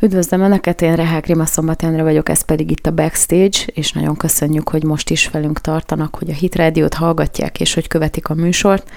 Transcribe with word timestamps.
Üdvözlöm 0.00 0.40
Önöket, 0.40 0.82
én 0.82 0.94
Rehák 0.94 1.26
Rima 1.26 1.44
Szombatjánra 1.46 2.02
vagyok, 2.02 2.28
ez 2.28 2.42
pedig 2.42 2.70
itt 2.70 2.86
a 2.86 2.90
Backstage, 2.90 3.58
és 3.66 3.92
nagyon 3.92 4.16
köszönjük, 4.16 4.68
hogy 4.68 4.84
most 4.84 5.10
is 5.10 5.28
velünk 5.28 5.60
tartanak, 5.60 6.16
hogy 6.16 6.30
a 6.30 6.34
Hit 6.34 6.54
Radio-t 6.54 6.94
hallgatják, 6.94 7.60
és 7.60 7.74
hogy 7.74 7.86
követik 7.86 8.28
a 8.28 8.34
műsort. 8.34 8.90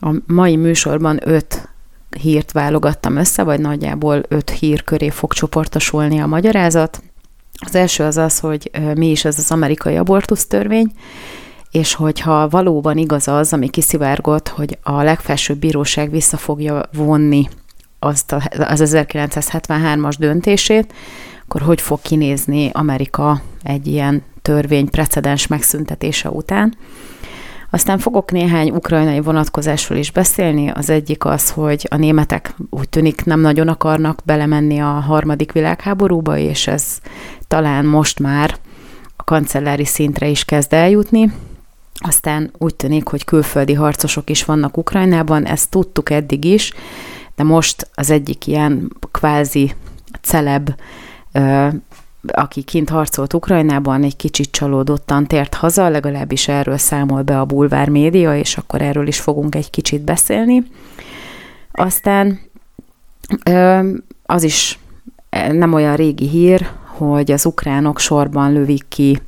A 0.00 0.14
mai 0.26 0.56
műsorban 0.56 1.20
öt 1.22 1.68
hírt 2.20 2.52
válogattam 2.52 3.16
össze, 3.16 3.42
vagy 3.42 3.60
nagyjából 3.60 4.22
öt 4.28 4.50
hír 4.50 4.84
köré 4.84 5.08
fog 5.08 5.32
csoportosulni 5.32 6.20
a 6.20 6.26
magyarázat. 6.26 7.02
Az 7.66 7.74
első 7.74 8.04
az 8.04 8.16
az, 8.16 8.38
hogy 8.38 8.70
mi 8.94 9.10
is 9.10 9.24
ez 9.24 9.38
az 9.38 9.50
amerikai 9.50 9.96
abortusz 9.96 10.46
törvény, 10.46 10.92
és 11.70 11.94
hogyha 11.94 12.48
valóban 12.48 12.96
igaz 12.96 13.28
az, 13.28 13.52
ami 13.52 13.68
kiszivárgott, 13.68 14.48
hogy 14.48 14.78
a 14.82 15.02
legfelsőbb 15.02 15.58
bíróság 15.58 16.10
vissza 16.10 16.36
fogja 16.36 16.82
vonni 16.92 17.48
azt 17.98 18.32
a, 18.32 18.42
az 18.58 18.82
1973-as 18.84 20.14
döntését, 20.18 20.92
akkor 21.44 21.60
hogy 21.60 21.80
fog 21.80 22.00
kinézni 22.02 22.70
Amerika 22.72 23.40
egy 23.62 23.86
ilyen 23.86 24.22
törvény 24.42 24.90
precedens 24.90 25.46
megszüntetése 25.46 26.30
után. 26.30 26.76
Aztán 27.70 27.98
fogok 27.98 28.30
néhány 28.30 28.70
ukrajnai 28.70 29.20
vonatkozásról 29.20 29.98
is 29.98 30.10
beszélni. 30.10 30.70
Az 30.70 30.90
egyik 30.90 31.24
az, 31.24 31.50
hogy 31.50 31.86
a 31.90 31.96
németek 31.96 32.54
úgy 32.70 32.88
tűnik 32.88 33.24
nem 33.24 33.40
nagyon 33.40 33.68
akarnak 33.68 34.20
belemenni 34.24 34.78
a 34.78 34.86
harmadik 34.86 35.52
világháborúba, 35.52 36.38
és 36.38 36.66
ez 36.66 36.98
talán 37.48 37.84
most 37.84 38.18
már 38.18 38.56
a 39.16 39.24
kancellári 39.24 39.84
szintre 39.84 40.28
is 40.28 40.44
kezd 40.44 40.72
eljutni. 40.72 41.32
Aztán 41.94 42.50
úgy 42.58 42.74
tűnik, 42.74 43.08
hogy 43.08 43.24
külföldi 43.24 43.74
harcosok 43.74 44.30
is 44.30 44.44
vannak 44.44 44.76
Ukrajnában, 44.76 45.46
ezt 45.46 45.70
tudtuk 45.70 46.10
eddig 46.10 46.44
is, 46.44 46.72
de 47.38 47.44
most 47.44 47.90
az 47.94 48.10
egyik 48.10 48.46
ilyen 48.46 48.92
kvázi 49.10 49.74
celeb, 50.20 50.70
aki 52.26 52.62
kint 52.62 52.88
harcolt 52.88 53.34
Ukrajnában, 53.34 54.02
egy 54.02 54.16
kicsit 54.16 54.50
csalódottan 54.50 55.26
tért 55.26 55.54
haza, 55.54 55.88
legalábbis 55.88 56.48
erről 56.48 56.76
számol 56.76 57.22
be 57.22 57.40
a 57.40 57.44
bulvár 57.44 57.88
média, 57.88 58.36
és 58.36 58.56
akkor 58.56 58.82
erről 58.82 59.06
is 59.06 59.20
fogunk 59.20 59.54
egy 59.54 59.70
kicsit 59.70 60.00
beszélni. 60.00 60.62
Aztán 61.72 62.40
az 64.26 64.42
is 64.42 64.78
nem 65.50 65.72
olyan 65.72 65.96
régi 65.96 66.28
hír, 66.28 66.68
hogy 66.84 67.30
az 67.30 67.46
ukránok 67.46 67.98
sorban 67.98 68.52
lövik 68.52 68.84
ki 68.88 69.20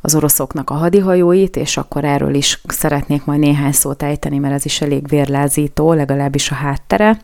az 0.00 0.14
oroszoknak 0.14 0.70
a 0.70 0.74
hadihajóit, 0.74 1.56
és 1.56 1.76
akkor 1.76 2.04
erről 2.04 2.34
is 2.34 2.60
szeretnék 2.66 3.24
majd 3.24 3.40
néhány 3.40 3.72
szót 3.72 4.02
ejteni, 4.02 4.38
mert 4.38 4.54
ez 4.54 4.64
is 4.64 4.80
elég 4.80 5.08
vérlázító, 5.08 5.92
legalábbis 5.92 6.50
a 6.50 6.54
háttere. 6.54 7.18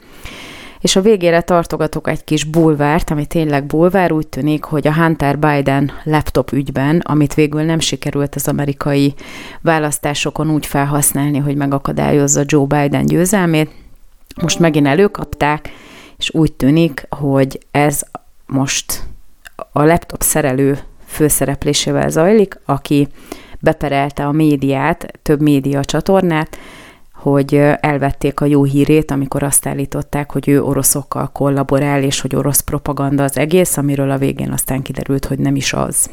És 0.80 0.96
a 0.96 1.00
végére 1.00 1.40
tartogatok 1.40 2.08
egy 2.08 2.24
kis 2.24 2.44
bulvárt, 2.44 3.10
ami 3.10 3.26
tényleg 3.26 3.66
bulvár, 3.66 4.12
úgy 4.12 4.26
tűnik, 4.26 4.64
hogy 4.64 4.86
a 4.86 4.94
Hunter 4.94 5.38
Biden 5.38 5.92
laptop 6.04 6.52
ügyben, 6.52 6.98
amit 6.98 7.34
végül 7.34 7.62
nem 7.62 7.78
sikerült 7.78 8.34
az 8.34 8.48
amerikai 8.48 9.14
választásokon 9.60 10.50
úgy 10.50 10.66
felhasználni, 10.66 11.38
hogy 11.38 11.56
megakadályozza 11.56 12.42
Joe 12.44 12.66
Biden 12.66 13.06
győzelmét, 13.06 13.70
most 14.42 14.58
megint 14.58 14.86
előkapták, 14.86 15.70
és 16.18 16.34
úgy 16.34 16.52
tűnik, 16.52 17.06
hogy 17.10 17.58
ez 17.70 18.02
most 18.46 19.02
a 19.72 19.84
laptop 19.84 20.22
szerelő 20.22 20.78
főszereplésével 21.06 22.10
zajlik, 22.10 22.60
aki 22.64 23.08
beperelte 23.60 24.26
a 24.26 24.32
médiát, 24.32 25.18
több 25.22 25.40
média 25.40 25.84
csatornát, 25.84 26.58
hogy 27.20 27.54
elvették 27.80 28.40
a 28.40 28.44
jó 28.44 28.64
hírét, 28.64 29.10
amikor 29.10 29.42
azt 29.42 29.66
állították, 29.66 30.32
hogy 30.32 30.48
ő 30.48 30.62
oroszokkal 30.62 31.30
kollaborál, 31.32 32.02
és 32.02 32.20
hogy 32.20 32.36
orosz 32.36 32.60
propaganda 32.60 33.22
az 33.22 33.36
egész, 33.36 33.76
amiről 33.76 34.10
a 34.10 34.18
végén 34.18 34.52
aztán 34.52 34.82
kiderült, 34.82 35.24
hogy 35.24 35.38
nem 35.38 35.56
is 35.56 35.72
az. 35.72 36.10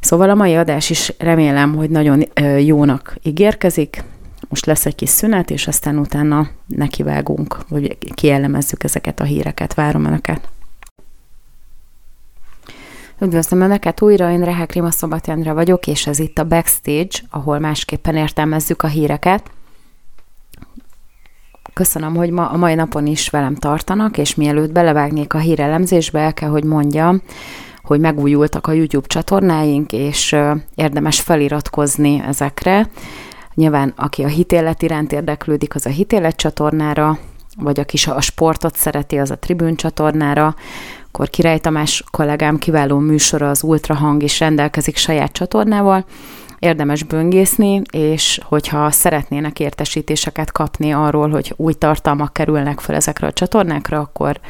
Szóval 0.00 0.30
a 0.30 0.34
mai 0.34 0.54
adás 0.54 0.90
is 0.90 1.12
remélem, 1.18 1.74
hogy 1.74 1.90
nagyon 1.90 2.24
jónak 2.58 3.16
ígérkezik. 3.22 4.04
Most 4.48 4.66
lesz 4.66 4.86
egy 4.86 4.94
kis 4.94 5.08
szünet, 5.08 5.50
és 5.50 5.66
aztán 5.66 5.98
utána 5.98 6.48
nekivágunk, 6.66 7.58
hogy 7.68 7.98
kielemezzük 8.14 8.84
ezeket 8.84 9.20
a 9.20 9.24
híreket. 9.24 9.74
Várom 9.74 10.04
Önöket! 10.04 10.48
Üdvözlöm 13.20 13.60
Önöket 13.60 14.02
újra, 14.02 14.30
én 14.30 14.44
Rehek 14.44 14.72
Rima 14.72 14.90
Szombatjandra 14.90 15.54
vagyok, 15.54 15.86
és 15.86 16.06
ez 16.06 16.18
itt 16.18 16.38
a 16.38 16.44
Backstage, 16.44 17.18
ahol 17.30 17.58
másképpen 17.58 18.16
értelmezzük 18.16 18.82
a 18.82 18.86
híreket. 18.86 19.50
Köszönöm, 21.72 22.16
hogy 22.16 22.30
ma, 22.30 22.48
a 22.48 22.56
mai 22.56 22.74
napon 22.74 23.06
is 23.06 23.28
velem 23.28 23.54
tartanak, 23.54 24.18
és 24.18 24.34
mielőtt 24.34 24.72
belevágnék 24.72 25.34
a 25.34 25.38
hírelemzésbe, 25.38 26.20
el 26.20 26.34
kell, 26.34 26.48
hogy 26.48 26.64
mondjam, 26.64 27.22
hogy 27.82 28.00
megújultak 28.00 28.66
a 28.66 28.72
YouTube 28.72 29.06
csatornáink, 29.06 29.92
és 29.92 30.36
érdemes 30.74 31.20
feliratkozni 31.20 32.22
ezekre. 32.26 32.88
Nyilván, 33.54 33.92
aki 33.96 34.22
a 34.22 34.28
hitélet 34.28 34.82
iránt 34.82 35.12
érdeklődik, 35.12 35.74
az 35.74 35.86
a 35.86 35.90
hitélet 35.90 36.36
csatornára, 36.36 37.18
vagy 37.56 37.80
aki 37.80 37.98
a 38.10 38.20
sportot 38.20 38.76
szereti, 38.76 39.18
az 39.18 39.30
a 39.30 39.38
tribün 39.38 39.76
csatornára, 39.76 40.54
akkor 41.06 41.30
Király 41.30 41.58
Tamás 41.58 42.04
kollégám 42.10 42.58
kiváló 42.58 42.98
műsora 42.98 43.50
az 43.50 43.62
Ultrahang 43.62 44.22
is 44.22 44.38
rendelkezik 44.38 44.96
saját 44.96 45.32
csatornával, 45.32 46.04
érdemes 46.64 47.02
böngészni, 47.02 47.82
és 47.90 48.40
hogyha 48.44 48.90
szeretnének 48.90 49.60
értesítéseket 49.60 50.52
kapni 50.52 50.92
arról, 50.92 51.30
hogy 51.30 51.54
új 51.56 51.72
tartalmak 51.72 52.32
kerülnek 52.32 52.80
fel 52.80 52.94
ezekre 52.94 53.26
a 53.26 53.32
csatornákra, 53.32 53.98
akkor 53.98 54.40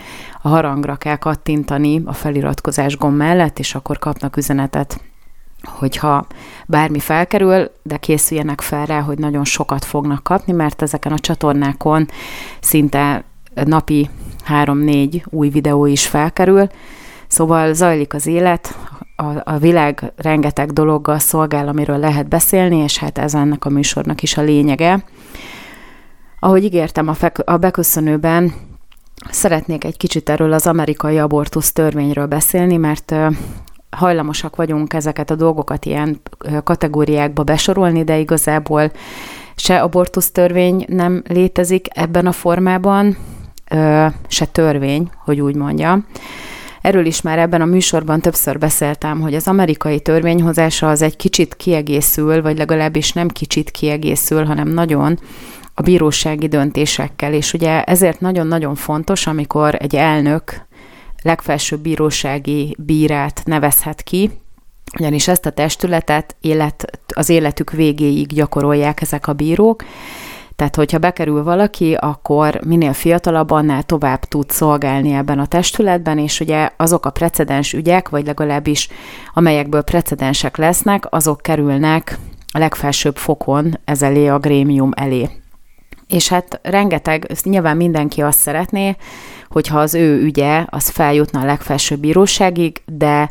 a 0.42 0.48
harangra 0.48 0.96
kell 0.96 1.16
kattintani 1.16 2.02
a 2.04 2.12
feliratkozás 2.12 2.96
gomb 2.96 3.16
mellett, 3.16 3.58
és 3.58 3.74
akkor 3.74 3.98
kapnak 3.98 4.36
üzenetet. 4.36 5.00
Hogyha 5.62 6.26
bármi 6.66 6.98
felkerül, 6.98 7.70
de 7.82 7.96
készüljenek 7.96 8.60
fel 8.60 8.86
rá, 8.86 9.00
hogy 9.00 9.18
nagyon 9.18 9.44
sokat 9.44 9.84
fognak 9.84 10.22
kapni, 10.22 10.52
mert 10.52 10.82
ezeken 10.82 11.12
a 11.12 11.18
csatornákon 11.18 12.08
szinte 12.60 13.24
napi 13.64 14.10
három-négy 14.44 15.24
új 15.30 15.48
videó 15.48 15.86
is 15.86 16.06
felkerül, 16.06 16.68
Szóval 17.34 17.72
zajlik 17.72 18.14
az 18.14 18.26
élet, 18.26 18.78
a, 19.16 19.52
a 19.52 19.58
világ 19.58 20.12
rengeteg 20.16 20.72
dologgal 20.72 21.18
szolgál, 21.18 21.68
amiről 21.68 21.98
lehet 21.98 22.28
beszélni, 22.28 22.76
és 22.76 22.98
hát 22.98 23.18
ez 23.18 23.34
ennek 23.34 23.64
a 23.64 23.70
műsornak 23.70 24.22
is 24.22 24.36
a 24.36 24.42
lényege. 24.42 25.04
Ahogy 26.40 26.64
ígértem 26.64 27.08
a, 27.08 27.14
fek, 27.14 27.38
a 27.44 27.56
beköszönőben, 27.56 28.52
szeretnék 29.30 29.84
egy 29.84 29.96
kicsit 29.96 30.28
erről 30.28 30.52
az 30.52 30.66
amerikai 30.66 31.18
abortusz 31.18 31.72
törvényről 31.72 32.26
beszélni, 32.26 32.76
mert 32.76 33.14
hajlamosak 33.90 34.56
vagyunk 34.56 34.92
ezeket 34.92 35.30
a 35.30 35.34
dolgokat 35.34 35.84
ilyen 35.84 36.20
kategóriákba 36.64 37.42
besorolni, 37.42 38.04
de 38.04 38.18
igazából 38.18 38.92
se 39.56 39.82
abortusz 39.82 40.30
törvény 40.30 40.84
nem 40.88 41.22
létezik 41.28 41.86
ebben 41.90 42.26
a 42.26 42.32
formában, 42.32 43.16
se 44.28 44.46
törvény, 44.52 45.10
hogy 45.24 45.40
úgy 45.40 45.54
mondjam. 45.54 46.06
Erről 46.84 47.06
is 47.06 47.20
már 47.20 47.38
ebben 47.38 47.60
a 47.60 47.64
műsorban 47.64 48.20
többször 48.20 48.58
beszéltem, 48.58 49.20
hogy 49.20 49.34
az 49.34 49.48
amerikai 49.48 50.00
törvényhozása 50.00 50.90
az 50.90 51.02
egy 51.02 51.16
kicsit 51.16 51.54
kiegészül, 51.54 52.42
vagy 52.42 52.58
legalábbis 52.58 53.12
nem 53.12 53.28
kicsit 53.28 53.70
kiegészül, 53.70 54.44
hanem 54.44 54.68
nagyon 54.68 55.18
a 55.74 55.82
bírósági 55.82 56.48
döntésekkel, 56.48 57.32
és 57.32 57.52
ugye 57.52 57.84
ezért 57.84 58.20
nagyon-nagyon 58.20 58.74
fontos, 58.74 59.26
amikor 59.26 59.74
egy 59.78 59.96
elnök 59.96 60.66
legfelsőbb 61.22 61.80
bírósági 61.80 62.76
bírát 62.78 63.42
nevezhet 63.44 64.02
ki, 64.02 64.30
ugyanis 64.98 65.28
ezt 65.28 65.46
a 65.46 65.50
testületet 65.50 66.36
élet, 66.40 67.00
az 67.14 67.28
életük 67.28 67.70
végéig 67.70 68.26
gyakorolják 68.26 69.00
ezek 69.00 69.26
a 69.26 69.32
bírók, 69.32 69.84
tehát, 70.56 70.76
hogyha 70.76 70.98
bekerül 70.98 71.42
valaki, 71.42 71.94
akkor 71.94 72.60
minél 72.66 72.92
fiatalabb, 72.92 73.50
annál 73.50 73.82
tovább 73.82 74.24
tud 74.24 74.50
szolgálni 74.50 75.12
ebben 75.12 75.38
a 75.38 75.46
testületben, 75.46 76.18
és 76.18 76.40
ugye 76.40 76.70
azok 76.76 77.06
a 77.06 77.10
precedens 77.10 77.72
ügyek, 77.72 78.08
vagy 78.08 78.26
legalábbis 78.26 78.88
amelyekből 79.34 79.82
precedensek 79.82 80.56
lesznek, 80.56 81.06
azok 81.10 81.40
kerülnek 81.40 82.18
a 82.52 82.58
legfelsőbb 82.58 83.16
fokon 83.16 83.78
ez 83.84 84.02
elé, 84.02 84.26
a 84.26 84.38
grémium 84.38 84.90
elé. 84.96 85.28
És 86.06 86.28
hát 86.28 86.60
rengeteg, 86.62 87.26
nyilván 87.42 87.76
mindenki 87.76 88.22
azt 88.22 88.38
szeretné, 88.38 88.96
hogyha 89.54 89.78
az 89.78 89.94
ő 89.94 90.22
ügye 90.22 90.64
az 90.66 90.88
feljutna 90.88 91.40
a 91.40 91.44
legfelsőbb 91.44 91.98
bíróságig, 91.98 92.82
de 92.86 93.30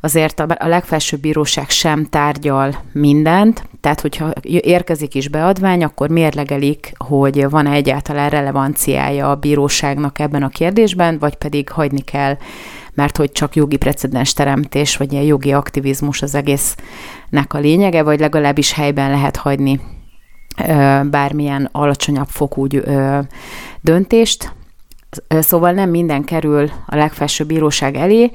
azért 0.00 0.40
a, 0.40 0.56
legfelsőbb 0.58 1.20
bíróság 1.20 1.70
sem 1.70 2.04
tárgyal 2.04 2.76
mindent, 2.92 3.68
tehát 3.80 4.00
hogyha 4.00 4.32
érkezik 4.42 5.14
is 5.14 5.28
beadvány, 5.28 5.84
akkor 5.84 6.08
mérlegelik, 6.08 6.92
hogy 6.96 7.50
van-e 7.50 7.70
egyáltalán 7.70 8.30
relevanciája 8.30 9.30
a 9.30 9.34
bíróságnak 9.34 10.18
ebben 10.18 10.42
a 10.42 10.48
kérdésben, 10.48 11.18
vagy 11.18 11.34
pedig 11.34 11.68
hagyni 11.68 12.00
kell, 12.00 12.36
mert 12.92 13.16
hogy 13.16 13.32
csak 13.32 13.56
jogi 13.56 13.76
precedens 13.76 14.32
teremtés, 14.32 14.96
vagy 14.96 15.12
ilyen 15.12 15.24
jogi 15.24 15.52
aktivizmus 15.52 16.22
az 16.22 16.34
egésznek 16.34 17.54
a 17.54 17.58
lényege, 17.58 18.02
vagy 18.02 18.20
legalábbis 18.20 18.72
helyben 18.72 19.10
lehet 19.10 19.36
hagyni 19.36 19.80
bármilyen 21.10 21.68
alacsonyabb 21.72 22.28
fokú 22.28 22.66
döntést, 23.80 24.52
Szóval 25.28 25.72
nem 25.72 25.90
minden 25.90 26.24
kerül 26.24 26.70
a 26.86 26.96
legfelsőbb 26.96 27.46
bíróság 27.46 27.96
elé, 27.96 28.30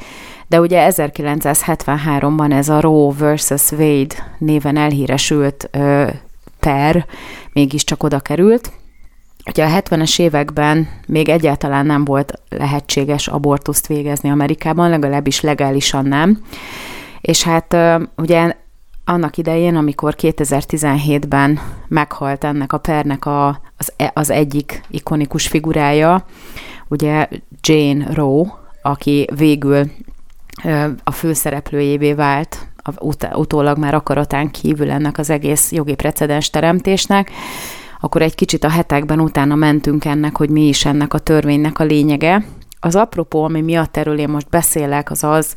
de 0.47 0.59
ugye 0.59 0.91
1973-ban 0.91 2.53
ez 2.53 2.69
a 2.69 2.79
Roe 2.79 3.13
versus 3.17 3.71
Wade 3.71 4.15
néven 4.37 4.77
elhíresült 4.77 5.69
ö, 5.71 6.07
per 6.59 7.05
mégiscsak 7.53 8.03
oda 8.03 8.19
került. 8.19 8.71
Ugye 9.45 9.65
a 9.65 9.81
70-es 9.81 10.19
években 10.19 10.87
még 11.07 11.29
egyáltalán 11.29 11.85
nem 11.85 12.05
volt 12.05 12.33
lehetséges 12.49 13.27
abortuszt 13.27 13.87
végezni 13.87 14.29
Amerikában, 14.29 14.89
legalábbis 14.89 15.41
legálisan 15.41 16.05
nem. 16.05 16.43
És 17.21 17.43
hát 17.43 17.75
ugye 18.15 18.55
annak 19.09 19.37
idején, 19.37 19.75
amikor 19.75 20.15
2017-ben 20.17 21.59
meghalt 21.87 22.43
ennek 22.43 22.73
a 22.73 22.77
pernek 22.77 23.25
a, 23.25 23.47
az, 23.77 23.93
e, 23.97 24.11
az 24.13 24.29
egyik 24.29 24.81
ikonikus 24.89 25.47
figurája, 25.47 26.25
ugye 26.87 27.27
Jane 27.61 28.13
Roe, 28.13 28.45
aki 28.81 29.27
végül 29.35 29.91
a 31.03 31.11
főszereplőjévé 31.11 32.13
vált, 32.13 32.67
ut- 32.99 33.35
utólag 33.35 33.77
már 33.77 33.93
akaratán 33.93 34.51
kívül 34.51 34.91
ennek 34.91 35.17
az 35.17 35.29
egész 35.29 35.71
jogi 35.71 35.95
precedens 35.95 36.49
teremtésnek, 36.49 37.31
akkor 37.99 38.21
egy 38.21 38.35
kicsit 38.35 38.63
a 38.63 38.69
hetekben 38.69 39.19
utána 39.19 39.55
mentünk 39.55 40.05
ennek, 40.05 40.37
hogy 40.37 40.49
mi 40.49 40.67
is 40.67 40.85
ennek 40.85 41.13
a 41.13 41.19
törvénynek 41.19 41.79
a 41.79 41.83
lényege. 41.83 42.45
Az 42.79 42.95
apropó, 42.95 43.43
ami 43.43 43.61
miatt 43.61 43.97
erről 43.97 44.19
én 44.19 44.29
most 44.29 44.49
beszélek, 44.49 45.11
az 45.11 45.23
az, 45.23 45.55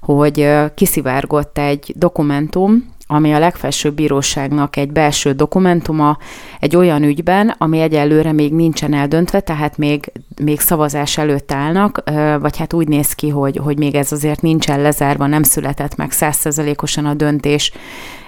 hogy 0.00 0.48
kiszivárgott 0.74 1.58
egy 1.58 1.92
dokumentum, 1.96 2.98
ami 3.12 3.32
a 3.32 3.38
legfelsőbb 3.38 3.94
bíróságnak 3.94 4.76
egy 4.76 4.92
belső 4.92 5.32
dokumentuma 5.32 6.18
egy 6.60 6.76
olyan 6.76 7.02
ügyben, 7.02 7.54
ami 7.58 7.80
egyelőre 7.80 8.32
még 8.32 8.52
nincsen 8.52 8.94
eldöntve, 8.94 9.40
tehát 9.40 9.78
még, 9.78 10.12
még 10.42 10.60
szavazás 10.60 11.18
előtt 11.18 11.52
állnak, 11.52 12.02
vagy 12.40 12.56
hát 12.56 12.72
úgy 12.72 12.88
néz 12.88 13.12
ki, 13.12 13.28
hogy, 13.28 13.56
hogy 13.56 13.78
még 13.78 13.94
ez 13.94 14.12
azért 14.12 14.42
nincsen 14.42 14.80
lezárva, 14.80 15.26
nem 15.26 15.42
született 15.42 15.96
meg 15.96 16.10
százszerzalékosan 16.10 17.06
a 17.06 17.14
döntés 17.14 17.72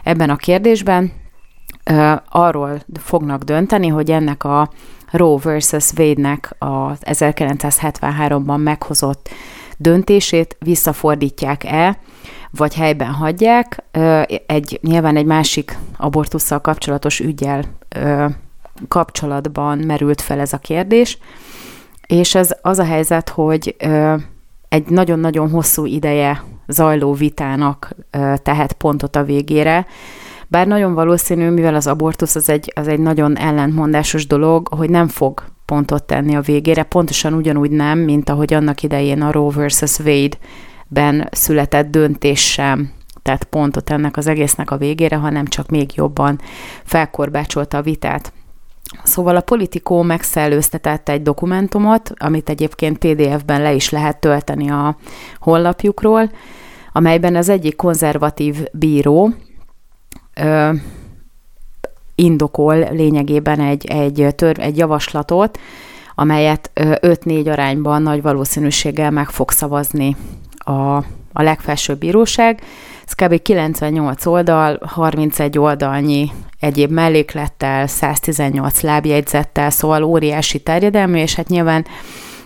ebben 0.03 0.31
a 0.31 0.37
kérdésben. 0.37 1.13
Arról 2.29 2.83
fognak 3.03 3.43
dönteni, 3.43 3.89
hogy 3.89 4.11
ennek 4.11 4.45
a 4.45 4.71
Roe 5.11 5.39
versus 5.43 5.93
Wade-nek 5.97 6.55
a 6.59 6.97
1973-ban 6.99 8.63
meghozott 8.63 9.29
döntését 9.83 10.57
visszafordítják-e, 10.61 11.99
vagy 12.51 12.75
helyben 12.75 13.11
hagyják. 13.13 13.85
Egy, 14.47 14.79
nyilván 14.83 15.17
egy 15.17 15.25
másik 15.25 15.79
abortussal 15.97 16.61
kapcsolatos 16.61 17.21
ügyel 17.21 17.65
kapcsolatban 18.89 19.79
merült 19.79 20.21
fel 20.21 20.41
ez 20.41 20.53
a 20.53 20.59
kérdés, 20.59 21.19
és 22.07 22.35
ez 22.35 22.51
az 22.63 22.79
a 22.79 22.85
helyzet, 22.85 23.29
hogy 23.29 23.77
egy 24.69 24.87
nagyon-nagyon 24.87 25.51
hosszú 25.51 25.87
ideje 25.87 26.45
zajló 26.67 27.13
vitának 27.13 27.95
tehet 28.43 28.73
pontot 28.73 29.17
a 29.17 29.25
végére, 29.25 29.87
bár 30.49 30.67
nagyon 30.67 30.95
valószínű, 30.95 31.51
mivel 31.51 31.75
az 31.75 31.87
abortusz 31.87 32.35
az 32.35 32.49
egy, 32.49 32.73
az 32.75 32.89
egy 32.89 32.99
nagyon 32.99 33.37
ellentmondásos 33.39 34.27
dolog, 34.27 34.69
hogy 34.69 34.91
nem 34.91 35.09
fog 35.09 35.45
pontot 35.65 36.05
tenni 36.05 36.37
a 36.37 36.41
végére, 36.41 36.83
pontosan 36.83 37.35
ugyanúgy 37.35 37.71
nem, 37.71 37.99
mint 37.99 38.29
ahogy 38.29 38.55
annak 38.55 38.83
idején 38.83 39.23
a 39.23 39.33
Roe 39.33 39.51
versus 39.55 39.99
Wade 39.99 40.37
ben 40.89 41.29
született 41.31 41.91
döntés 41.91 42.53
sem 42.53 42.93
tehát 43.23 43.45
pontot 43.45 43.91
ennek 43.91 44.17
az 44.17 44.27
egésznek 44.27 44.71
a 44.71 44.77
végére, 44.77 45.17
hanem 45.17 45.47
csak 45.47 45.69
még 45.69 45.91
jobban 45.95 46.41
felkorbácsolta 46.85 47.77
a 47.77 47.83
vitát. 47.83 48.33
Szóval 49.03 49.37
a 49.37 49.41
politikó 49.41 50.03
megszellőztetett 50.03 51.09
egy 51.09 51.23
dokumentumot, 51.23 52.13
amit 52.19 52.49
egyébként 52.49 52.99
PDF-ben 52.99 53.63
le 53.63 53.73
is 53.73 53.91
lehet 53.91 54.21
tölteni 54.21 54.71
a 54.71 54.97
honlapjukról, 55.39 56.31
amelyben 56.93 57.37
az 57.37 57.49
egyik 57.49 57.77
konzervatív 57.77 58.57
bíró 58.73 59.35
indokol 62.15 62.77
lényegében 62.91 63.61
egy, 63.61 63.87
egy, 63.87 64.27
tör, 64.37 64.59
egy 64.59 64.77
javaslatot, 64.77 65.59
amelyet 66.15 66.71
5-4 66.75 67.51
arányban 67.51 68.03
nagy 68.03 68.23
valószínűséggel 68.23 69.11
meg 69.11 69.31
fog 69.31 69.51
szavazni 69.51 70.17
a, 70.57 70.97
a 71.33 71.43
legfelsőbb 71.43 71.99
bíróság. 71.99 72.63
Ez 73.07 73.13
kb. 73.13 73.43
98 73.43 74.27
oldal, 74.27 74.79
31 74.87 75.59
oldalnyi 75.59 76.31
egyéb 76.61 76.91
melléklettel, 76.91 77.87
118 77.87 78.81
lábjegyzettel, 78.81 79.71
szóval 79.71 80.03
óriási 80.03 80.59
terjedelmű, 80.59 81.19
és 81.19 81.35
hát 81.35 81.49
nyilván 81.49 81.87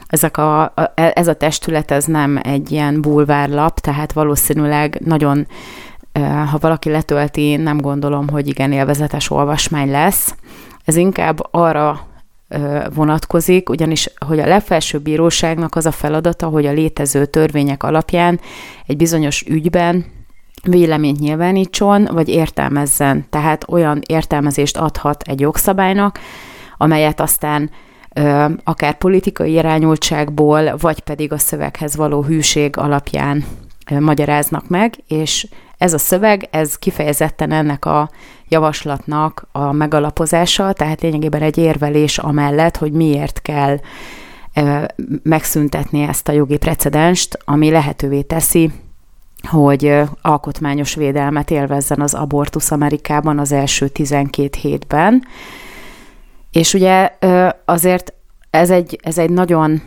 ezek 0.06 0.36
a, 0.36 0.62
a, 0.62 0.92
ez 0.94 1.28
a 1.28 1.34
testület 1.34 1.90
ez 1.90 2.04
nem 2.04 2.40
egy 2.42 2.72
ilyen 2.72 3.00
bulvárlap, 3.00 3.80
tehát 3.80 4.12
valószínűleg 4.12 5.00
nagyon, 5.04 5.46
ha 6.22 6.58
valaki 6.60 6.90
letölti, 6.90 7.56
nem 7.56 7.80
gondolom, 7.80 8.28
hogy 8.28 8.48
igen 8.48 8.72
élvezetes 8.72 9.30
olvasmány 9.30 9.90
lesz. 9.90 10.34
Ez 10.84 10.96
inkább 10.96 11.38
arra 11.50 12.06
vonatkozik, 12.94 13.68
ugyanis 13.68 14.10
hogy 14.26 14.38
a 14.38 14.46
legfelsőbb 14.46 15.02
bíróságnak 15.02 15.74
az 15.74 15.86
a 15.86 15.90
feladata, 15.90 16.46
hogy 16.46 16.66
a 16.66 16.72
létező 16.72 17.26
törvények 17.26 17.82
alapján 17.82 18.40
egy 18.86 18.96
bizonyos 18.96 19.44
ügyben 19.48 20.04
véleményt 20.62 21.18
nyilvánítson, 21.18 22.08
vagy 22.12 22.28
értelmezzen. 22.28 23.26
Tehát 23.30 23.64
olyan 23.68 24.02
értelmezést 24.06 24.76
adhat 24.76 25.22
egy 25.22 25.40
jogszabálynak, 25.40 26.18
amelyet 26.76 27.20
aztán 27.20 27.70
akár 28.64 28.98
politikai 28.98 29.52
irányultságból, 29.52 30.76
vagy 30.76 31.00
pedig 31.00 31.32
a 31.32 31.38
szöveghez 31.38 31.96
való 31.96 32.22
hűség 32.22 32.76
alapján 32.76 33.44
magyaráznak 33.98 34.68
meg, 34.68 34.94
és 35.08 35.46
ez 35.78 35.92
a 35.92 35.98
szöveg, 35.98 36.48
ez 36.50 36.76
kifejezetten 36.76 37.52
ennek 37.52 37.84
a 37.84 38.10
javaslatnak 38.48 39.48
a 39.52 39.72
megalapozása, 39.72 40.72
tehát 40.72 41.00
lényegében 41.00 41.42
egy 41.42 41.58
érvelés 41.58 42.18
amellett, 42.18 42.76
hogy 42.76 42.92
miért 42.92 43.42
kell 43.42 43.78
megszüntetni 45.22 46.02
ezt 46.02 46.28
a 46.28 46.32
jogi 46.32 46.56
precedenst, 46.56 47.38
ami 47.44 47.70
lehetővé 47.70 48.22
teszi, 48.22 48.70
hogy 49.48 50.00
alkotmányos 50.22 50.94
védelmet 50.94 51.50
élvezzen 51.50 52.00
az 52.00 52.14
abortusz 52.14 52.70
Amerikában 52.70 53.38
az 53.38 53.52
első 53.52 53.88
12 53.88 54.48
hétben. 54.60 55.24
És 56.50 56.74
ugye 56.74 57.10
azért 57.64 58.12
ez 58.50 58.70
egy, 58.70 58.98
ez 59.02 59.18
egy 59.18 59.30
nagyon 59.30 59.82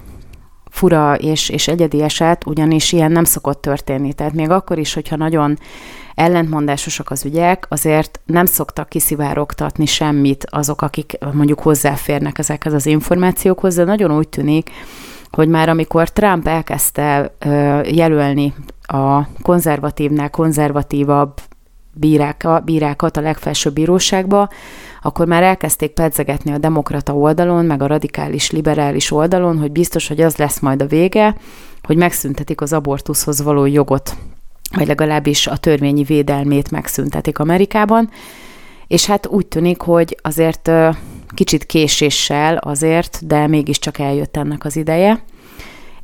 fura 0.70 1.16
és, 1.16 1.50
és 1.50 1.68
egyedi 1.68 2.02
eset, 2.02 2.46
ugyanis 2.46 2.92
ilyen 2.92 3.12
nem 3.12 3.24
szokott 3.24 3.62
történni. 3.62 4.14
Tehát 4.14 4.34
még 4.34 4.50
akkor 4.50 4.78
is, 4.78 4.94
hogyha 4.94 5.16
nagyon 5.16 5.58
ellentmondásosak 6.16 7.12
az 7.12 7.26
ügyek, 7.26 7.66
azért 7.70 8.20
nem 8.26 8.46
szoktak 8.46 8.90
kiszivárogtatni 8.90 9.86
semmit 9.86 10.46
azok, 10.50 10.82
akik 10.82 11.18
mondjuk 11.34 11.60
hozzáférnek 11.60 12.38
ezekhez 12.38 12.74
az 12.74 12.86
információkhoz, 12.86 13.76
de 13.76 13.84
nagyon 13.84 14.12
úgy 14.18 14.30
tűnik, 14.30 14.70
hogy 15.32 15.48
már 15.48 15.70
amikor 15.70 16.10
Trump 16.10 16.48
elkezdte 16.48 17.34
jelölni 17.84 18.54
a 18.82 19.28
konzervatívnál 19.42 20.30
konzervatívabb 20.30 21.40
bíráka, 21.94 22.60
bírákat 22.60 23.18
a 23.18 23.22
legfelsőbb 23.22 23.74
bíróságba, 23.74 24.50
akkor 25.02 25.28
már 25.28 25.44
elkezdték 25.44 25.92
pedzegetni 25.92 26.52
a 26.52 26.58
demokrata 26.58 27.16
oldalon, 27.16 27.66
meg 27.66 27.82
a 27.82 27.88
radikális 27.88 28.52
liberális 28.52 29.12
oldalon, 29.12 29.58
hogy 29.58 29.72
biztos, 29.72 30.08
hogy 30.08 30.22
az 30.22 30.36
lesz 30.36 30.60
majd 30.60 30.82
a 30.82 30.88
vége, 30.88 31.36
hogy 31.84 31.98
megszüntetik 31.98 32.62
az 32.62 32.74
abortuszhoz 32.74 33.42
való 33.42 33.66
jogot, 33.66 34.18
vagy 34.76 34.88
legalábbis 34.88 35.48
a 35.48 35.58
törvényi 35.58 36.04
védelmét 36.04 36.72
megszüntetik 36.72 37.40
Amerikában. 37.40 38.10
És 38.88 39.06
hát 39.06 39.28
úgy 39.28 39.48
tűnik, 39.48 39.82
hogy 39.82 40.18
azért 40.22 40.72
kicsit 41.34 41.66
késéssel 41.66 42.58
azért, 42.58 43.28
de 43.28 43.48
mégiscsak 43.48 44.00
eljött 44.00 44.38
ennek 44.38 44.66
az 44.66 44.76
ideje, 44.76 45.24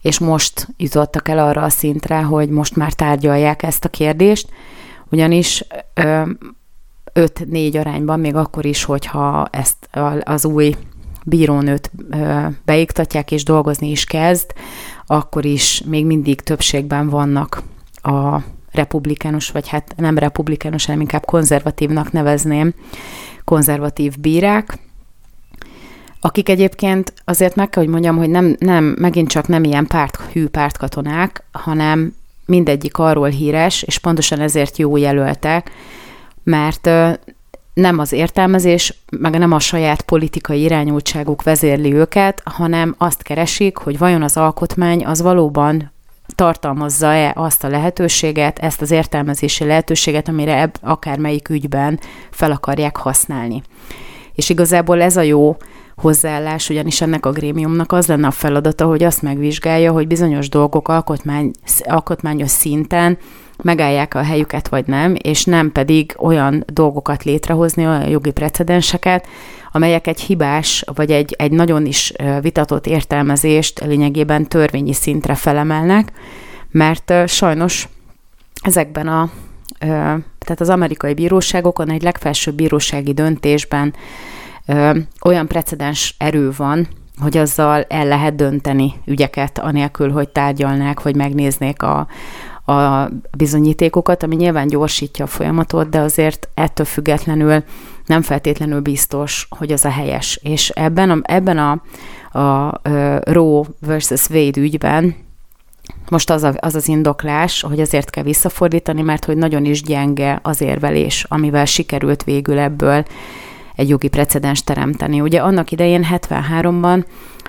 és 0.01 0.19
most 0.19 0.67
jutottak 0.77 1.27
el 1.27 1.39
arra 1.39 1.61
a 1.61 1.69
szintre, 1.69 2.21
hogy 2.21 2.49
most 2.49 2.75
már 2.75 2.93
tárgyalják 2.93 3.63
ezt 3.63 3.85
a 3.85 3.89
kérdést, 3.89 4.49
ugyanis 5.09 5.63
5-4 7.15 7.79
arányban, 7.79 8.19
még 8.19 8.35
akkor 8.35 8.65
is, 8.65 8.83
hogyha 8.83 9.47
ezt 9.51 9.89
az 10.23 10.45
új 10.45 10.75
bírónőt 11.23 11.91
beiktatják 12.65 13.31
és 13.31 13.43
dolgozni 13.43 13.89
is 13.89 14.03
kezd, 14.03 14.53
akkor 15.05 15.45
is 15.45 15.83
még 15.85 16.05
mindig 16.05 16.41
többségben 16.41 17.09
vannak 17.09 17.63
a 17.93 18.37
republikánus, 18.71 19.51
vagy 19.51 19.67
hát 19.67 19.93
nem 19.97 20.17
republikánus, 20.17 20.85
hanem 20.85 21.01
inkább 21.01 21.25
konzervatívnak 21.25 22.11
nevezném, 22.11 22.73
konzervatív 23.43 24.19
bírák, 24.19 24.77
akik 26.19 26.49
egyébként 26.49 27.13
azért 27.23 27.55
meg 27.55 27.69
kell, 27.69 27.83
hogy 27.83 27.91
mondjam, 27.91 28.17
hogy 28.17 28.29
nem, 28.29 28.55
nem 28.59 28.83
megint 28.83 29.29
csak 29.29 29.47
nem 29.47 29.63
ilyen 29.63 29.87
párt, 29.87 30.17
hű 30.17 30.47
pártkatonák, 30.47 31.43
hanem 31.51 32.15
mindegyik 32.45 32.97
arról 32.97 33.27
híres, 33.27 33.83
és 33.83 33.97
pontosan 33.97 34.39
ezért 34.39 34.77
jó 34.77 34.97
jelöltek, 34.97 35.71
mert 36.45 36.89
nem 37.73 37.99
az 37.99 38.11
értelmezés, 38.11 38.93
meg 39.19 39.37
nem 39.37 39.51
a 39.51 39.59
saját 39.59 40.01
politikai 40.01 40.61
irányultságuk 40.61 41.43
vezérli 41.43 41.93
őket, 41.93 42.41
hanem 42.45 42.95
azt 42.97 43.21
keresik, 43.21 43.77
hogy 43.77 43.97
vajon 43.97 44.21
az 44.21 44.37
alkotmány 44.37 45.05
az 45.05 45.21
valóban 45.21 45.91
tartalmazza-e 46.35 47.31
azt 47.35 47.63
a 47.63 47.67
lehetőséget, 47.67 48.59
ezt 48.59 48.81
az 48.81 48.91
értelmezési 48.91 49.65
lehetőséget, 49.65 50.27
amire 50.27 50.55
ebb, 50.55 50.77
akármelyik 50.81 51.49
ügyben 51.49 51.99
fel 52.29 52.51
akarják 52.51 52.95
használni. 52.95 53.63
És 54.33 54.49
igazából 54.49 55.01
ez 55.01 55.17
a 55.17 55.21
jó 55.21 55.57
hozzáállás, 55.95 56.69
ugyanis 56.69 57.01
ennek 57.01 57.25
a 57.25 57.31
grémiumnak 57.31 57.91
az 57.91 58.07
lenne 58.07 58.27
a 58.27 58.31
feladata, 58.31 58.85
hogy 58.85 59.03
azt 59.03 59.21
megvizsgálja, 59.21 59.91
hogy 59.91 60.07
bizonyos 60.07 60.49
dolgok 60.49 60.87
alkotmány, 60.87 61.51
alkotmányos 61.83 62.51
szinten 62.51 63.17
megállják 63.63 64.13
a 64.13 64.23
helyüket, 64.23 64.67
vagy 64.67 64.85
nem, 64.87 65.15
és 65.21 65.43
nem 65.43 65.71
pedig 65.71 66.15
olyan 66.17 66.63
dolgokat 66.67 67.23
létrehozni, 67.23 67.85
olyan 67.85 68.09
jogi 68.09 68.31
precedenseket, 68.31 69.27
amelyek 69.71 70.07
egy 70.07 70.19
hibás, 70.19 70.83
vagy 70.95 71.11
egy, 71.11 71.35
egy 71.37 71.51
nagyon 71.51 71.85
is 71.85 72.13
vitatott 72.41 72.87
értelmezést 72.87 73.79
lényegében 73.79 74.47
törvényi 74.47 74.93
szintre 74.93 75.35
felemelnek, 75.35 76.11
mert 76.71 77.13
sajnos 77.27 77.87
ezekben 78.61 79.07
a 79.07 79.29
tehát 80.39 80.61
az 80.61 80.69
amerikai 80.69 81.13
bíróságokon 81.13 81.89
egy 81.89 82.01
legfelsőbb 82.01 82.55
bírósági 82.55 83.13
döntésben 83.13 83.93
olyan 85.21 85.47
precedens 85.47 86.15
erő 86.17 86.51
van, 86.57 86.87
hogy 87.21 87.37
azzal 87.37 87.85
el 87.89 88.05
lehet 88.05 88.35
dönteni 88.35 88.93
ügyeket, 89.05 89.59
anélkül, 89.59 90.11
hogy 90.11 90.29
tárgyalnák, 90.29 91.01
vagy 91.01 91.15
megnéznék 91.15 91.81
a, 91.81 92.07
a 92.65 93.09
bizonyítékokat, 93.37 94.23
ami 94.23 94.35
nyilván 94.35 94.67
gyorsítja 94.67 95.25
a 95.25 95.27
folyamatot, 95.27 95.89
de 95.89 95.99
azért 95.99 96.49
ettől 96.53 96.85
függetlenül 96.85 97.63
nem 98.05 98.21
feltétlenül 98.21 98.79
biztos, 98.79 99.47
hogy 99.49 99.71
az 99.71 99.85
a 99.85 99.89
helyes. 99.89 100.39
És 100.43 100.69
ebben 100.69 101.09
a, 101.09 101.17
ebben 101.21 101.57
a, 101.57 101.81
a, 102.31 102.39
a 102.39 102.79
Roe 103.23 103.63
versus 103.79 104.29
Wade 104.29 104.61
ügyben 104.61 105.15
most 106.09 106.29
az, 106.29 106.43
a, 106.43 106.53
az 106.59 106.75
az 106.75 106.87
indoklás, 106.87 107.61
hogy 107.61 107.79
azért 107.79 108.09
kell 108.09 108.23
visszafordítani, 108.23 109.01
mert 109.01 109.25
hogy 109.25 109.37
nagyon 109.37 109.65
is 109.65 109.81
gyenge 109.81 110.39
az 110.43 110.61
érvelés, 110.61 111.25
amivel 111.29 111.65
sikerült 111.65 112.23
végül 112.23 112.59
ebből 112.59 113.05
egy 113.75 113.89
jogi 113.89 114.07
precedens 114.07 114.63
teremteni. 114.63 115.21
Ugye 115.21 115.41
annak 115.41 115.71
idején 115.71 116.07
73-ban 116.11 117.05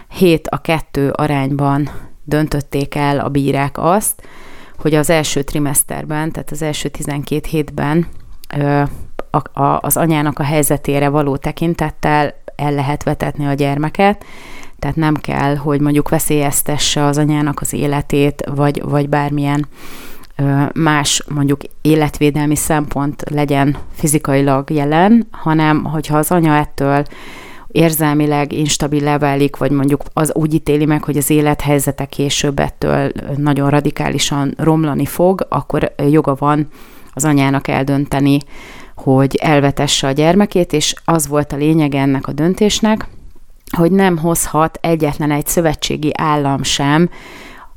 7 0.08 0.48
a 0.48 0.58
2 0.58 1.10
arányban 1.10 1.90
döntötték 2.24 2.94
el 2.94 3.18
a 3.18 3.28
bírák 3.28 3.78
azt, 3.78 4.22
hogy 4.78 4.94
az 4.94 5.10
első 5.10 5.42
trimeszterben, 5.42 6.32
tehát 6.32 6.50
az 6.50 6.62
első 6.62 6.88
12 6.88 7.46
hétben 7.50 8.06
a, 9.30 9.60
a, 9.62 9.78
az 9.80 9.96
anyának 9.96 10.38
a 10.38 10.42
helyzetére 10.42 11.08
való 11.08 11.36
tekintettel 11.36 12.34
el 12.56 12.72
lehet 12.72 13.02
vetetni 13.02 13.46
a 13.46 13.52
gyermeket, 13.54 14.24
tehát 14.78 14.96
nem 14.96 15.14
kell, 15.14 15.56
hogy 15.56 15.80
mondjuk 15.80 16.08
veszélyeztesse 16.08 17.04
az 17.04 17.18
anyának 17.18 17.60
az 17.60 17.72
életét, 17.72 18.44
vagy, 18.54 18.82
vagy 18.82 19.08
bármilyen 19.08 19.66
más 20.74 21.22
mondjuk 21.28 21.60
életvédelmi 21.82 22.56
szempont 22.56 23.22
legyen 23.30 23.76
fizikailag 23.94 24.70
jelen, 24.70 25.26
hanem 25.30 25.84
hogyha 25.84 26.18
az 26.18 26.30
anya 26.30 26.54
ettől 26.56 27.04
érzelmileg 27.76 28.52
instabil 28.52 29.18
válik, 29.18 29.56
vagy 29.56 29.70
mondjuk 29.70 30.02
az 30.12 30.34
úgy 30.34 30.54
ítéli 30.54 30.84
meg, 30.84 31.04
hogy 31.04 31.16
az 31.16 31.30
élethelyzete 31.30 32.04
később 32.04 32.58
ettől 32.58 33.12
nagyon 33.36 33.70
radikálisan 33.70 34.54
romlani 34.56 35.06
fog, 35.06 35.46
akkor 35.48 35.92
joga 36.10 36.34
van 36.34 36.68
az 37.12 37.24
anyának 37.24 37.68
eldönteni, 37.68 38.38
hogy 38.94 39.34
elvetesse 39.34 40.06
a 40.06 40.12
gyermekét, 40.12 40.72
és 40.72 40.94
az 41.04 41.28
volt 41.28 41.52
a 41.52 41.56
lényeg 41.56 41.94
ennek 41.94 42.26
a 42.26 42.32
döntésnek, 42.32 43.08
hogy 43.76 43.92
nem 43.92 44.18
hozhat 44.18 44.78
egyetlen 44.80 45.30
egy 45.30 45.46
szövetségi 45.46 46.10
állam 46.16 46.62
sem 46.62 47.10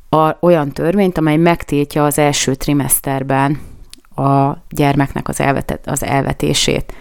a, 0.09 0.31
olyan 0.39 0.71
törvényt, 0.71 1.17
amely 1.17 1.37
megtiltja 1.37 2.05
az 2.05 2.17
első 2.17 2.55
trimeszterben 2.55 3.59
a 4.15 4.57
gyermeknek 4.69 5.27
az, 5.27 5.39
elvetet, 5.39 5.87
az 5.87 6.03
elvetését. 6.03 6.93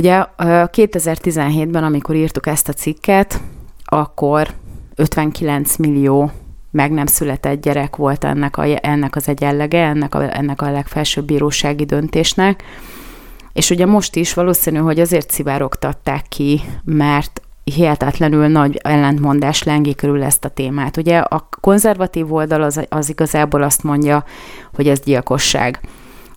Ugye 0.00 0.24
2017-ben, 0.38 1.84
amikor 1.84 2.14
írtuk 2.14 2.46
ezt 2.46 2.68
a 2.68 2.72
cikket, 2.72 3.40
akkor 3.84 4.48
59 4.94 5.76
millió 5.76 6.30
meg 6.70 6.92
nem 6.92 7.06
született 7.06 7.62
gyerek 7.62 7.96
volt 7.96 8.24
ennek, 8.24 8.56
a, 8.56 8.64
ennek 8.80 9.16
az 9.16 9.28
egyenlege, 9.28 9.78
ennek 9.78 10.14
a, 10.14 10.36
ennek 10.36 10.62
a 10.62 10.70
legfelsőbb 10.70 11.24
bírósági 11.24 11.84
döntésnek. 11.84 12.62
És 13.52 13.70
ugye 13.70 13.86
most 13.86 14.16
is 14.16 14.34
valószínű, 14.34 14.78
hogy 14.78 15.00
azért 15.00 15.30
szivárogtatták 15.30 16.24
ki, 16.28 16.60
mert 16.84 17.40
hihetetlenül 17.64 18.46
nagy 18.46 18.80
ellentmondás 18.82 19.62
lengi 19.62 19.94
körül 19.94 20.22
ezt 20.22 20.44
a 20.44 20.48
témát. 20.48 20.96
Ugye 20.96 21.18
a 21.18 21.48
konzervatív 21.60 22.32
oldal 22.32 22.62
az, 22.62 22.86
az 22.88 23.08
igazából 23.08 23.62
azt 23.62 23.82
mondja, 23.82 24.24
hogy 24.74 24.88
ez 24.88 25.00
gyilkosság. 25.00 25.80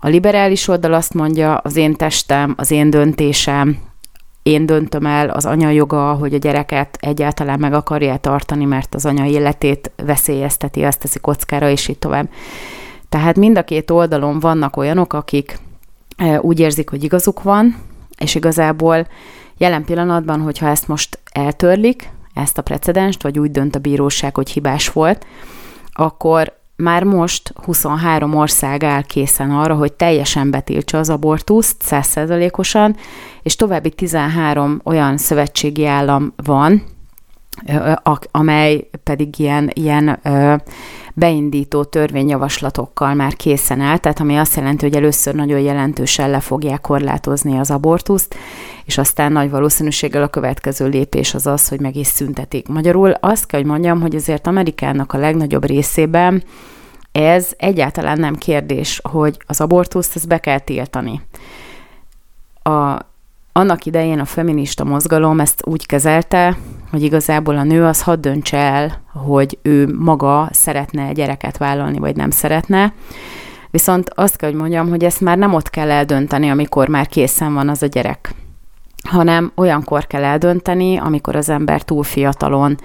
A 0.05 0.07
liberális 0.07 0.67
oldal 0.67 0.93
azt 0.93 1.13
mondja, 1.13 1.57
az 1.57 1.75
én 1.75 1.95
testem, 1.95 2.53
az 2.57 2.71
én 2.71 2.89
döntésem, 2.89 3.77
én 4.41 4.65
döntöm 4.65 5.05
el 5.05 5.29
az 5.29 5.45
anya 5.45 5.69
joga, 5.69 6.13
hogy 6.13 6.33
a 6.33 6.37
gyereket 6.37 6.97
egyáltalán 7.01 7.59
meg 7.59 7.73
akarja 7.73 8.17
tartani, 8.17 8.65
mert 8.65 8.95
az 8.95 9.05
anya 9.05 9.25
életét 9.25 9.91
veszélyezteti, 9.95 10.83
azt 10.83 10.99
teszi 10.99 11.19
kockára, 11.19 11.69
és 11.69 11.87
így 11.87 11.99
tovább. 11.99 12.29
Tehát 13.09 13.35
mind 13.35 13.57
a 13.57 13.63
két 13.63 13.91
oldalon 13.91 14.39
vannak 14.39 14.77
olyanok, 14.77 15.13
akik 15.13 15.59
e, 16.17 16.41
úgy 16.41 16.59
érzik, 16.59 16.89
hogy 16.89 17.03
igazuk 17.03 17.43
van, 17.43 17.75
és 18.17 18.35
igazából 18.35 19.07
jelen 19.57 19.85
pillanatban, 19.85 20.41
hogyha 20.41 20.67
ezt 20.67 20.87
most 20.87 21.19
eltörlik, 21.31 22.09
ezt 22.33 22.57
a 22.57 22.61
precedenst, 22.61 23.23
vagy 23.23 23.39
úgy 23.39 23.51
dönt 23.51 23.75
a 23.75 23.79
bíróság, 23.79 24.35
hogy 24.35 24.49
hibás 24.49 24.91
volt, 24.91 25.25
akkor 25.93 26.61
már 26.75 27.03
most 27.03 27.53
23 27.65 28.35
ország 28.35 28.83
áll 28.83 29.01
készen 29.01 29.51
arra, 29.51 29.75
hogy 29.75 29.93
teljesen 29.93 30.51
betiltsa 30.51 30.97
az 30.97 31.09
abortuszt, 31.09 31.81
százszerzalékosan, 31.81 32.95
és 33.41 33.55
további 33.55 33.89
13 33.89 34.81
olyan 34.83 35.17
szövetségi 35.17 35.85
állam 35.85 36.33
van, 36.35 36.83
amely 38.31 38.89
pedig 39.03 39.39
ilyen, 39.39 39.69
ilyen 39.73 40.19
beindító 41.13 41.83
törvényjavaslatokkal 41.83 43.13
már 43.13 43.35
készen 43.35 43.81
áll, 43.81 43.97
tehát 43.97 44.19
ami 44.19 44.37
azt 44.37 44.55
jelenti, 44.55 44.85
hogy 44.85 44.95
először 44.95 45.35
nagyon 45.35 45.59
jelentősen 45.59 46.29
le 46.29 46.39
fogják 46.39 46.81
korlátozni 46.81 47.57
az 47.57 47.71
abortuszt, 47.71 48.35
és 48.85 48.97
aztán 48.97 49.31
nagy 49.31 49.49
valószínűséggel 49.49 50.23
a 50.23 50.27
következő 50.27 50.87
lépés 50.87 51.33
az 51.33 51.47
az, 51.47 51.67
hogy 51.67 51.79
meg 51.79 51.95
is 51.95 52.07
szüntetik. 52.07 52.67
Magyarul 52.67 53.11
azt 53.11 53.45
kell, 53.45 53.59
hogy 53.59 53.69
mondjam, 53.69 54.01
hogy 54.01 54.15
azért 54.15 54.47
Amerikának 54.47 55.13
a 55.13 55.17
legnagyobb 55.17 55.65
részében 55.65 56.43
ez 57.11 57.51
egyáltalán 57.57 58.19
nem 58.19 58.35
kérdés, 58.35 58.99
hogy 59.03 59.37
az 59.45 59.61
abortuszt 59.61 60.15
ezt 60.15 60.27
be 60.27 60.37
kell 60.37 60.59
tiltani. 60.59 61.21
A, 62.63 62.97
annak 63.51 63.85
idején 63.85 64.19
a 64.19 64.25
feminista 64.25 64.83
mozgalom 64.83 65.39
ezt 65.39 65.61
úgy 65.65 65.85
kezelte, 65.85 66.57
hogy 66.93 67.03
igazából 67.03 67.57
a 67.57 67.63
nő 67.63 67.85
az 67.85 68.01
hadd 68.01 68.21
döntse 68.21 68.57
el, 68.57 69.01
hogy 69.13 69.57
ő 69.61 69.95
maga 69.99 70.49
szeretne 70.51 71.11
gyereket 71.11 71.57
vállalni, 71.57 71.97
vagy 71.97 72.15
nem 72.15 72.29
szeretne. 72.29 72.93
Viszont 73.71 74.09
azt 74.09 74.35
kell, 74.35 74.49
hogy 74.49 74.59
mondjam, 74.59 74.89
hogy 74.89 75.03
ezt 75.03 75.21
már 75.21 75.37
nem 75.37 75.53
ott 75.53 75.69
kell 75.69 75.91
eldönteni, 75.91 76.49
amikor 76.49 76.87
már 76.87 77.07
készen 77.07 77.53
van 77.53 77.69
az 77.69 77.83
a 77.83 77.85
gyerek, 77.85 78.33
hanem 79.09 79.51
olyankor 79.55 80.07
kell 80.07 80.23
eldönteni, 80.23 80.97
amikor 80.97 81.35
az 81.35 81.49
ember 81.49 81.81
túl 81.81 82.03
fiatalon 82.03 82.77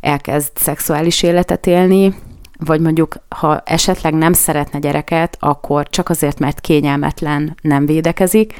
elkezd 0.00 0.50
szexuális 0.54 1.22
életet 1.22 1.66
élni, 1.66 2.14
vagy 2.58 2.80
mondjuk, 2.80 3.16
ha 3.28 3.62
esetleg 3.64 4.14
nem 4.14 4.32
szeretne 4.32 4.78
gyereket, 4.78 5.36
akkor 5.40 5.88
csak 5.88 6.08
azért, 6.08 6.38
mert 6.38 6.60
kényelmetlen 6.60 7.56
nem 7.62 7.86
védekezik, 7.86 8.54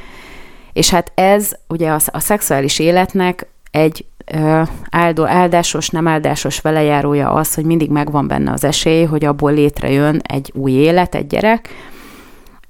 és 0.72 0.90
hát 0.90 1.12
ez 1.14 1.52
ugye 1.68 1.90
a, 1.90 1.99
a 2.06 2.18
szexuális 2.18 2.78
életnek 2.78 3.46
egy 3.72 4.04
áldó, 4.91 5.26
áldásos, 5.26 5.88
nem 5.88 6.09
áldásos 6.09 6.61
velejárója 6.61 7.31
az, 7.33 7.55
hogy 7.55 7.64
mindig 7.64 7.91
megvan 7.91 8.26
benne 8.26 8.52
az 8.52 8.64
esély, 8.64 9.05
hogy 9.05 9.25
abból 9.25 9.52
létrejön 9.52 10.21
egy 10.23 10.52
új 10.55 10.73
élet, 10.73 11.14
egy 11.14 11.26
gyerek, 11.26 11.69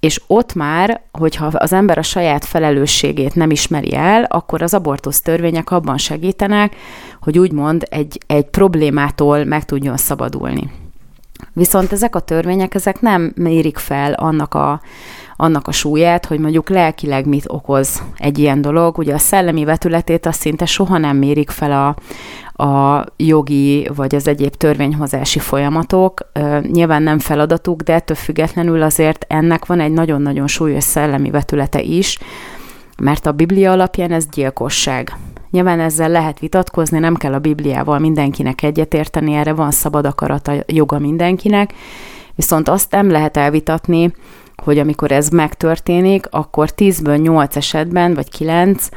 és 0.00 0.20
ott 0.26 0.54
már, 0.54 1.00
hogyha 1.12 1.46
az 1.46 1.72
ember 1.72 1.98
a 1.98 2.02
saját 2.02 2.44
felelősségét 2.44 3.34
nem 3.34 3.50
ismeri 3.50 3.94
el, 3.94 4.24
akkor 4.24 4.62
az 4.62 4.74
abortusz 4.74 5.20
törvények 5.20 5.70
abban 5.70 5.98
segítenek, 5.98 6.76
hogy 7.20 7.38
úgymond 7.38 7.86
egy, 7.90 8.18
egy 8.26 8.44
problémától 8.44 9.44
meg 9.44 9.64
tudjon 9.64 9.96
szabadulni. 9.96 10.70
Viszont 11.52 11.92
ezek 11.92 12.14
a 12.14 12.20
törvények, 12.20 12.74
ezek 12.74 13.00
nem 13.00 13.32
mérik 13.36 13.78
fel 13.78 14.12
annak 14.12 14.54
a, 14.54 14.80
annak 15.42 15.68
a 15.68 15.72
súlyát, 15.72 16.26
hogy 16.26 16.38
mondjuk 16.38 16.68
lelkileg 16.68 17.26
mit 17.26 17.44
okoz 17.46 18.02
egy 18.18 18.38
ilyen 18.38 18.60
dolog. 18.60 18.98
Ugye 18.98 19.14
a 19.14 19.18
szellemi 19.18 19.64
vetületét 19.64 20.26
azt 20.26 20.40
szinte 20.40 20.64
soha 20.64 20.98
nem 20.98 21.16
mérik 21.16 21.50
fel 21.50 21.72
a, 21.72 21.96
a 22.64 23.04
jogi 23.16 23.88
vagy 23.94 24.14
az 24.14 24.28
egyéb 24.28 24.54
törvényhozási 24.54 25.38
folyamatok. 25.38 26.30
Nyilván 26.72 27.02
nem 27.02 27.18
feladatuk, 27.18 27.82
de 27.82 27.92
ettől 27.92 28.16
függetlenül 28.16 28.82
azért 28.82 29.24
ennek 29.28 29.66
van 29.66 29.80
egy 29.80 29.92
nagyon-nagyon 29.92 30.46
súlyos 30.46 30.84
szellemi 30.84 31.30
vetülete 31.30 31.80
is, 31.80 32.18
mert 32.98 33.26
a 33.26 33.32
Biblia 33.32 33.70
alapján 33.72 34.10
ez 34.10 34.26
gyilkosság. 34.26 35.16
Nyilván 35.50 35.80
ezzel 35.80 36.08
lehet 36.08 36.38
vitatkozni, 36.38 36.98
nem 36.98 37.14
kell 37.14 37.32
a 37.32 37.38
Bibliával 37.38 37.98
mindenkinek 37.98 38.62
egyetérteni, 38.62 39.34
erre 39.34 39.52
van 39.52 39.70
szabad 39.70 40.06
akarata, 40.06 40.52
joga 40.66 40.98
mindenkinek, 40.98 41.72
viszont 42.34 42.68
azt 42.68 42.90
nem 42.90 43.10
lehet 43.10 43.36
elvitatni, 43.36 44.12
hogy 44.62 44.78
amikor 44.78 45.12
ez 45.12 45.28
megtörténik, 45.28 46.26
akkor 46.30 46.68
10-ből 46.76 47.22
8 47.22 47.56
esetben, 47.56 48.14
vagy 48.14 48.30
9, 48.30 48.88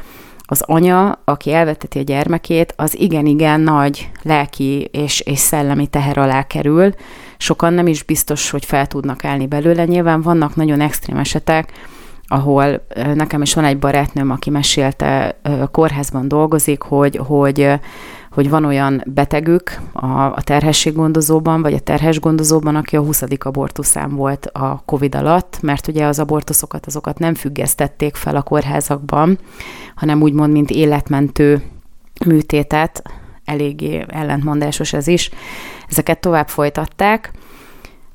az 0.48 0.62
anya, 0.66 1.18
aki 1.24 1.52
elveteti 1.52 1.98
a 1.98 2.02
gyermekét, 2.02 2.72
az 2.76 2.98
igen-igen 2.98 3.60
nagy 3.60 4.10
lelki 4.22 4.88
és, 4.92 5.20
és 5.20 5.38
szellemi 5.38 5.86
teher 5.86 6.18
alá 6.18 6.42
kerül. 6.42 6.94
Sokan 7.36 7.72
nem 7.72 7.86
is 7.86 8.02
biztos, 8.02 8.50
hogy 8.50 8.64
fel 8.64 8.86
tudnak 8.86 9.24
állni 9.24 9.46
belőle. 9.46 9.84
Nyilván 9.84 10.22
vannak 10.22 10.56
nagyon 10.56 10.80
extrém 10.80 11.16
esetek, 11.16 11.72
ahol 12.26 12.86
nekem 13.14 13.42
is 13.42 13.54
van 13.54 13.64
egy 13.64 13.78
barátnőm, 13.78 14.30
aki 14.30 14.50
mesélte, 14.50 15.40
kórházban 15.70 16.28
dolgozik, 16.28 16.82
hogy, 16.82 17.20
hogy 17.26 17.72
hogy 18.36 18.50
van 18.50 18.64
olyan 18.64 19.02
betegük 19.06 19.80
a, 19.92 20.06
a 20.06 20.42
terhességgondozóban, 20.44 21.62
vagy 21.62 21.72
a 21.74 21.78
terhes 21.78 22.20
gondozóban, 22.20 22.76
aki 22.76 22.96
a 22.96 23.00
20. 23.00 23.22
abortuszán 23.38 24.14
volt 24.14 24.46
a 24.46 24.82
COVID 24.84 25.14
alatt, 25.14 25.58
mert 25.62 25.88
ugye 25.88 26.06
az 26.06 26.18
abortuszokat 26.18 26.86
azokat 26.86 27.18
nem 27.18 27.34
függesztették 27.34 28.14
fel 28.14 28.36
a 28.36 28.42
kórházakban, 28.42 29.38
hanem 29.94 30.22
úgymond, 30.22 30.52
mint 30.52 30.70
életmentő 30.70 31.62
műtétet, 32.26 33.02
eléggé 33.44 34.04
ellentmondásos 34.08 34.92
ez 34.92 35.06
is, 35.06 35.30
ezeket 35.88 36.20
tovább 36.20 36.48
folytatták, 36.48 37.32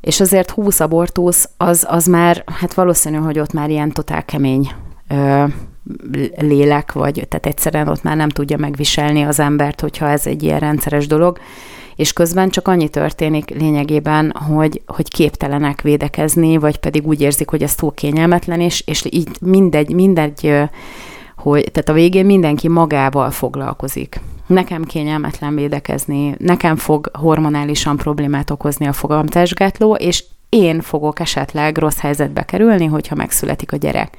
és 0.02 0.20
azért 0.20 0.52
20 0.52 0.80
abortusz, 0.80 1.50
az, 1.58 1.86
az 1.90 2.06
már, 2.06 2.44
hát 2.60 2.74
valószínű, 2.74 3.18
hogy 3.18 3.40
ott 3.40 3.54
már 3.54 3.70
ilyen 3.70 3.92
totál 3.92 4.26
kemény 4.26 4.72
lélek, 6.38 6.92
vagy 6.92 7.26
tehát 7.30 7.46
egyszerűen 7.46 7.88
ott 7.88 8.04
már 8.04 8.16
nem 8.16 8.30
tudja 8.30 8.58
megviselni 8.58 9.22
az 9.22 9.40
embert, 9.40 9.82
hogyha 9.82 10.10
ez 10.10 10.26
egy 10.26 10.44
ilyen 10.44 10.60
rendszeres 10.60 11.08
dolog, 11.08 11.40
és 11.96 12.14
közben 12.14 12.50
csak 12.50 12.68
annyi 12.68 12.90
történik 12.90 13.50
lényegében, 13.50 14.32
hogy, 14.32 14.82
hogy 14.86 15.08
képtelenek 15.08 15.82
védekezni, 15.82 16.58
vagy 16.58 16.78
pedig 16.78 17.08
úgy 17.08 17.22
érzik, 17.22 17.50
hogy 17.50 17.64
ez 17.64 17.76
túl 17.76 17.94
kényelmetlen, 17.94 18.60
és, 18.60 18.84
és 18.86 19.06
így 19.10 19.30
mindegy, 19.42 19.94
mindegy, 19.94 20.54
hogy, 21.38 21.72
tehát 21.72 21.90
a 21.90 21.94
végén 21.94 22.26
mindenki 22.26 22.68
magával 22.68 23.32
foglalkozik. 23.32 24.20
Nekem 24.48 24.84
kényelmetlen 24.84 25.56
védekezni, 25.56 26.36
nekem 26.38 26.76
fog 26.76 27.12
hormonálisan 27.14 27.98
problémát 27.98 28.50
okozni 28.50 28.88
a 28.88 28.94
fogamtásgátló, 28.94 29.96
és 29.96 30.24
én 30.50 30.82
fogok 30.82 31.20
esetleg 31.20 31.78
rossz 31.78 32.00
helyzetbe 32.00 32.44
kerülni, 32.44 32.86
hogyha 32.86 33.16
megszületik 33.16 33.72
a 33.72 33.78
gyerek. 33.78 34.18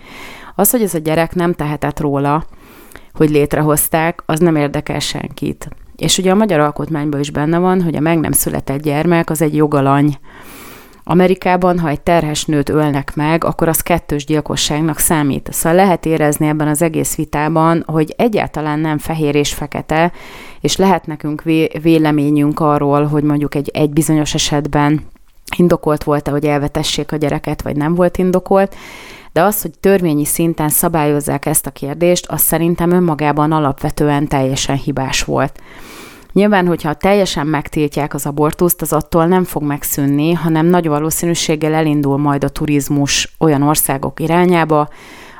Az, 0.54 0.71
hogy 0.71 0.82
ez 0.82 0.94
a 0.94 0.99
gyerek 0.99 1.35
nem 1.35 1.52
tehetett 1.52 2.00
róla, 2.00 2.44
hogy 3.12 3.30
létrehozták, 3.30 4.23
az 4.26 4.38
nem 4.38 4.56
érdekel 4.56 4.99
senkit. 4.99 5.68
És 5.97 6.18
ugye 6.18 6.30
a 6.30 6.35
magyar 6.35 6.61
alkotmányban 6.61 7.21
is 7.21 7.30
benne 7.30 7.59
van, 7.59 7.82
hogy 7.82 7.94
a 7.94 8.00
meg 8.00 8.21
nem 8.21 8.32
született 8.32 8.82
gyermek 8.82 9.30
az 9.30 9.42
egy 9.42 9.56
jogalany. 9.56 10.18
Amerikában, 11.04 11.78
ha 11.78 11.88
egy 11.88 12.00
terhes 12.00 12.44
nőt 12.44 12.68
ölnek 12.68 13.14
meg, 13.14 13.44
akkor 13.44 13.68
az 13.68 13.80
kettős 13.80 14.25
gyilkosságnak 14.25 14.99
számít. 14.99 15.49
Szóval 15.52 15.75
lehet 15.85 16.06
érezni 16.06 16.47
ebben 16.47 16.68
az 16.68 16.82
egész 16.82 17.16
vitában, 17.16 17.85
hogy 17.87 18.14
egyáltalán 18.16 18.78
nem 18.78 18.99
fehér 18.99 19.35
és 19.35 19.54
fekete, 19.54 20.12
és 20.61 20.76
lehet 20.76 21.06
nekünk 21.06 21.42
vé- 21.42 21.82
véleményünk 21.82 22.61
arról, 22.61 23.04
hogy 23.04 23.23
mondjuk 23.23 23.54
egy, 23.54 23.71
egy 23.75 23.90
bizonyos 23.90 24.35
esetben 24.35 25.00
indokolt 25.56 26.04
volt-e, 26.04 26.30
hogy 26.30 26.44
elvetessék 26.44 27.12
a 27.12 27.16
gyereket, 27.16 27.62
vagy 27.62 27.76
nem 27.76 27.94
volt 27.94 28.18
indokolt, 28.18 28.75
de 29.32 29.42
az, 29.42 29.62
hogy 29.62 29.78
törvényi 29.80 30.24
szinten 30.24 30.68
szabályozzák 30.68 31.46
ezt 31.46 31.66
a 31.66 31.70
kérdést, 31.70 32.26
az 32.26 32.40
szerintem 32.40 32.90
önmagában 32.90 33.52
alapvetően 33.52 34.28
teljesen 34.28 34.76
hibás 34.76 35.22
volt. 35.22 35.60
Nyilván, 36.32 36.66
hogyha 36.66 36.94
teljesen 36.94 37.46
megtiltják 37.46 38.14
az 38.14 38.26
abortuszt, 38.26 38.82
az 38.82 38.92
attól 38.92 39.26
nem 39.26 39.44
fog 39.44 39.62
megszűnni, 39.62 40.32
hanem 40.32 40.66
nagy 40.66 40.88
valószínűséggel 40.88 41.74
elindul 41.74 42.18
majd 42.18 42.44
a 42.44 42.48
turizmus 42.48 43.34
olyan 43.38 43.62
országok 43.62 44.21
irányába, 44.21 44.88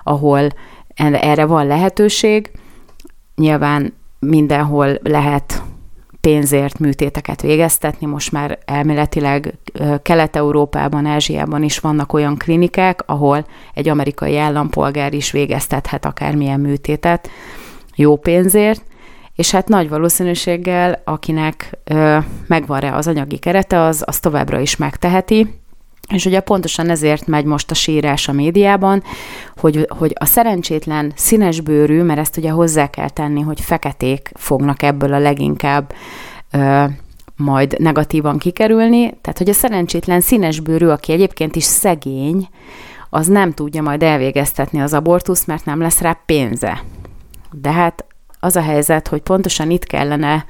ahol 0.02 0.48
erre 0.96 1.44
van 1.44 1.66
lehetőség. 1.66 2.50
Nyilván 3.37 3.94
mindenhol 4.18 4.98
lehet 5.02 5.62
pénzért 6.22 6.78
műtéteket 6.78 7.42
végeztetni. 7.42 8.06
Most 8.06 8.32
már 8.32 8.58
elméletileg 8.64 9.54
Kelet-Európában, 10.02 11.06
Ázsiában 11.06 11.62
is 11.62 11.78
vannak 11.78 12.12
olyan 12.12 12.37
klinikák, 12.37 13.02
ahol 13.06 13.46
egy 13.74 13.88
amerikai 13.88 14.38
állampolgár 14.38 15.12
is 15.12 15.30
végeztethet 15.30 16.04
akármilyen 16.04 16.61
műtétet 16.61 17.30
jó 17.94 18.16
pénzért, 18.16 18.82
és 19.35 19.50
hát 19.50 19.68
nagy 19.68 19.88
valószínűséggel, 19.88 21.02
akinek 21.04 21.78
megvan 22.46 22.80
rá 22.80 22.96
az 22.96 23.06
anyagi 23.06 23.38
kerete, 23.38 23.80
az, 23.80 24.02
az 24.06 24.20
továbbra 24.20 24.61
is 24.61 24.76
megteheti, 24.76 25.62
és 26.12 26.27
ugye 26.27 26.40
pontosan 26.40 26.90
ezért 26.90 27.27
megy 27.27 27.44
most 27.44 27.70
a 27.70 27.75
sírás 27.75 28.29
a 28.29 28.33
médiában, 28.33 29.03
hogy, 29.57 29.87
hogy 29.98 30.12
a 30.14 30.25
szerencsétlen 30.25 31.12
színesbőrű, 31.16 32.03
mert 32.03 32.20
ezt 32.20 32.37
ugye 32.37 32.51
hozzá 32.51 32.90
kell 32.90 33.09
tenni, 33.09 33.40
hogy 33.40 33.61
feketék 33.61 34.31
fognak 34.35 34.83
ebből 34.83 35.12
a 35.12 35.18
leginkább 35.18 35.94
ö, 36.51 36.85
majd 37.37 37.81
negatívan 37.81 38.38
kikerülni, 38.38 39.01
tehát 39.20 39.38
hogy 39.38 39.48
a 39.48 39.53
szerencsétlen 39.53 40.20
színesbőrű, 40.20 40.87
aki 40.87 41.12
egyébként 41.12 41.57
is 41.57 41.64
szegény, 41.64 42.48
az 43.11 43.27
nem 43.27 43.53
tudja 43.53 43.83
majd 43.83 44.03
elvégeztetni 44.03 44.81
az 44.81 44.94
abortuszt, 44.94 45.46
mert 45.46 45.64
nem 45.64 45.81
lesz 45.81 46.01
rá 46.01 46.22
pénze. 46.27 46.83
De 47.51 47.72
hát 47.72 48.05
az 48.40 48.57
a 48.57 48.62
helyzet, 48.62 49.09
hogy 49.09 49.20
pontosan 49.20 49.70
itt 49.70 49.85
kellene 49.85 50.44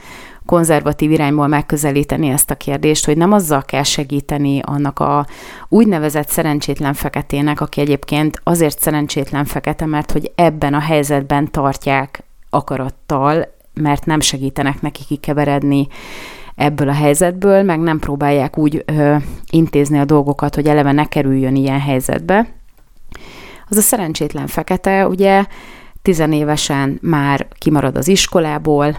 konzervatív 0.46 1.10
irányból 1.10 1.46
megközelíteni 1.46 2.28
ezt 2.28 2.50
a 2.50 2.54
kérdést, 2.54 3.04
hogy 3.04 3.16
nem 3.16 3.32
azzal 3.32 3.62
kell 3.62 3.82
segíteni 3.82 4.60
annak 4.64 4.98
a 4.98 5.26
úgynevezett 5.68 6.28
szerencsétlen 6.28 6.94
feketének, 6.94 7.60
aki 7.60 7.80
egyébként 7.80 8.40
azért 8.42 8.80
szerencsétlen 8.80 9.44
fekete, 9.44 9.86
mert 9.86 10.12
hogy 10.12 10.32
ebben 10.34 10.74
a 10.74 10.80
helyzetben 10.80 11.50
tartják 11.50 12.22
akarattal, 12.50 13.54
mert 13.74 14.06
nem 14.06 14.20
segítenek 14.20 14.80
neki 14.80 15.04
kikeveredni 15.04 15.86
ebből 16.54 16.88
a 16.88 16.92
helyzetből, 16.92 17.62
meg 17.62 17.80
nem 17.80 17.98
próbálják 17.98 18.58
úgy 18.58 18.82
ö, 18.86 19.16
intézni 19.50 19.98
a 19.98 20.04
dolgokat, 20.04 20.54
hogy 20.54 20.66
eleve 20.66 20.92
ne 20.92 21.04
kerüljön 21.04 21.56
ilyen 21.56 21.80
helyzetbe. 21.80 22.48
Az 23.68 23.76
a 23.76 23.80
szerencsétlen 23.80 24.46
fekete, 24.46 25.06
ugye 25.08 25.44
tizenévesen 26.02 26.98
már 27.02 27.46
kimarad 27.58 27.96
az 27.96 28.08
iskolából, 28.08 28.96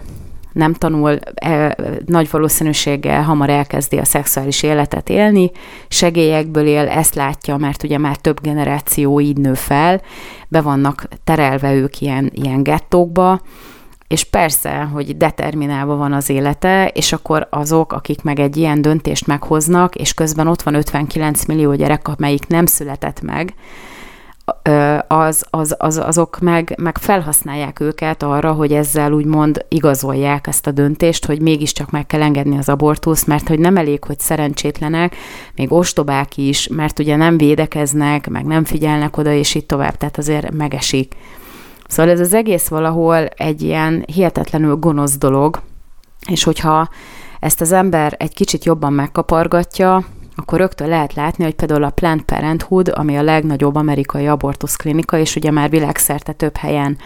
nem 0.54 0.72
tanul, 0.72 1.18
e, 1.34 1.76
nagy 2.06 2.30
valószínűséggel 2.30 3.22
hamar 3.22 3.50
elkezdi 3.50 3.98
a 3.98 4.04
szexuális 4.04 4.62
életet 4.62 5.08
élni, 5.08 5.50
segélyekből 5.88 6.66
él, 6.66 6.88
ezt 6.88 7.14
látja, 7.14 7.56
mert 7.56 7.82
ugye 7.82 7.98
már 7.98 8.16
több 8.16 8.40
generáció 8.40 9.20
így 9.20 9.36
nő 9.36 9.54
fel, 9.54 10.00
be 10.48 10.60
vannak 10.60 11.08
terelve 11.24 11.74
ők 11.74 12.00
ilyen, 12.00 12.30
ilyen 12.34 12.62
gettókba, 12.62 13.40
és 14.08 14.24
persze, 14.24 14.88
hogy 14.92 15.16
determinálva 15.16 15.96
van 15.96 16.12
az 16.12 16.30
élete, 16.30 16.88
és 16.88 17.12
akkor 17.12 17.46
azok, 17.50 17.92
akik 17.92 18.22
meg 18.22 18.40
egy 18.40 18.56
ilyen 18.56 18.82
döntést 18.82 19.26
meghoznak, 19.26 19.94
és 19.94 20.14
közben 20.14 20.46
ott 20.46 20.62
van 20.62 20.74
59 20.74 21.44
millió 21.44 21.74
gyerek, 21.74 22.08
amelyik 22.08 22.46
nem 22.46 22.66
született 22.66 23.20
meg, 23.20 23.54
az, 25.06 25.44
az, 25.50 25.74
az, 25.78 25.96
azok 25.96 26.38
meg, 26.40 26.74
meg 26.82 26.98
felhasználják 26.98 27.80
őket 27.80 28.22
arra, 28.22 28.52
hogy 28.52 28.72
ezzel 28.72 29.12
úgymond 29.12 29.64
igazolják 29.68 30.46
ezt 30.46 30.66
a 30.66 30.70
döntést, 30.70 31.26
hogy 31.26 31.40
mégiscsak 31.40 31.90
meg 31.90 32.06
kell 32.06 32.22
engedni 32.22 32.58
az 32.58 32.68
abortuszt, 32.68 33.26
mert 33.26 33.48
hogy 33.48 33.58
nem 33.58 33.76
elég, 33.76 34.04
hogy 34.04 34.18
szerencsétlenek, 34.18 35.16
még 35.56 35.72
ostobák 35.72 36.36
is, 36.36 36.68
mert 36.68 36.98
ugye 36.98 37.16
nem 37.16 37.36
védekeznek, 37.36 38.28
meg 38.28 38.44
nem 38.44 38.64
figyelnek 38.64 39.16
oda, 39.16 39.32
és 39.32 39.54
így 39.54 39.66
tovább, 39.66 39.96
tehát 39.96 40.18
azért 40.18 40.52
megesik. 40.52 41.14
Szóval 41.88 42.12
ez 42.12 42.20
az 42.20 42.34
egész 42.34 42.68
valahol 42.68 43.26
egy 43.26 43.62
ilyen 43.62 44.04
hihetetlenül 44.06 44.76
gonosz 44.76 45.18
dolog, 45.18 45.62
és 46.28 46.44
hogyha 46.44 46.88
ezt 47.40 47.60
az 47.60 47.72
ember 47.72 48.14
egy 48.18 48.34
kicsit 48.34 48.64
jobban 48.64 48.92
megkapargatja, 48.92 50.04
akkor 50.36 50.58
rögtön 50.58 50.88
lehet 50.88 51.14
látni, 51.14 51.44
hogy 51.44 51.54
például 51.54 51.84
a 51.84 51.90
Planned 51.90 52.22
Parenthood, 52.22 52.92
ami 52.94 53.16
a 53.16 53.22
legnagyobb 53.22 53.74
amerikai 53.74 54.26
abortuszklinika, 54.26 55.18
és 55.18 55.36
ugye 55.36 55.50
már 55.50 55.70
világszerte 55.70 56.32
több 56.32 56.56
helyen 56.56 56.96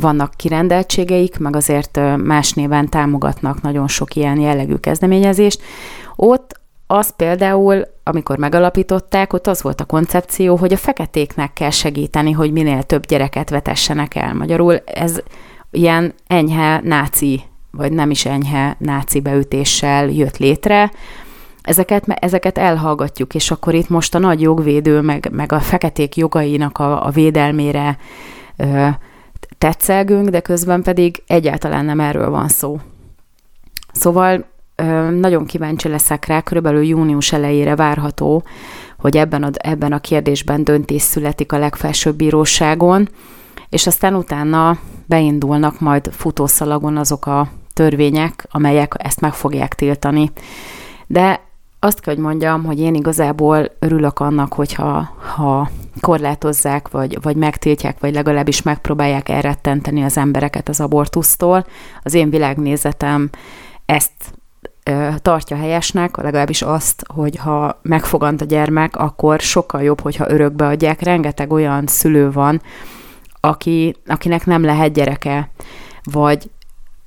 vannak 0.00 0.34
kirendeltségeik, 0.36 1.38
meg 1.38 1.56
azért 1.56 2.00
más 2.16 2.52
néven 2.52 2.88
támogatnak 2.88 3.62
nagyon 3.62 3.88
sok 3.88 4.14
ilyen 4.14 4.40
jellegű 4.40 4.74
kezdeményezést. 4.74 5.62
Ott 6.16 6.60
az 6.86 7.16
például, 7.16 7.86
amikor 8.02 8.38
megalapították, 8.38 9.32
ott 9.32 9.46
az 9.46 9.62
volt 9.62 9.80
a 9.80 9.84
koncepció, 9.84 10.56
hogy 10.56 10.72
a 10.72 10.76
feketéknek 10.76 11.52
kell 11.52 11.70
segíteni, 11.70 12.32
hogy 12.32 12.52
minél 12.52 12.82
több 12.82 13.06
gyereket 13.06 13.50
vetessenek 13.50 14.14
el. 14.14 14.34
Magyarul 14.34 14.76
ez 14.76 15.18
ilyen 15.70 16.14
enyhe 16.26 16.80
náci, 16.84 17.42
vagy 17.70 17.92
nem 17.92 18.10
is 18.10 18.26
enyhe 18.26 18.76
náci 18.78 19.20
beütéssel 19.20 20.08
jött 20.08 20.36
létre, 20.36 20.90
ezeket, 21.66 22.04
ezeket 22.08 22.58
elhallgatjuk, 22.58 23.34
és 23.34 23.50
akkor 23.50 23.74
itt 23.74 23.88
most 23.88 24.14
a 24.14 24.18
nagy 24.18 24.40
jogvédő, 24.40 25.00
meg, 25.00 25.28
meg 25.32 25.52
a 25.52 25.60
feketék 25.60 26.16
jogainak 26.16 26.78
a, 26.78 27.06
a 27.06 27.10
védelmére 27.10 27.98
ö, 28.56 28.88
tetszelgünk, 29.58 30.28
de 30.28 30.40
közben 30.40 30.82
pedig 30.82 31.22
egyáltalán 31.26 31.84
nem 31.84 32.00
erről 32.00 32.30
van 32.30 32.48
szó. 32.48 32.80
Szóval 33.92 34.44
ö, 34.74 35.10
nagyon 35.10 35.46
kíváncsi 35.46 35.88
leszek 35.88 36.26
rá, 36.26 36.40
körülbelül 36.40 36.84
június 36.84 37.32
elejére 37.32 37.76
várható, 37.76 38.42
hogy 38.98 39.16
ebben 39.16 39.42
a, 39.42 39.50
ebben 39.52 39.92
a 39.92 40.00
kérdésben 40.00 40.64
döntés 40.64 41.02
születik 41.02 41.52
a 41.52 41.58
legfelsőbb 41.58 42.16
bíróságon, 42.16 43.08
és 43.68 43.86
aztán 43.86 44.14
utána 44.14 44.78
beindulnak 45.06 45.80
majd 45.80 46.10
futószalagon 46.12 46.96
azok 46.96 47.26
a 47.26 47.48
törvények, 47.72 48.46
amelyek 48.50 48.94
ezt 48.98 49.20
meg 49.20 49.32
fogják 49.32 49.74
tiltani. 49.74 50.30
De 51.06 51.45
azt 51.86 52.00
kell, 52.00 52.14
hogy 52.14 52.22
mondjam, 52.22 52.64
hogy 52.64 52.80
én 52.80 52.94
igazából 52.94 53.70
örülök 53.78 54.18
annak, 54.18 54.52
hogyha 54.52 55.10
ha 55.34 55.70
korlátozzák, 56.00 56.88
vagy, 56.88 57.18
vagy 57.22 57.36
megtiltják, 57.36 58.00
vagy 58.00 58.14
legalábbis 58.14 58.62
megpróbálják 58.62 59.28
elrettenteni 59.28 60.02
az 60.02 60.16
embereket 60.16 60.68
az 60.68 60.80
abortusztól. 60.80 61.66
Az 62.02 62.14
én 62.14 62.30
világnézetem 62.30 63.30
ezt 63.86 64.12
tartja 65.22 65.56
helyesnek, 65.56 66.16
legalábbis 66.16 66.62
azt, 66.62 67.04
hogy 67.14 67.36
ha 67.36 67.78
megfogant 67.82 68.40
a 68.40 68.44
gyermek, 68.44 68.96
akkor 68.96 69.40
sokkal 69.40 69.82
jobb, 69.82 70.00
hogyha 70.00 70.30
örökbe 70.30 70.66
adják. 70.66 71.00
Rengeteg 71.00 71.52
olyan 71.52 71.86
szülő 71.86 72.30
van, 72.30 72.62
aki, 73.40 73.96
akinek 74.06 74.46
nem 74.46 74.64
lehet 74.64 74.92
gyereke, 74.92 75.50
vagy 76.02 76.50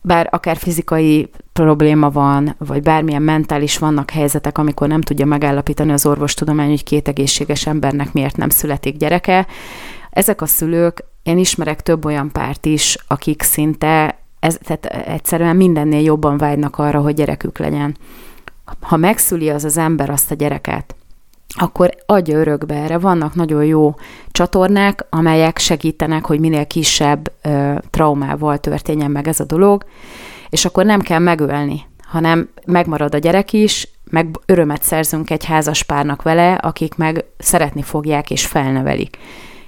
bár 0.02 0.28
akár 0.32 0.58
fizikai 0.58 1.30
probléma 1.64 2.10
van, 2.10 2.56
vagy 2.58 2.82
bármilyen 2.82 3.22
mentális 3.22 3.78
vannak 3.78 4.12
helyzetek, 4.12 4.58
amikor 4.58 4.88
nem 4.88 5.02
tudja 5.02 5.26
megállapítani 5.26 5.92
az 5.92 6.06
orvostudomány, 6.06 6.70
hogy 6.70 6.84
két 6.84 7.08
egészséges 7.08 7.68
embernek 7.68 8.14
miért 8.14 8.38
nem 8.38 8.50
születik 8.50 8.98
gyereke. 8.98 9.48
Ezek 10.10 10.42
a 10.42 10.46
szülők, 10.46 11.04
én 11.24 11.38
ismerek 11.38 11.82
több 11.82 12.06
olyan 12.06 12.32
párt 12.32 12.66
is, 12.66 12.98
akik 13.08 13.42
szinte 13.42 14.20
ez, 14.40 14.58
tehát 14.64 14.86
egyszerűen 14.86 15.56
mindennél 15.56 16.02
jobban 16.02 16.38
vágynak 16.38 16.78
arra, 16.78 17.02
hogy 17.02 17.14
gyerekük 17.14 17.58
legyen. 17.58 17.98
Ha 18.80 18.98
megszüli 18.98 19.50
az 19.50 19.64
az 19.64 19.78
ember 19.78 20.10
azt 20.10 20.32
a 20.32 20.36
gyereket, 20.36 20.96
akkor 21.58 21.90
adja 22.06 22.38
örökbe 22.38 22.76
erre. 22.76 22.98
Vannak 22.98 23.36
nagyon 23.36 23.66
jó 23.66 23.96
csatornák, 24.32 25.06
amelyek 25.10 25.58
segítenek, 25.58 26.26
hogy 26.26 26.40
minél 26.40 26.68
kisebb 26.68 27.32
ö, 27.42 27.74
traumával 27.90 28.58
történjen 28.58 29.12
meg 29.12 29.28
ez 29.28 29.40
a 29.40 29.46
dolog, 29.46 29.86
és 30.50 30.66
akkor 30.66 30.86
nem 30.86 31.00
kell 31.00 31.20
megölni, 31.20 31.86
hanem 32.04 32.50
megmarad 32.66 33.16
a 33.16 33.18
gyerek 33.18 33.54
is, 33.54 33.88
meg 34.10 34.40
örömet 34.46 34.84
szerzünk 34.84 35.30
egy 35.30 35.46
házas 35.46 35.84
párnak 35.84 36.22
vele, 36.22 36.54
akik 36.54 36.96
meg 36.96 37.26
szeretni 37.38 37.82
fogják 37.82 38.32
és 38.32 38.46
felnevelik. 38.46 39.18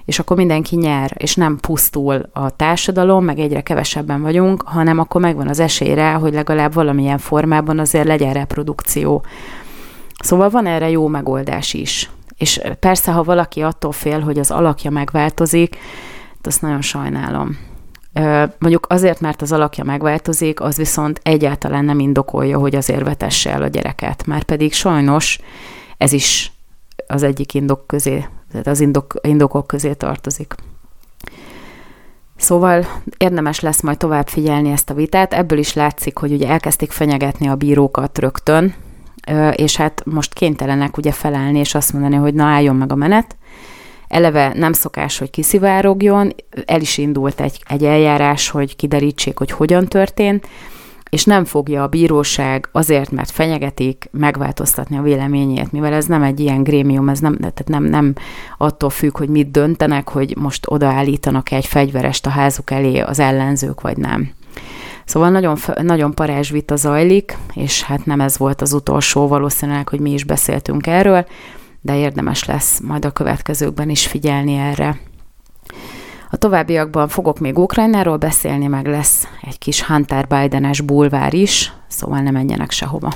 És 0.06 0.20
akkor 0.20 0.38
mindenki 0.38 0.76
nyer, 0.76 1.12
és 1.18 1.36
nem 1.36 1.58
pusztul 1.58 2.30
a 2.34 2.50
társadalom, 2.50 3.26
meg 3.26 3.40
egyre 3.40 3.62
kevesebben 3.62 4.22
vagyunk, 4.22 4.62
hanem 4.62 5.00
akkor 5.00 5.22
megvan 5.22 5.48
az 5.48 5.60
esélyre, 5.60 6.12
hogy 6.12 6.34
legalább 6.34 6.74
valamilyen 6.74 7.18
formában 7.18 7.80
azért 7.80 8.08
legyen 8.08 8.34
reprodukció. 8.34 9.26
Szóval 10.20 10.50
van 10.50 10.66
erre 10.66 10.90
jó 10.90 11.08
megoldás 11.08 11.74
is. 11.74 12.10
És 12.38 12.62
persze, 12.80 13.12
ha 13.12 13.24
valaki 13.24 13.62
attól 13.62 13.92
fél, 13.92 14.20
hogy 14.20 14.40
az 14.40 14.52
alakja 14.52 14.92
megváltozik, 14.92 15.78
azt 16.44 16.62
nagyon 16.62 16.82
sajnálom. 16.82 17.58
Mondjuk 18.60 18.86
azért, 18.90 19.20
mert 19.20 19.42
az 19.42 19.52
alakja 19.52 19.84
megváltozik, 19.84 20.62
az 20.62 20.78
viszont 20.78 21.20
egyáltalán 21.24 21.86
nem 21.86 22.00
indokolja, 22.00 22.60
hogy 22.60 22.76
azért 22.76 23.04
vetesse 23.04 23.52
el 23.52 23.62
a 23.62 23.68
gyereket. 23.68 24.26
Már 24.26 24.44
pedig 24.44 24.74
sajnos 24.74 25.40
ez 25.98 26.14
is 26.14 26.52
az 27.08 27.24
egyik 27.24 27.54
indok 27.54 27.88
közé, 27.88 28.26
tehát 28.52 28.68
az 28.68 28.80
indok, 28.80 29.14
indokok 29.22 29.68
közé 29.68 29.94
tartozik. 29.94 30.56
Szóval 32.36 32.88
érdemes 33.18 33.60
lesz 33.60 33.82
majd 33.82 33.98
tovább 33.98 34.28
figyelni 34.28 34.72
ezt 34.72 34.90
a 34.90 34.94
vitát. 34.94 35.34
Ebből 35.34 35.58
is 35.58 35.74
látszik, 35.74 36.18
hogy 36.18 36.32
ugye 36.32 36.48
elkezdték 36.48 36.92
fenyegetni 36.92 37.48
a 37.48 37.56
bírókat 37.56 38.18
rögtön, 38.18 38.74
és 39.52 39.76
hát 39.76 40.04
most 40.06 40.34
kénytelenek 40.34 40.98
ugye 40.98 41.12
felállni 41.12 41.60
és 41.60 41.76
azt 41.76 41.94
mondani, 41.94 42.16
hogy 42.16 42.34
na 42.34 42.44
álljon 42.44 42.76
meg 42.76 42.92
a 42.92 42.96
menet. 42.96 43.36
Eleve 44.12 44.52
nem 44.56 44.74
szokás, 44.74 45.18
hogy 45.18 45.30
kiszivárogjon, 45.30 46.36
el 46.66 46.82
is 46.82 46.98
indult 46.98 47.42
egy, 47.42 47.60
egy 47.68 47.84
eljárás, 47.84 48.50
hogy 48.50 48.76
kiderítsék, 48.76 49.38
hogy 49.38 49.52
hogyan 49.52 49.88
történt, 49.88 50.48
és 51.10 51.26
nem 51.26 51.46
fogja 51.46 51.84
a 51.84 51.88
bíróság 51.88 52.70
azért, 52.72 53.12
mert 53.12 53.32
fenyegetik, 53.32 54.10
megváltoztatni 54.12 54.98
a 54.98 55.02
véleményét, 55.02 55.72
mivel 55.72 55.94
ez 55.94 56.06
nem 56.06 56.24
egy 56.24 56.40
ilyen 56.40 56.64
grémium, 56.64 57.10
ez 57.10 57.20
nem, 57.20 57.38
tehát 57.38 57.68
nem, 57.68 57.84
nem 57.84 58.14
attól 58.58 58.90
függ, 58.90 59.18
hogy 59.18 59.30
mit 59.30 59.52
döntenek, 59.52 60.10
hogy 60.10 60.36
most 60.38 60.66
odaállítanak 60.70 61.52
egy 61.52 61.66
fegyverest 61.66 62.26
a 62.26 62.30
házuk 62.30 62.72
elé 62.72 63.00
az 63.00 63.20
ellenzők, 63.20 63.82
vagy 63.82 63.98
nem. 63.98 64.32
Szóval 65.06 65.30
nagyon, 65.30 65.58
nagyon 65.82 66.14
parázs 66.14 66.52
vita 66.52 66.76
zajlik, 66.76 67.38
és 67.54 67.84
hát 67.84 68.06
nem 68.06 68.22
ez 68.22 68.38
volt 68.38 68.62
az 68.62 68.74
utolsó, 68.74 69.28
valószínűleg, 69.28 69.90
hogy 69.90 70.00
mi 70.00 70.12
is 70.12 70.24
beszéltünk 70.24 70.88
erről, 70.88 71.26
de 71.82 71.98
érdemes 71.98 72.46
lesz 72.46 72.80
majd 72.80 73.06
a 73.06 73.12
következőkben 73.12 73.90
is 73.90 74.08
figyelni 74.08 74.56
erre. 74.56 75.00
A 76.30 76.38
továbbiakban 76.38 77.08
fogok 77.08 77.40
még 77.40 77.58
Ukrajnáról 77.58 78.18
beszélni, 78.18 78.68
meg 78.68 78.88
lesz 78.88 79.28
egy 79.42 79.58
kis 79.58 79.84
Hunter 79.84 80.28
Bidenes 80.28 80.82
bulvár 80.82 81.34
is, 81.34 81.74
szóval 81.88 82.20
ne 82.20 82.32
menjenek 82.32 82.72
sehova. 82.72 83.12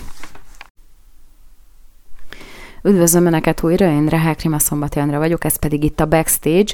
Üdvözlöm 2.84 3.26
Önöket 3.26 3.64
újra, 3.64 3.86
én 3.86 4.08
Rehák 4.08 4.42
Rima 4.42 4.60
Szombati 4.60 5.00
Andra 5.00 5.18
vagyok, 5.18 5.44
ez 5.44 5.56
pedig 5.56 5.84
itt 5.84 6.00
a 6.00 6.06
Backstage, 6.06 6.74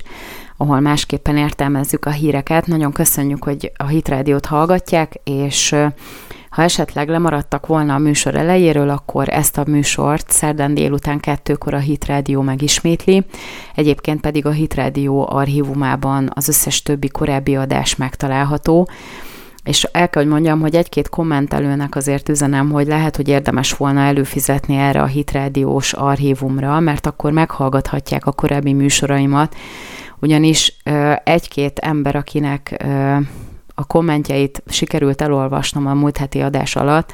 ahol 0.57 0.79
másképpen 0.79 1.37
értelmezzük 1.37 2.05
a 2.05 2.11
híreket. 2.11 2.67
Nagyon 2.67 2.91
köszönjük, 2.91 3.43
hogy 3.43 3.71
a 3.77 3.87
Hit 3.87 4.07
Rádiót 4.07 4.45
hallgatják, 4.45 5.19
és 5.23 5.75
ha 6.51 6.61
esetleg 6.61 7.09
lemaradtak 7.09 7.65
volna 7.65 7.93
a 7.93 7.97
műsor 7.97 8.35
elejéről, 8.35 8.89
akkor 8.89 9.29
ezt 9.29 9.57
a 9.57 9.63
műsort 9.67 10.31
szerdán 10.31 10.73
délután 10.73 11.19
kettőkor 11.19 11.73
a 11.73 11.79
Hit 11.79 12.05
Rádió 12.05 12.41
megismétli. 12.41 13.25
Egyébként 13.75 14.21
pedig 14.21 14.45
a 14.45 14.51
Hit 14.51 14.73
Rádió 14.73 15.27
archívumában 15.29 16.31
az 16.33 16.47
összes 16.47 16.81
többi 16.81 17.07
korábbi 17.07 17.55
adás 17.55 17.95
megtalálható. 17.95 18.89
És 19.63 19.83
el 19.83 20.09
kell, 20.09 20.21
hogy 20.21 20.31
mondjam, 20.31 20.59
hogy 20.59 20.75
egy-két 20.75 21.09
kommentelőnek 21.09 21.95
azért 21.95 22.29
üzenem, 22.29 22.71
hogy 22.71 22.87
lehet, 22.87 23.15
hogy 23.15 23.27
érdemes 23.27 23.73
volna 23.73 24.01
előfizetni 24.01 24.75
erre 24.75 25.01
a 25.01 25.05
hitrádiós 25.05 25.93
archívumra, 25.93 26.79
mert 26.79 27.05
akkor 27.05 27.31
meghallgathatják 27.31 28.25
a 28.25 28.31
korábbi 28.31 28.73
műsoraimat, 28.73 29.55
ugyanis 30.19 30.75
egy-két 31.23 31.79
ember, 31.79 32.15
akinek 32.15 32.85
a 33.81 33.85
kommentjeit 33.85 34.63
sikerült 34.67 35.21
elolvasnom 35.21 35.87
a 35.87 35.93
múlt 35.93 36.17
heti 36.17 36.39
adás 36.39 36.75
alatt, 36.75 37.11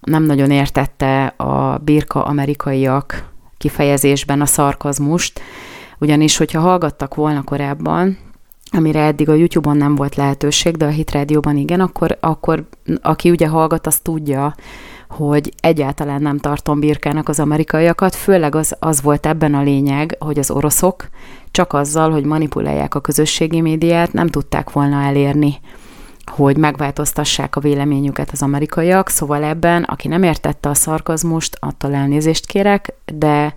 nem 0.00 0.22
nagyon 0.22 0.50
értette 0.50 1.26
a 1.26 1.78
birka 1.78 2.24
amerikaiak 2.24 3.32
kifejezésben 3.58 4.40
a 4.40 4.46
szarkazmust, 4.46 5.40
ugyanis, 5.98 6.36
hogyha 6.36 6.60
hallgattak 6.60 7.14
volna 7.14 7.42
korábban, 7.42 8.18
amire 8.70 9.00
eddig 9.00 9.28
a 9.28 9.34
YouTube-on 9.34 9.76
nem 9.76 9.94
volt 9.94 10.14
lehetőség, 10.14 10.76
de 10.76 10.84
a 10.84 10.88
Hit 10.88 11.10
Radio-ban 11.10 11.56
igen, 11.56 11.80
akkor, 11.80 12.16
akkor 12.20 12.64
aki 13.02 13.30
ugye 13.30 13.48
hallgat, 13.48 13.86
az 13.86 13.98
tudja, 13.98 14.54
hogy 15.08 15.52
egyáltalán 15.60 16.22
nem 16.22 16.38
tartom 16.38 16.80
birkának 16.80 17.28
az 17.28 17.40
amerikaiakat, 17.40 18.14
főleg 18.14 18.54
az, 18.54 18.76
az 18.78 19.02
volt 19.02 19.26
ebben 19.26 19.54
a 19.54 19.62
lényeg, 19.62 20.16
hogy 20.18 20.38
az 20.38 20.50
oroszok 20.50 21.08
csak 21.50 21.72
azzal, 21.72 22.10
hogy 22.10 22.24
manipulálják 22.24 22.94
a 22.94 23.00
közösségi 23.00 23.60
médiát, 23.60 24.12
nem 24.12 24.26
tudták 24.26 24.70
volna 24.70 25.02
elérni, 25.02 25.60
hogy 26.30 26.56
megváltoztassák 26.56 27.56
a 27.56 27.60
véleményüket 27.60 28.30
az 28.30 28.42
amerikaiak, 28.42 29.08
szóval 29.08 29.44
ebben, 29.44 29.82
aki 29.82 30.08
nem 30.08 30.22
értette 30.22 30.68
a 30.68 30.74
szarkazmust, 30.74 31.56
attól 31.60 31.94
elnézést 31.94 32.46
kérek, 32.46 32.94
de 33.04 33.54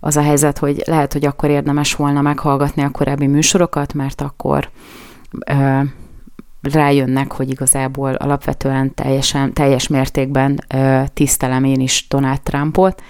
az 0.00 0.16
a 0.16 0.22
helyzet, 0.22 0.58
hogy 0.58 0.82
lehet, 0.86 1.12
hogy 1.12 1.24
akkor 1.24 1.50
érdemes 1.50 1.94
volna 1.94 2.20
meghallgatni 2.20 2.82
a 2.82 2.90
korábbi 2.90 3.26
műsorokat, 3.26 3.94
mert 3.94 4.20
akkor 4.20 4.70
ö, 5.46 5.80
rájönnek, 6.62 7.32
hogy 7.32 7.50
igazából 7.50 8.14
alapvetően 8.14 8.94
teljesen, 8.94 9.52
teljes 9.52 9.88
mértékben 9.88 10.64
ö, 10.74 11.02
tisztelem 11.14 11.64
én 11.64 11.80
is 11.80 12.06
Donald 12.08 12.40
Trumpot. 12.40 13.02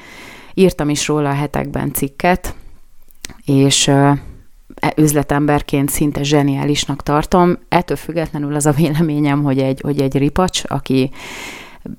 Írtam 0.55 0.88
is 0.88 1.09
róla 1.09 1.29
a 1.29 1.35
hetekben 1.35 1.92
cikket, 1.92 2.55
és 3.44 3.87
ö, 3.87 4.12
üzletemberként 4.97 5.88
szinte 5.88 6.23
zseniálisnak 6.23 7.03
tartom. 7.03 7.59
Ettől 7.69 7.97
függetlenül 7.97 8.55
az 8.55 8.66
a 8.66 8.73
véleményem, 8.73 9.43
hogy 9.43 9.59
egy, 9.59 9.81
hogy 9.81 10.01
egy 10.01 10.19
ripacs, 10.19 10.62
aki 10.66 11.11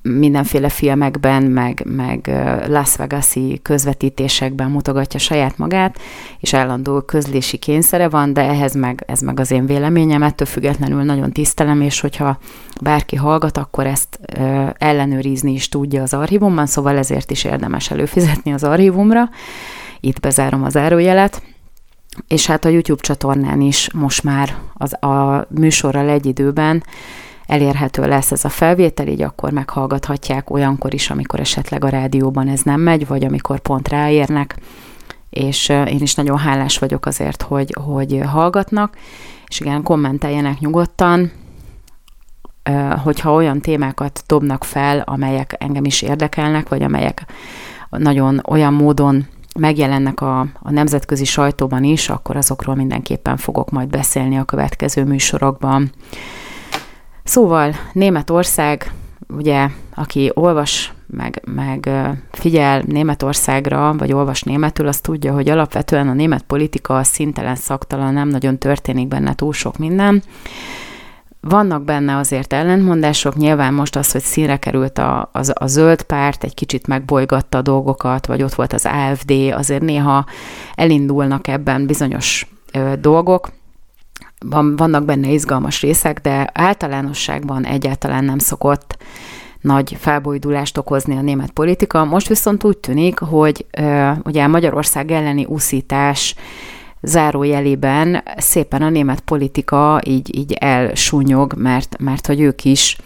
mindenféle 0.02 0.68
filmekben, 0.68 1.42
meg, 1.42 1.82
meg 1.86 2.30
Las 2.68 2.96
Vegas-i 2.96 3.60
közvetítésekben 3.62 4.70
mutogatja 4.70 5.18
saját 5.18 5.58
magát, 5.58 5.98
és 6.40 6.54
állandó 6.54 7.00
közlési 7.00 7.56
kényszere 7.56 8.08
van, 8.08 8.32
de 8.32 8.40
ehhez 8.40 8.74
meg, 8.74 9.04
ez 9.06 9.20
meg 9.20 9.40
az 9.40 9.50
én 9.50 9.66
véleményem, 9.66 10.22
ettől 10.22 10.46
függetlenül 10.46 11.02
nagyon 11.02 11.32
tisztelem, 11.32 11.80
és 11.80 12.00
hogyha 12.00 12.38
bárki 12.80 13.16
hallgat, 13.16 13.56
akkor 13.56 13.86
ezt 13.86 14.18
ellenőrizni 14.78 15.52
is 15.52 15.68
tudja 15.68 16.02
az 16.02 16.14
archívumban, 16.14 16.66
szóval 16.66 16.96
ezért 16.96 17.30
is 17.30 17.44
érdemes 17.44 17.90
előfizetni 17.90 18.52
az 18.52 18.64
archívumra. 18.64 19.28
Itt 20.00 20.20
bezárom 20.20 20.64
az 20.64 20.76
árójelet. 20.76 21.42
És 22.26 22.46
hát 22.46 22.64
a 22.64 22.68
YouTube 22.68 23.02
csatornán 23.02 23.60
is 23.60 23.92
most 23.92 24.22
már 24.22 24.54
az, 24.74 25.02
a 25.02 25.46
műsorral 25.48 26.08
egy 26.08 26.26
időben 26.26 26.84
elérhető 27.46 28.06
lesz 28.06 28.32
ez 28.32 28.44
a 28.44 28.48
felvétel, 28.48 29.06
így 29.06 29.22
akkor 29.22 29.50
meghallgathatják 29.50 30.50
olyankor 30.50 30.94
is, 30.94 31.10
amikor 31.10 31.40
esetleg 31.40 31.84
a 31.84 31.88
rádióban 31.88 32.48
ez 32.48 32.60
nem 32.62 32.80
megy, 32.80 33.06
vagy 33.06 33.24
amikor 33.24 33.60
pont 33.60 33.88
ráérnek, 33.88 34.56
és 35.30 35.68
én 35.68 36.00
is 36.00 36.14
nagyon 36.14 36.38
hálás 36.38 36.78
vagyok 36.78 37.06
azért, 37.06 37.42
hogy, 37.42 37.76
hogy 37.84 38.20
hallgatnak, 38.26 38.96
és 39.46 39.60
igen, 39.60 39.82
kommenteljenek 39.82 40.58
nyugodtan, 40.58 41.32
hogyha 43.02 43.32
olyan 43.32 43.60
témákat 43.60 44.22
dobnak 44.26 44.64
fel, 44.64 45.00
amelyek 45.00 45.56
engem 45.58 45.84
is 45.84 46.02
érdekelnek, 46.02 46.68
vagy 46.68 46.82
amelyek 46.82 47.26
nagyon 47.90 48.40
olyan 48.48 48.72
módon 48.72 49.26
megjelennek 49.58 50.20
a, 50.20 50.40
a 50.40 50.70
nemzetközi 50.70 51.24
sajtóban 51.24 51.84
is, 51.84 52.08
akkor 52.08 52.36
azokról 52.36 52.74
mindenképpen 52.74 53.36
fogok 53.36 53.70
majd 53.70 53.88
beszélni 53.88 54.38
a 54.38 54.44
következő 54.44 55.04
műsorokban. 55.04 55.92
Szóval 57.24 57.74
Németország, 57.92 58.92
ugye, 59.28 59.68
aki 59.94 60.30
olvas, 60.34 60.92
meg, 61.06 61.42
meg 61.54 61.90
figyel 62.30 62.82
Németországra, 62.86 63.94
vagy 63.98 64.12
olvas 64.12 64.42
németül, 64.42 64.86
az 64.86 65.00
tudja, 65.00 65.32
hogy 65.32 65.48
alapvetően 65.48 66.08
a 66.08 66.12
német 66.12 66.42
politika 66.42 67.02
szintelen, 67.02 67.56
szaktalan, 67.56 68.12
nem 68.12 68.28
nagyon 68.28 68.58
történik 68.58 69.08
benne 69.08 69.34
túl 69.34 69.52
sok 69.52 69.78
minden. 69.78 70.22
Vannak 71.48 71.84
benne 71.84 72.16
azért 72.16 72.52
ellentmondások, 72.52 73.36
nyilván 73.36 73.74
most 73.74 73.96
az, 73.96 74.12
hogy 74.12 74.20
színre 74.20 74.56
került 74.56 74.98
a, 74.98 75.20
a, 75.32 75.40
a 75.52 75.66
zöld 75.66 76.02
párt, 76.02 76.44
egy 76.44 76.54
kicsit 76.54 76.86
megbolygatta 76.86 77.58
a 77.58 77.62
dolgokat, 77.62 78.26
vagy 78.26 78.42
ott 78.42 78.54
volt 78.54 78.72
az 78.72 78.86
AFD, 78.86 79.30
azért 79.52 79.82
néha 79.82 80.26
elindulnak 80.74 81.48
ebben 81.48 81.86
bizonyos 81.86 82.46
ö, 82.72 82.92
dolgok, 83.00 83.50
van, 84.38 84.76
vannak 84.76 85.04
benne 85.04 85.28
izgalmas 85.28 85.80
részek, 85.80 86.20
de 86.20 86.50
általánosságban 86.52 87.64
egyáltalán 87.64 88.24
nem 88.24 88.38
szokott 88.38 88.96
nagy 89.60 89.96
felbojdulást 90.00 90.78
okozni 90.78 91.16
a 91.16 91.22
német 91.22 91.50
politika. 91.50 92.04
Most 92.04 92.28
viszont 92.28 92.64
úgy 92.64 92.78
tűnik, 92.78 93.18
hogy 93.18 93.66
ö, 93.70 94.10
ugye 94.24 94.46
Magyarország 94.46 95.10
elleni 95.10 95.44
úszítás 95.44 96.34
zárójelében 97.02 98.22
szépen 98.36 98.82
a 98.82 98.88
német 98.88 99.20
politika 99.20 100.00
így, 100.04 100.36
így 100.36 100.52
elsúnyog, 100.52 101.54
mert, 101.56 101.96
mert 101.98 102.26
hogy 102.26 102.40
ők 102.40 102.64
is 102.64 102.96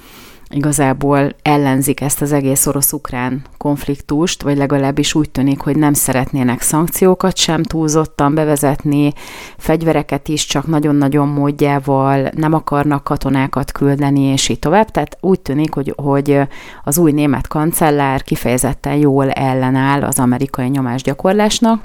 igazából 0.49 1.35
ellenzik 1.43 2.01
ezt 2.01 2.23
az 2.23 2.33
egész 2.33 2.67
orosz-ukrán 2.67 3.43
konfliktust, 3.57 4.43
vagy 4.43 4.57
legalábbis 4.57 5.15
úgy 5.15 5.31
tűnik, 5.31 5.61
hogy 5.61 5.77
nem 5.77 5.93
szeretnének 5.93 6.61
szankciókat 6.61 7.37
sem 7.37 7.63
túlzottan 7.63 8.35
bevezetni, 8.35 9.13
fegyvereket 9.57 10.29
is 10.29 10.47
csak 10.47 10.67
nagyon-nagyon 10.67 11.29
módjával, 11.29 12.31
nem 12.35 12.53
akarnak 12.53 13.05
katonákat 13.05 13.73
küldeni, 13.73 14.21
és 14.21 14.49
így 14.49 14.59
tovább. 14.59 14.91
Tehát 14.91 15.19
úgy 15.21 15.41
tűnik, 15.41 15.75
hogy, 15.75 15.93
hogy 15.97 16.41
az 16.85 16.99
új 16.99 17.13
német 17.13 17.49
kancellár 17.49 18.23
kifejezetten 18.23 18.95
jól 18.95 19.31
ellenáll 19.31 20.03
az 20.03 20.19
amerikai 20.19 20.69
nyomásgyakorlásnak, 20.69 21.83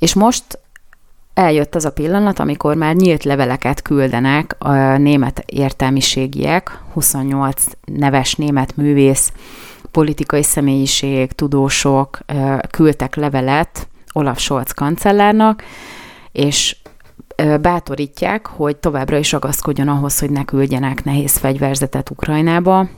és 0.00 0.14
most 0.14 0.58
eljött 1.34 1.74
az 1.74 1.84
a 1.84 1.92
pillanat, 1.92 2.38
amikor 2.38 2.76
már 2.76 2.94
nyílt 2.94 3.24
leveleket 3.24 3.82
küldenek 3.82 4.56
a 4.58 4.72
német 4.96 5.42
értelmiségiek, 5.46 6.78
28 6.92 7.64
neves 7.84 8.34
német 8.34 8.76
művész, 8.76 9.32
politikai 9.90 10.42
személyiség, 10.42 11.32
tudósok 11.32 12.18
küldtek 12.70 13.14
levelet 13.14 13.88
Olaf 14.12 14.38
Scholz 14.38 14.70
kancellárnak, 14.70 15.62
és 16.32 16.76
bátorítják, 17.60 18.46
hogy 18.46 18.76
továbbra 18.76 19.16
is 19.16 19.32
ragaszkodjon 19.32 19.88
ahhoz, 19.88 20.18
hogy 20.18 20.30
ne 20.30 20.44
küldjenek 20.44 21.04
nehéz 21.04 21.36
fegyverzetet 21.36 22.10
Ukrajnába, 22.10 22.88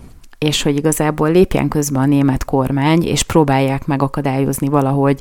és 0.43 0.63
hogy 0.63 0.77
igazából 0.77 1.31
lépjen 1.31 1.69
közbe 1.69 1.99
a 1.99 2.07
német 2.07 2.45
kormány, 2.45 3.03
és 3.03 3.23
próbálják 3.23 3.87
megakadályozni 3.87 4.69
valahogy, 4.69 5.21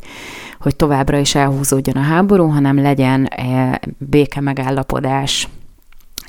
hogy 0.59 0.75
továbbra 0.75 1.17
is 1.17 1.35
elhúzódjon 1.35 1.95
a 1.95 2.01
háború, 2.01 2.47
hanem 2.47 2.81
legyen 2.81 3.25
e, 3.25 3.79
béke 3.97 4.41
megállapodás. 4.41 5.47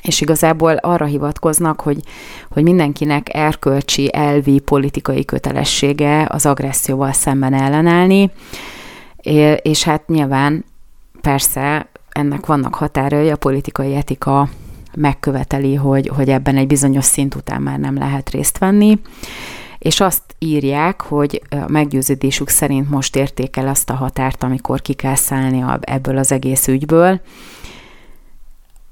És 0.01 0.21
igazából 0.21 0.75
arra 0.75 1.05
hivatkoznak, 1.05 1.81
hogy, 1.81 1.99
hogy 2.49 2.63
mindenkinek 2.63 3.33
erkölcsi, 3.33 4.09
elvi, 4.13 4.59
politikai 4.59 5.25
kötelessége 5.25 6.25
az 6.29 6.45
agresszióval 6.45 7.11
szemben 7.11 7.53
ellenállni, 7.53 8.31
és 9.61 9.83
hát 9.83 10.07
nyilván 10.07 10.65
persze 11.21 11.87
ennek 12.09 12.45
vannak 12.45 12.75
határai, 12.75 13.29
a 13.29 13.35
politikai 13.35 13.95
etika 13.95 14.49
megköveteli, 14.95 15.75
hogy, 15.75 16.07
hogy 16.07 16.29
ebben 16.29 16.57
egy 16.57 16.67
bizonyos 16.67 17.05
szint 17.05 17.35
után 17.35 17.61
már 17.61 17.79
nem 17.79 17.97
lehet 17.97 18.29
részt 18.29 18.57
venni, 18.57 18.99
és 19.79 19.99
azt 19.99 20.21
írják, 20.39 21.01
hogy 21.01 21.41
a 21.49 21.55
meggyőződésük 21.67 22.49
szerint 22.49 22.89
most 22.89 23.15
értékel 23.15 23.67
azt 23.67 23.89
a 23.89 23.93
határt, 23.93 24.43
amikor 24.43 24.81
ki 24.81 24.93
kell 24.93 25.15
szállni 25.15 25.63
ebből 25.81 26.17
az 26.17 26.31
egész 26.31 26.67
ügyből, 26.67 27.21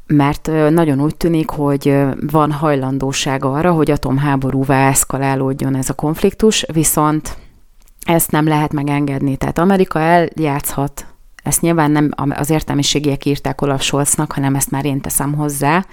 mert 0.08 0.52
nagyon 0.70 1.02
úgy 1.02 1.16
tűnik, 1.16 1.50
hogy 1.50 1.98
van 2.32 2.52
hajlandóság 2.52 3.46
arra, 3.46 3.72
hogy 3.72 3.92
atomháborúvá 3.92 4.90
eszkalálódjon 4.90 5.76
ez 5.76 5.90
a 5.90 5.94
konfliktus, 5.94 6.66
viszont 6.74 7.38
ezt 8.06 8.32
nem 8.32 8.48
lehet 8.48 8.74
megengedni. 8.74 9.36
Tehát 9.36 9.58
Amerika 9.58 10.00
eljátszhat 10.00 11.06
ezt 11.44 11.62
nyilván 11.62 11.92
nem 11.92 12.10
az 12.30 12.50
értelmiségiek 12.50 13.26
írták 13.26 13.62
Olaf 13.62 13.84
Scholznak, 13.84 14.32
hanem 14.32 14.56
ezt 14.56 14.72
már 14.72 14.86
én 14.86 15.02
teszem 15.02 15.34
hozzá, 15.34 15.86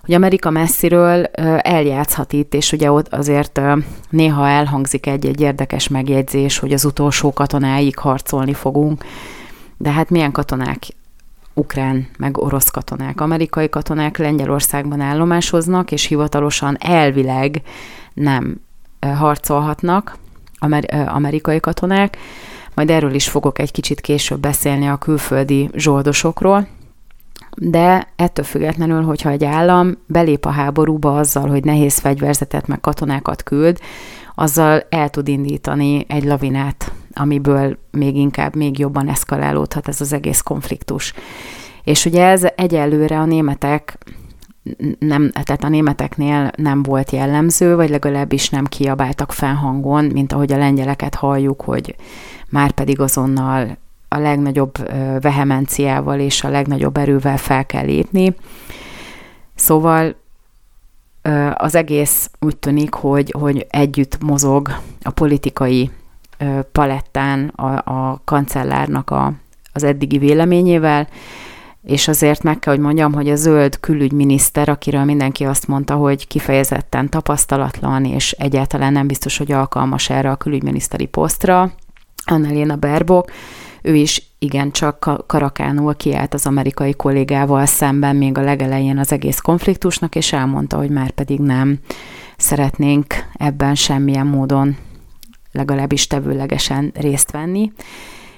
hogy 0.00 0.14
Amerika 0.14 0.50
messziről 0.50 1.24
eljátszhat 1.62 2.32
itt, 2.32 2.54
és 2.54 2.72
ugye 2.72 2.92
ott 2.92 3.14
azért 3.14 3.60
néha 4.10 4.48
elhangzik 4.48 5.06
egy-egy 5.06 5.40
érdekes 5.40 5.88
megjegyzés, 5.88 6.58
hogy 6.58 6.72
az 6.72 6.84
utolsó 6.84 7.32
katonáig 7.32 7.98
harcolni 7.98 8.54
fogunk, 8.54 9.04
de 9.76 9.90
hát 9.90 10.10
milyen 10.10 10.32
katonák? 10.32 10.82
Ukrán, 11.54 12.08
meg 12.18 12.38
orosz 12.38 12.68
katonák, 12.68 13.20
amerikai 13.20 13.68
katonák 13.68 14.18
Lengyelországban 14.18 15.00
állomásoznak, 15.00 15.92
és 15.92 16.04
hivatalosan 16.04 16.76
elvileg 16.80 17.62
nem 18.14 18.60
harcolhatnak 19.00 20.16
amerikai 21.06 21.60
katonák, 21.60 22.16
majd 22.78 22.90
erről 22.90 23.14
is 23.14 23.28
fogok 23.28 23.58
egy 23.58 23.70
kicsit 23.70 24.00
később 24.00 24.40
beszélni 24.40 24.88
a 24.88 24.96
külföldi 24.96 25.70
zsoldosokról, 25.74 26.66
de 27.56 28.08
ettől 28.16 28.44
függetlenül, 28.44 29.02
hogyha 29.02 29.30
egy 29.30 29.44
állam 29.44 29.98
belép 30.06 30.44
a 30.44 30.50
háborúba 30.50 31.18
azzal, 31.18 31.48
hogy 31.48 31.64
nehéz 31.64 31.98
fegyverzetet 31.98 32.66
meg 32.66 32.80
katonákat 32.80 33.42
küld, 33.42 33.78
azzal 34.34 34.82
el 34.88 35.08
tud 35.08 35.28
indítani 35.28 36.04
egy 36.08 36.24
lavinát, 36.24 36.92
amiből 37.14 37.78
még 37.90 38.16
inkább, 38.16 38.56
még 38.56 38.78
jobban 38.78 39.08
eszkalálódhat 39.08 39.88
ez 39.88 40.00
az 40.00 40.12
egész 40.12 40.40
konfliktus. 40.40 41.12
És 41.84 42.04
ugye 42.04 42.24
ez 42.24 42.46
egyelőre 42.56 43.18
a 43.18 43.24
németek 43.24 43.98
nem, 44.98 45.30
tehát 45.30 45.64
a 45.64 45.68
németeknél 45.68 46.50
nem 46.56 46.82
volt 46.82 47.10
jellemző, 47.10 47.76
vagy 47.76 47.90
legalábbis 47.90 48.48
nem 48.48 48.64
kiabáltak 48.64 49.32
felhangon, 49.32 50.04
mint 50.04 50.32
ahogy 50.32 50.52
a 50.52 50.58
lengyeleket 50.58 51.14
halljuk, 51.14 51.62
hogy 51.62 51.94
már 52.50 52.70
pedig 52.70 53.00
azonnal 53.00 53.76
a 54.08 54.18
legnagyobb 54.18 54.90
vehemenciával 55.20 56.20
és 56.20 56.44
a 56.44 56.48
legnagyobb 56.48 56.96
erővel 56.96 57.36
fel 57.36 57.66
kell 57.66 57.84
lépni. 57.84 58.34
Szóval 59.54 60.16
az 61.54 61.74
egész 61.74 62.30
úgy 62.40 62.56
tűnik, 62.56 62.94
hogy, 62.94 63.34
hogy 63.38 63.66
együtt 63.70 64.22
mozog 64.22 64.68
a 65.02 65.10
politikai 65.10 65.90
palettán 66.72 67.48
a, 67.48 67.92
a 67.92 68.20
kancellárnak 68.24 69.10
a, 69.10 69.32
az 69.72 69.82
eddigi 69.82 70.18
véleményével, 70.18 71.08
és 71.82 72.08
azért 72.08 72.42
meg 72.42 72.58
kell, 72.58 72.74
hogy 72.74 72.82
mondjam, 72.82 73.12
hogy 73.12 73.30
a 73.30 73.36
zöld 73.36 73.80
külügyminiszter, 73.80 74.68
akiről 74.68 75.04
mindenki 75.04 75.44
azt 75.44 75.66
mondta, 75.66 75.94
hogy 75.94 76.26
kifejezetten 76.26 77.08
tapasztalatlan, 77.08 78.04
és 78.04 78.32
egyáltalán 78.32 78.92
nem 78.92 79.06
biztos, 79.06 79.38
hogy 79.38 79.52
alkalmas 79.52 80.10
erre 80.10 80.30
a 80.30 80.36
külügyminiszteri 80.36 81.06
posztra, 81.06 81.72
Annalena 82.30 82.76
Berbok, 82.76 83.30
ő 83.82 83.94
is 83.94 84.22
igencsak 84.38 85.24
karakánul 85.26 85.96
kiállt 85.96 86.34
az 86.34 86.46
amerikai 86.46 86.94
kollégával 86.94 87.66
szemben 87.66 88.16
még 88.16 88.38
a 88.38 88.42
legelején 88.42 88.98
az 88.98 89.12
egész 89.12 89.38
konfliktusnak, 89.38 90.14
és 90.14 90.32
elmondta, 90.32 90.76
hogy 90.76 90.90
már 90.90 91.10
pedig 91.10 91.38
nem 91.38 91.78
szeretnénk 92.36 93.14
ebben 93.34 93.74
semmilyen 93.74 94.26
módon 94.26 94.76
legalábbis 95.52 96.06
tevőlegesen 96.06 96.92
részt 96.94 97.30
venni. 97.30 97.72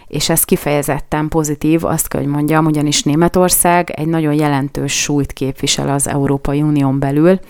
És 0.07 0.29
ez 0.29 0.44
kifejezetten 0.44 1.29
pozitív, 1.29 1.85
azt 1.85 2.09
kell, 2.09 2.20
hogy 2.20 2.31
mondjam, 2.31 2.66
ugyanis 2.66 3.03
Németország 3.03 3.90
egy 3.90 4.07
nagyon 4.07 4.35
jelentős 4.35 5.03
súlyt 5.03 5.33
képvisel 5.33 5.88
az 5.88 6.09
Európai 6.09 6.62
Unión 6.62 6.98
belül, 6.98 7.40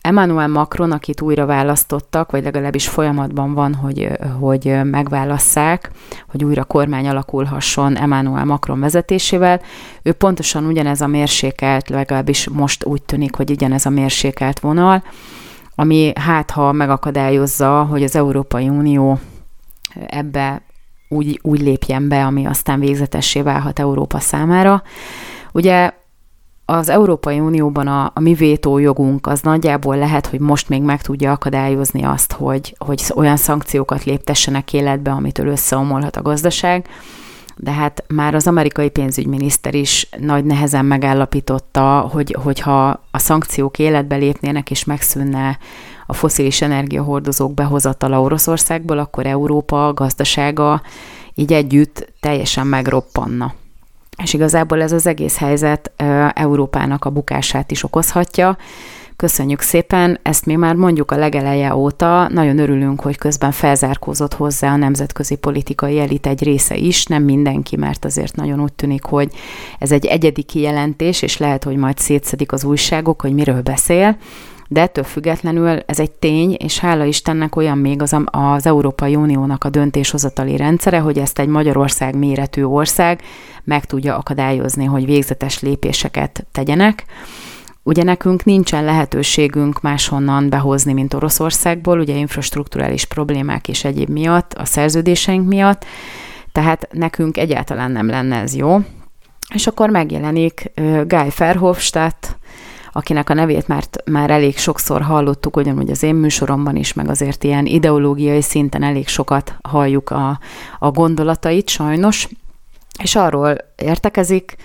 Emmanuel 0.00 0.48
Macron, 0.48 0.92
akit 0.92 1.20
újra 1.20 1.46
választottak, 1.46 2.30
vagy 2.30 2.44
legalábbis 2.44 2.88
folyamatban 2.88 3.54
van, 3.54 3.74
hogy, 3.74 4.08
hogy 4.40 4.78
megválasszák, 4.84 5.90
hogy 6.28 6.44
újra 6.44 6.64
kormány 6.64 7.08
alakulhasson 7.08 7.96
Emmanuel 7.96 8.44
Macron 8.44 8.80
vezetésével, 8.80 9.60
ő 10.02 10.12
pontosan 10.12 10.64
ugyanez 10.64 11.00
a 11.00 11.06
mérsékelt, 11.06 11.88
legalábbis 11.88 12.48
most 12.48 12.84
úgy 12.84 13.02
tűnik, 13.02 13.36
hogy 13.36 13.50
ugyanez 13.50 13.86
a 13.86 13.90
mérsékelt 13.90 14.60
vonal, 14.60 15.02
ami 15.74 16.12
hát 16.14 16.50
ha 16.50 16.72
megakadályozza, 16.72 17.84
hogy 17.84 18.02
az 18.02 18.16
Európai 18.16 18.68
Unió 18.68 19.18
ebbe 20.06 20.62
úgy, 21.08 21.40
úgy 21.42 21.60
lépjen 21.60 22.08
be, 22.08 22.24
ami 22.24 22.46
aztán 22.46 22.80
végzetessé 22.80 23.42
válhat 23.42 23.78
Európa 23.78 24.18
számára. 24.18 24.82
Ugye 25.52 25.92
az 26.70 26.88
Európai 26.88 27.40
Unióban 27.40 27.86
a, 27.86 28.10
a 28.14 28.20
mi 28.20 28.34
vétójogunk 28.34 29.26
az 29.26 29.40
nagyjából 29.40 29.96
lehet, 29.96 30.26
hogy 30.26 30.40
most 30.40 30.68
még 30.68 30.82
meg 30.82 31.02
tudja 31.02 31.32
akadályozni 31.32 32.04
azt, 32.04 32.32
hogy, 32.32 32.74
hogy 32.78 33.02
olyan 33.14 33.36
szankciókat 33.36 34.04
léptessenek 34.04 34.72
életbe, 34.72 35.10
amitől 35.10 35.46
összeomolhat 35.46 36.16
a 36.16 36.22
gazdaság, 36.22 36.88
de 37.56 37.70
hát 37.70 38.04
már 38.08 38.34
az 38.34 38.46
amerikai 38.46 38.88
pénzügyminiszter 38.88 39.74
is 39.74 40.08
nagy 40.18 40.44
nehezen 40.44 40.84
megállapította, 40.84 42.08
hogy, 42.12 42.36
hogyha 42.42 43.00
a 43.10 43.18
szankciók 43.18 43.78
életbe 43.78 44.16
lépnének 44.16 44.70
és 44.70 44.84
megszűnne 44.84 45.58
a 46.06 46.12
foszilis 46.12 46.62
energiahordozók 46.62 47.54
behozatala 47.54 48.20
Oroszországból, 48.20 48.98
akkor 48.98 49.26
Európa 49.26 49.92
gazdasága 49.94 50.82
így 51.34 51.52
együtt 51.52 52.12
teljesen 52.20 52.66
megroppanna. 52.66 53.54
És 54.22 54.34
igazából 54.34 54.82
ez 54.82 54.92
az 54.92 55.06
egész 55.06 55.36
helyzet 55.36 55.92
Európának 56.34 57.04
a 57.04 57.10
bukását 57.10 57.70
is 57.70 57.84
okozhatja. 57.84 58.56
Köszönjük 59.16 59.60
szépen, 59.60 60.18
ezt 60.22 60.46
mi 60.46 60.54
már 60.54 60.74
mondjuk 60.74 61.10
a 61.10 61.16
legeleje 61.16 61.74
óta, 61.74 62.28
nagyon 62.28 62.58
örülünk, 62.58 63.00
hogy 63.00 63.16
közben 63.18 63.50
felzárkózott 63.50 64.34
hozzá 64.34 64.72
a 64.72 64.76
nemzetközi 64.76 65.36
politikai 65.36 65.98
elit 65.98 66.26
egy 66.26 66.42
része 66.42 66.76
is, 66.76 67.06
nem 67.06 67.22
mindenki, 67.22 67.76
mert 67.76 68.04
azért 68.04 68.36
nagyon 68.36 68.60
úgy 68.60 68.72
tűnik, 68.72 69.04
hogy 69.04 69.32
ez 69.78 69.92
egy 69.92 70.06
egyedi 70.06 70.42
kijelentés, 70.42 71.22
és 71.22 71.36
lehet, 71.36 71.64
hogy 71.64 71.76
majd 71.76 71.98
szétszedik 71.98 72.52
az 72.52 72.64
újságok, 72.64 73.20
hogy 73.20 73.32
miről 73.32 73.62
beszél, 73.62 74.16
de 74.68 74.80
ettől 74.80 75.04
függetlenül 75.04 75.68
ez 75.86 76.00
egy 76.00 76.10
tény, 76.10 76.56
és 76.58 76.78
hála 76.78 77.04
Istennek 77.04 77.56
olyan 77.56 77.78
még 77.78 78.02
az, 78.02 78.16
az 78.24 78.66
Európai 78.66 79.16
Uniónak 79.16 79.64
a 79.64 79.70
döntéshozatali 79.70 80.56
rendszere, 80.56 80.98
hogy 80.98 81.18
ezt 81.18 81.38
egy 81.38 81.48
Magyarország 81.48 82.16
méretű 82.16 82.64
ország 82.64 83.22
meg 83.64 83.84
tudja 83.84 84.16
akadályozni, 84.16 84.84
hogy 84.84 85.04
végzetes 85.04 85.60
lépéseket 85.60 86.46
tegyenek. 86.52 87.04
Ugye 87.82 88.02
nekünk 88.02 88.44
nincsen 88.44 88.84
lehetőségünk 88.84 89.80
máshonnan 89.80 90.48
behozni, 90.48 90.92
mint 90.92 91.14
Oroszországból, 91.14 91.98
ugye 91.98 92.14
infrastruktúrális 92.14 93.04
problémák 93.04 93.68
és 93.68 93.84
egyéb 93.84 94.08
miatt, 94.08 94.54
a 94.54 94.64
szerződéseink 94.64 95.48
miatt, 95.48 95.84
tehát 96.52 96.88
nekünk 96.92 97.36
egyáltalán 97.36 97.90
nem 97.90 98.08
lenne 98.08 98.36
ez 98.36 98.54
jó. 98.54 98.78
És 99.54 99.66
akkor 99.66 99.90
megjelenik 99.90 100.72
Guy 101.06 101.28
Verhofstadt, 101.36 102.38
akinek 102.98 103.30
a 103.30 103.34
nevét 103.34 103.68
már, 103.68 103.84
már 104.04 104.30
elég 104.30 104.56
sokszor 104.56 105.02
hallottuk, 105.02 105.56
ugyanúgy 105.56 105.90
az 105.90 106.02
én 106.02 106.14
műsoromban 106.14 106.76
is, 106.76 106.92
meg 106.92 107.08
azért 107.08 107.44
ilyen 107.44 107.66
ideológiai 107.66 108.40
szinten 108.40 108.82
elég 108.82 109.08
sokat 109.08 109.56
halljuk 109.62 110.10
a, 110.10 110.38
a 110.78 110.90
gondolatait, 110.90 111.68
sajnos, 111.68 112.28
és 113.02 113.16
arról 113.16 113.56
értekezik, 113.76 114.56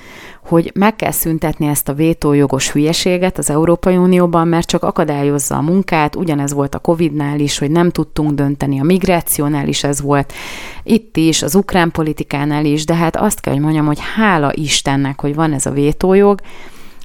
hogy 0.44 0.72
meg 0.76 0.96
kell 0.96 1.12
szüntetni 1.12 1.68
ezt 1.68 1.90
a 1.90 1.94
vétójogos 1.94 2.72
hülyeséget 2.72 3.38
az 3.38 3.50
Európai 3.50 3.98
Unióban, 3.98 4.48
mert 4.48 4.68
csak 4.68 4.84
akadályozza 4.84 5.56
a 5.56 5.62
munkát, 5.62 6.16
ugyanez 6.16 6.54
volt 6.54 6.76
a 6.76 6.80
Covid-nál 6.80 7.40
is, 7.40 7.58
hogy 7.58 7.72
nem 7.72 7.90
tudtunk 7.90 8.32
dönteni, 8.32 8.80
a 8.80 8.84
migrációnál 8.84 9.68
is 9.68 9.84
ez 9.84 10.02
volt, 10.02 10.34
itt 10.84 11.18
is, 11.18 11.42
az 11.42 11.56
ukrán 11.56 11.92
politikánál 11.92 12.66
is, 12.66 12.86
de 12.86 12.96
hát 12.96 13.16
azt 13.16 13.40
kell, 13.40 13.54
hogy 13.54 13.62
mondjam, 13.62 13.86
hogy 13.86 14.00
hála 14.16 14.54
Istennek, 14.54 15.22
hogy 15.22 15.36
van 15.36 15.54
ez 15.54 15.66
a 15.66 15.72
vétójog, 15.72 16.40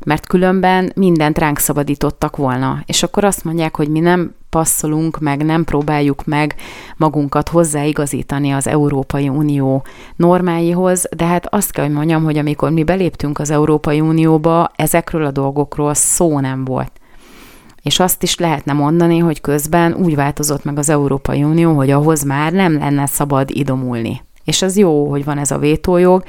mert 0.08 0.26
különben 0.26 0.92
mindent 0.94 1.38
ránk 1.38 1.58
szabadítottak 1.58 2.36
volna. 2.36 2.82
És 2.86 3.02
akkor 3.02 3.24
azt 3.24 3.44
mondják, 3.44 3.76
hogy 3.76 3.88
mi 3.88 3.98
nem 3.98 4.34
passzolunk 4.50 5.18
meg, 5.18 5.44
nem 5.44 5.64
próbáljuk 5.64 6.24
meg 6.24 6.54
magunkat 6.96 7.48
hozzáigazítani 7.48 8.50
az 8.50 8.66
Európai 8.66 9.28
Unió 9.28 9.84
normáihoz, 10.16 11.08
de 11.16 11.24
hát 11.24 11.46
azt 11.46 11.72
kell, 11.72 11.84
hogy 11.84 11.94
mondjam, 11.94 12.24
hogy 12.24 12.38
amikor 12.38 12.70
mi 12.70 12.84
beléptünk 12.84 13.38
az 13.38 13.50
Európai 13.50 14.00
Unióba, 14.00 14.70
ezekről 14.76 15.24
a 15.24 15.30
dolgokról 15.30 15.94
szó 15.94 16.40
nem 16.40 16.64
volt. 16.64 16.92
És 17.82 18.00
azt 18.00 18.22
is 18.22 18.38
lehetne 18.38 18.72
mondani, 18.72 19.18
hogy 19.18 19.40
közben 19.40 19.94
úgy 19.94 20.14
változott 20.14 20.64
meg 20.64 20.78
az 20.78 20.88
Európai 20.88 21.42
Unió, 21.42 21.74
hogy 21.74 21.90
ahhoz 21.90 22.22
már 22.22 22.52
nem 22.52 22.78
lenne 22.78 23.06
szabad 23.06 23.50
idomulni. 23.50 24.22
És 24.44 24.62
az 24.62 24.76
jó, 24.76 25.10
hogy 25.10 25.24
van 25.24 25.38
ez 25.38 25.50
a 25.50 25.58
vétójog, 25.58 26.24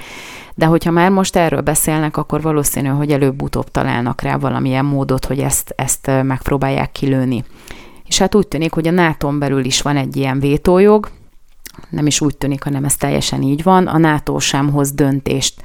de 0.60 0.66
hogyha 0.66 0.92
már 0.92 1.12
most 1.12 1.36
erről 1.36 1.62
beszélnek, 1.62 2.18
akkor 2.18 2.42
valószínű, 2.42 2.88
hogy 2.88 3.12
előbb-utóbb 3.12 3.72
találnak 3.72 4.22
rá 4.22 4.38
valamilyen 4.38 4.86
módot, 4.86 5.26
hogy 5.26 5.40
ezt, 5.40 5.74
ezt 5.76 6.12
megpróbálják 6.24 6.92
kilőni. 6.92 7.44
És 8.06 8.18
hát 8.18 8.36
úgy 8.36 8.48
tűnik, 8.48 8.74
hogy 8.74 8.88
a 8.88 8.92
nato 8.92 9.38
belül 9.38 9.66
is 9.66 9.82
van 9.82 9.98
egy 9.98 10.16
ilyen 10.16 10.40
vétójog, 10.40 11.10
nem 11.90 12.08
is 12.08 12.22
úgy 12.22 12.38
tűnik, 12.38 12.64
hanem 12.64 12.84
ez 12.84 12.96
teljesen 12.96 13.42
így 13.42 13.64
van, 13.64 13.88
a 13.88 13.98
NATO 13.98 14.40
sem 14.40 14.70
hoz 14.70 14.92
döntést 14.92 15.62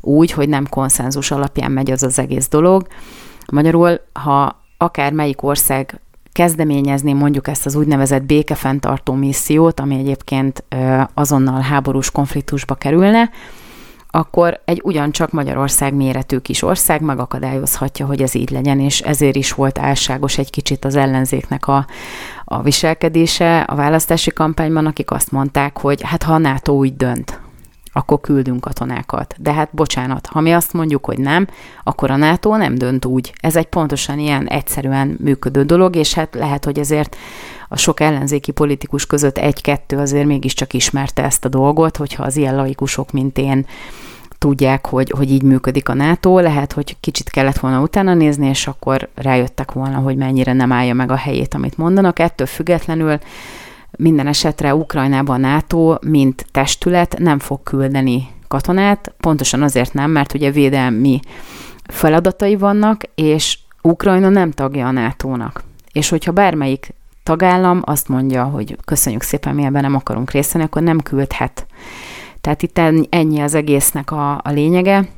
úgy, 0.00 0.30
hogy 0.30 0.48
nem 0.48 0.66
konszenzus 0.68 1.30
alapján 1.30 1.70
megy 1.72 1.90
az 1.90 2.02
az 2.02 2.18
egész 2.18 2.48
dolog. 2.48 2.86
Magyarul, 3.52 4.00
ha 4.12 4.62
akár 4.76 5.12
melyik 5.12 5.42
ország 5.42 6.00
kezdeményezni 6.32 7.12
mondjuk 7.12 7.48
ezt 7.48 7.66
az 7.66 7.74
úgynevezett 7.74 8.22
békefenntartó 8.22 9.12
missziót, 9.12 9.80
ami 9.80 9.98
egyébként 9.98 10.64
azonnal 11.14 11.60
háborús 11.60 12.10
konfliktusba 12.10 12.74
kerülne, 12.74 13.30
akkor 14.10 14.60
egy 14.64 14.80
ugyancsak 14.84 15.30
Magyarország 15.30 15.94
méretű 15.94 16.38
kis 16.38 16.62
ország 16.62 17.00
megakadályozhatja, 17.00 18.06
hogy 18.06 18.22
ez 18.22 18.34
így 18.34 18.50
legyen, 18.50 18.80
és 18.80 19.00
ezért 19.00 19.36
is 19.36 19.52
volt 19.52 19.78
álságos 19.78 20.38
egy 20.38 20.50
kicsit 20.50 20.84
az 20.84 20.96
ellenzéknek 20.96 21.66
a, 21.66 21.86
a 22.44 22.62
viselkedése 22.62 23.60
a 23.60 23.74
választási 23.74 24.30
kampányban, 24.30 24.86
akik 24.86 25.10
azt 25.10 25.32
mondták, 25.32 25.78
hogy 25.78 26.02
hát 26.02 26.22
ha 26.22 26.32
a 26.32 26.38
NATO 26.38 26.72
úgy 26.72 26.96
dönt, 26.96 27.37
akkor 27.98 28.20
küldünk 28.20 28.60
katonákat. 28.60 29.34
De 29.38 29.52
hát 29.52 29.68
bocsánat, 29.72 30.26
ha 30.26 30.40
mi 30.40 30.52
azt 30.52 30.72
mondjuk, 30.72 31.04
hogy 31.04 31.18
nem, 31.18 31.46
akkor 31.84 32.10
a 32.10 32.16
NATO 32.16 32.56
nem 32.56 32.74
dönt 32.74 33.04
úgy. 33.04 33.32
Ez 33.40 33.56
egy 33.56 33.66
pontosan 33.66 34.18
ilyen 34.18 34.46
egyszerűen 34.46 35.16
működő 35.20 35.62
dolog, 35.62 35.96
és 35.96 36.14
hát 36.14 36.34
lehet, 36.34 36.64
hogy 36.64 36.78
ezért 36.78 37.16
a 37.68 37.76
sok 37.76 38.00
ellenzéki 38.00 38.50
politikus 38.50 39.06
között 39.06 39.38
egy-kettő 39.38 39.96
azért 39.96 40.26
mégiscsak 40.26 40.72
ismerte 40.72 41.24
ezt 41.24 41.44
a 41.44 41.48
dolgot, 41.48 41.96
hogyha 41.96 42.22
az 42.22 42.36
ilyen 42.36 42.56
laikusok, 42.56 43.12
mint 43.12 43.38
én, 43.38 43.66
tudják, 44.38 44.86
hogy, 44.86 45.10
hogy 45.16 45.30
így 45.30 45.42
működik 45.42 45.88
a 45.88 45.94
NATO, 45.94 46.40
lehet, 46.40 46.72
hogy 46.72 46.96
kicsit 47.00 47.30
kellett 47.30 47.58
volna 47.58 47.80
utána 47.80 48.14
nézni, 48.14 48.48
és 48.48 48.66
akkor 48.66 49.08
rájöttek 49.14 49.72
volna, 49.72 49.96
hogy 49.98 50.16
mennyire 50.16 50.52
nem 50.52 50.72
állja 50.72 50.94
meg 50.94 51.10
a 51.10 51.16
helyét, 51.16 51.54
amit 51.54 51.76
mondanak. 51.76 52.18
Ettől 52.18 52.46
függetlenül 52.46 53.18
minden 53.96 54.26
esetre 54.26 54.74
Ukrajnában 54.74 55.40
NATO, 55.40 55.96
mint 56.00 56.46
testület 56.50 57.18
nem 57.18 57.38
fog 57.38 57.62
küldeni 57.62 58.28
katonát, 58.48 59.12
pontosan 59.20 59.62
azért 59.62 59.92
nem, 59.92 60.10
mert 60.10 60.34
ugye 60.34 60.50
védelmi 60.50 61.20
feladatai 61.88 62.56
vannak, 62.56 63.02
és 63.14 63.58
Ukrajna 63.82 64.28
nem 64.28 64.50
tagja 64.50 64.86
a 64.86 64.90
NATO-nak. 64.90 65.62
És 65.92 66.08
hogyha 66.08 66.32
bármelyik 66.32 66.94
tagállam 67.22 67.82
azt 67.84 68.08
mondja, 68.08 68.44
hogy 68.44 68.76
köszönjük 68.84 69.22
szépen, 69.22 69.54
mi 69.54 69.64
ebben 69.64 69.82
nem 69.82 69.94
akarunk 69.94 70.30
részt 70.30 70.54
akkor 70.54 70.82
nem 70.82 71.00
küldhet. 71.00 71.66
Tehát 72.40 72.62
itt 72.62 72.78
ennyi 73.08 73.40
az 73.40 73.54
egésznek 73.54 74.10
a, 74.10 74.32
a 74.32 74.50
lényege. 74.50 75.08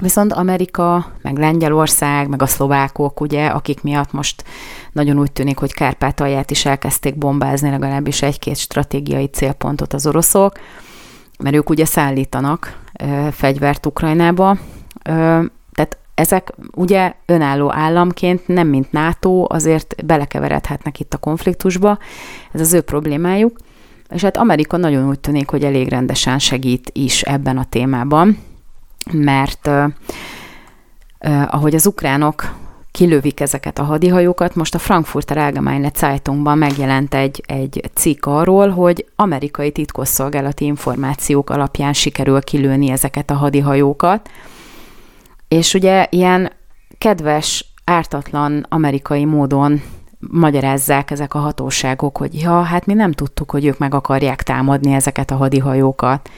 Viszont 0.00 0.32
Amerika, 0.32 1.12
meg 1.22 1.38
Lengyelország, 1.38 2.28
meg 2.28 2.42
a 2.42 2.46
szlovákok, 2.46 3.20
ugye, 3.20 3.46
akik 3.46 3.82
miatt 3.82 4.12
most 4.12 4.44
nagyon 4.92 5.18
úgy 5.18 5.32
tűnik, 5.32 5.58
hogy 5.58 5.72
Kárpátalját 5.72 6.50
is 6.50 6.64
elkezdték 6.64 7.18
bombázni, 7.18 7.70
legalábbis 7.70 8.22
egy-két 8.22 8.56
stratégiai 8.56 9.26
célpontot 9.26 9.92
az 9.92 10.06
oroszok, 10.06 10.58
mert 11.38 11.56
ők 11.56 11.70
ugye 11.70 11.84
szállítanak 11.84 12.80
ö, 13.00 13.28
fegyvert 13.32 13.86
Ukrajnába. 13.86 14.50
Ö, 15.04 15.44
tehát 15.72 15.98
ezek 16.14 16.52
ugye 16.74 17.14
önálló 17.26 17.72
államként, 17.72 18.46
nem 18.46 18.68
mint 18.68 18.92
NATO, 18.92 19.44
azért 19.48 20.04
belekeveredhetnek 20.04 21.00
itt 21.00 21.14
a 21.14 21.18
konfliktusba, 21.18 21.98
ez 22.52 22.60
az 22.60 22.72
ő 22.72 22.80
problémájuk. 22.80 23.58
És 24.08 24.22
hát 24.22 24.36
Amerika 24.36 24.76
nagyon 24.76 25.08
úgy 25.08 25.20
tűnik, 25.20 25.48
hogy 25.48 25.64
elég 25.64 25.88
rendesen 25.88 26.38
segít 26.38 26.90
is 26.92 27.22
ebben 27.22 27.58
a 27.58 27.64
témában, 27.64 28.38
mert 29.12 29.66
uh, 29.66 29.84
uh, 31.20 31.54
ahogy 31.54 31.74
az 31.74 31.86
ukránok 31.86 32.54
kilövik 32.96 33.40
ezeket 33.40 33.78
a 33.78 33.82
hadihajókat. 33.82 34.54
Most 34.54 34.74
a 34.74 34.78
Frankfurter 34.78 35.38
Allgemeine 35.38 35.90
Zeitungban 35.94 36.58
megjelent 36.58 37.14
egy, 37.14 37.42
egy 37.46 37.90
cikk 37.94 38.26
arról, 38.26 38.68
hogy 38.68 39.06
amerikai 39.16 39.70
titkosszolgálati 39.70 40.64
információk 40.64 41.50
alapján 41.50 41.92
sikerül 41.92 42.42
kilőni 42.42 42.90
ezeket 42.90 43.30
a 43.30 43.34
hadihajókat. 43.34 44.30
És 45.48 45.74
ugye 45.74 46.06
ilyen 46.10 46.52
kedves, 46.98 47.74
ártatlan 47.84 48.66
amerikai 48.68 49.24
módon 49.24 49.82
magyarázzák 50.18 51.10
ezek 51.10 51.34
a 51.34 51.38
hatóságok, 51.38 52.16
hogy 52.16 52.40
ja, 52.40 52.62
hát 52.62 52.86
mi 52.86 52.94
nem 52.94 53.12
tudtuk, 53.12 53.50
hogy 53.50 53.64
ők 53.64 53.78
meg 53.78 53.94
akarják 53.94 54.42
támadni 54.42 54.92
ezeket 54.92 55.30
a 55.30 55.36
hadihajókat. 55.36 56.30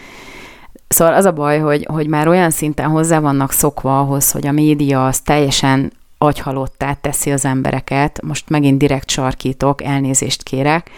Szóval 0.89 1.15
az 1.15 1.25
a 1.25 1.33
baj, 1.33 1.59
hogy, 1.59 1.87
hogy 1.93 2.07
már 2.07 2.29
olyan 2.29 2.51
szinten 2.51 2.89
hozzá 2.89 3.19
vannak 3.19 3.53
szokva 3.53 4.01
ahhoz, 4.01 4.31
hogy 4.31 4.47
a 4.47 4.53
média 4.53 5.07
az 5.07 5.21
teljesen 5.21 5.93
agyhalottá 6.19 6.93
teszi 6.93 7.33
az 7.33 7.45
embereket. 7.45 8.23
Most 8.23 8.49
megint 8.49 8.79
direkt 8.79 9.11
sarkítok, 9.11 9.83
elnézést 9.83 10.43
kérek. 10.43 10.91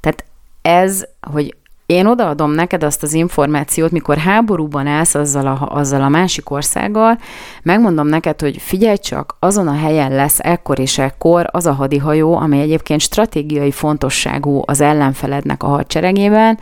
Tehát 0.00 0.24
ez, 0.62 1.04
hogy 1.20 1.56
én 1.86 2.06
odaadom 2.06 2.50
neked 2.50 2.82
azt 2.82 3.02
az 3.02 3.12
információt, 3.12 3.90
mikor 3.90 4.16
háborúban 4.16 4.86
állsz 4.86 5.14
azzal 5.14 5.46
a, 5.46 5.68
azzal 5.70 6.02
a 6.02 6.08
másik 6.08 6.50
országgal, 6.50 7.18
megmondom 7.62 8.06
neked, 8.06 8.40
hogy 8.40 8.56
figyelj 8.56 8.96
csak, 8.96 9.36
azon 9.38 9.68
a 9.68 9.76
helyen 9.76 10.12
lesz 10.12 10.38
ekkor 10.38 10.78
és 10.78 10.98
ekkor 10.98 11.46
az 11.50 11.66
a 11.66 11.72
hadihajó, 11.72 12.36
ami 12.36 12.60
egyébként 12.60 13.00
stratégiai 13.00 13.70
fontosságú 13.70 14.62
az 14.66 14.80
ellenfelednek 14.80 15.62
a 15.62 15.66
hadseregében, 15.66 16.58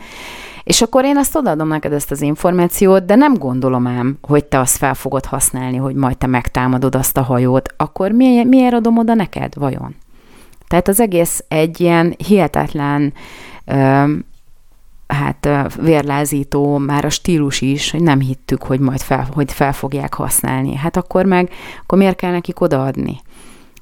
és 0.63 0.81
akkor 0.81 1.05
én 1.05 1.17
azt 1.17 1.35
odaadom 1.35 1.67
neked 1.67 1.93
ezt 1.93 2.11
az 2.11 2.21
információt, 2.21 3.05
de 3.05 3.15
nem 3.15 3.33
gondolom 3.33 3.87
ám, 3.87 4.17
hogy 4.21 4.45
te 4.45 4.59
azt 4.59 4.77
fel 4.77 4.93
fogod 4.93 5.25
használni, 5.25 5.77
hogy 5.77 5.95
majd 5.95 6.17
te 6.17 6.27
megtámadod 6.27 6.95
azt 6.95 7.17
a 7.17 7.21
hajót, 7.21 7.73
akkor 7.77 8.11
miért, 8.11 8.47
miért 8.47 8.73
adom 8.73 8.97
oda 8.97 9.13
neked, 9.13 9.55
vajon? 9.55 9.95
Tehát 10.67 10.87
az 10.87 10.99
egész 10.99 11.43
egy 11.47 11.81
ilyen 11.81 12.15
hihetetlen 12.27 13.13
hát 15.07 15.49
vérlázító 15.81 16.77
már 16.77 17.05
a 17.05 17.09
stílus 17.09 17.61
is, 17.61 17.91
hogy 17.91 18.01
nem 18.01 18.19
hittük, 18.19 18.63
hogy 18.63 18.79
majd 18.79 19.01
fel, 19.01 19.27
hogy 19.33 19.51
fel 19.51 19.73
fogják 19.73 20.13
használni. 20.13 20.75
Hát 20.75 20.97
akkor 20.97 21.25
meg, 21.25 21.49
akkor 21.81 21.97
miért 21.97 22.15
kell 22.15 22.31
nekik 22.31 22.61
odaadni? 22.61 23.21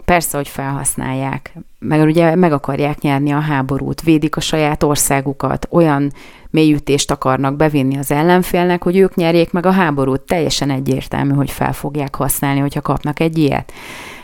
Persze, 0.09 0.37
hogy 0.37 0.47
felhasználják, 0.47 1.53
meg 1.79 2.01
ugye 2.01 2.35
meg 2.35 2.51
akarják 2.51 3.01
nyerni 3.01 3.31
a 3.31 3.39
háborút, 3.39 4.01
védik 4.01 4.35
a 4.35 4.39
saját 4.39 4.83
országukat, 4.83 5.67
olyan 5.71 6.11
mélyütést 6.49 7.11
akarnak 7.11 7.55
bevinni 7.55 7.97
az 7.97 8.11
ellenfélnek, 8.11 8.83
hogy 8.83 8.97
ők 8.97 9.15
nyerjék 9.15 9.51
meg 9.51 9.65
a 9.65 9.71
háborút. 9.71 10.21
Teljesen 10.21 10.69
egyértelmű, 10.69 11.33
hogy 11.33 11.51
fel 11.51 11.73
fogják 11.73 12.15
használni, 12.15 12.59
hogyha 12.59 12.81
kapnak 12.81 13.19
egy 13.19 13.37
ilyet. 13.37 13.71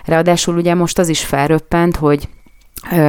Ráadásul 0.05 0.55
ugye 0.55 0.73
most 0.73 0.99
az 0.99 1.09
is 1.09 1.25
felröppent, 1.25 1.95
hogy 1.95 2.29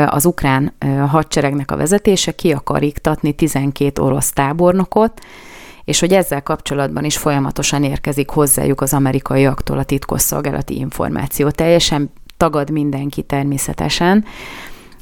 az 0.07 0.25
ukrán 0.25 0.75
hadseregnek 1.09 1.71
a 1.71 1.77
vezetése 1.77 2.33
ki 2.33 2.53
akar 2.53 2.83
iktatni 2.83 3.33
12 3.33 4.03
orosz 4.03 4.33
tábornokot, 4.33 5.21
és 5.85 6.01
hogy 6.01 6.13
ezzel 6.13 6.43
kapcsolatban 6.43 7.05
is 7.05 7.17
folyamatosan 7.17 7.85
érkezik 7.85 8.29
hozzájuk 8.29 8.81
az 8.81 8.95
amerikaiaktól 8.95 9.79
a 9.79 9.85
titkosszolgálati 9.85 10.79
információ. 10.79 11.51
Teljesen 11.51 12.11
tagad 12.37 12.71
mindenki 12.71 13.23
természetesen, 13.23 14.25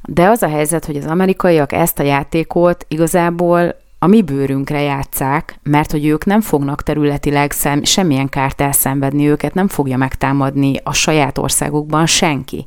de 0.08 0.28
az 0.28 0.42
a 0.42 0.48
helyzet, 0.48 0.84
hogy 0.84 0.96
az 0.96 1.06
amerikaiak 1.06 1.72
ezt 1.72 1.98
a 1.98 2.02
játékot 2.02 2.86
igazából 2.88 3.74
a 3.98 4.06
mi 4.06 4.22
bőrünkre 4.22 4.80
játszák, 4.80 5.58
mert 5.62 5.90
hogy 5.90 6.06
ők 6.06 6.24
nem 6.24 6.40
fognak 6.40 6.82
területileg 6.82 7.52
szem, 7.52 7.84
semmilyen 7.84 8.28
kárt 8.28 8.60
elszenvedni, 8.60 9.28
őket 9.28 9.54
nem 9.54 9.68
fogja 9.68 9.96
megtámadni 9.96 10.80
a 10.82 10.92
saját 10.92 11.38
országukban 11.38 12.06
senki. 12.06 12.66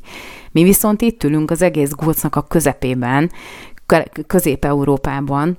Mi 0.50 0.62
viszont 0.62 1.02
itt 1.02 1.24
ülünk 1.24 1.50
az 1.50 1.62
egész 1.62 1.90
gócnak 1.90 2.36
a 2.36 2.42
közepében, 2.42 3.30
Közép-Európában, 4.26 5.58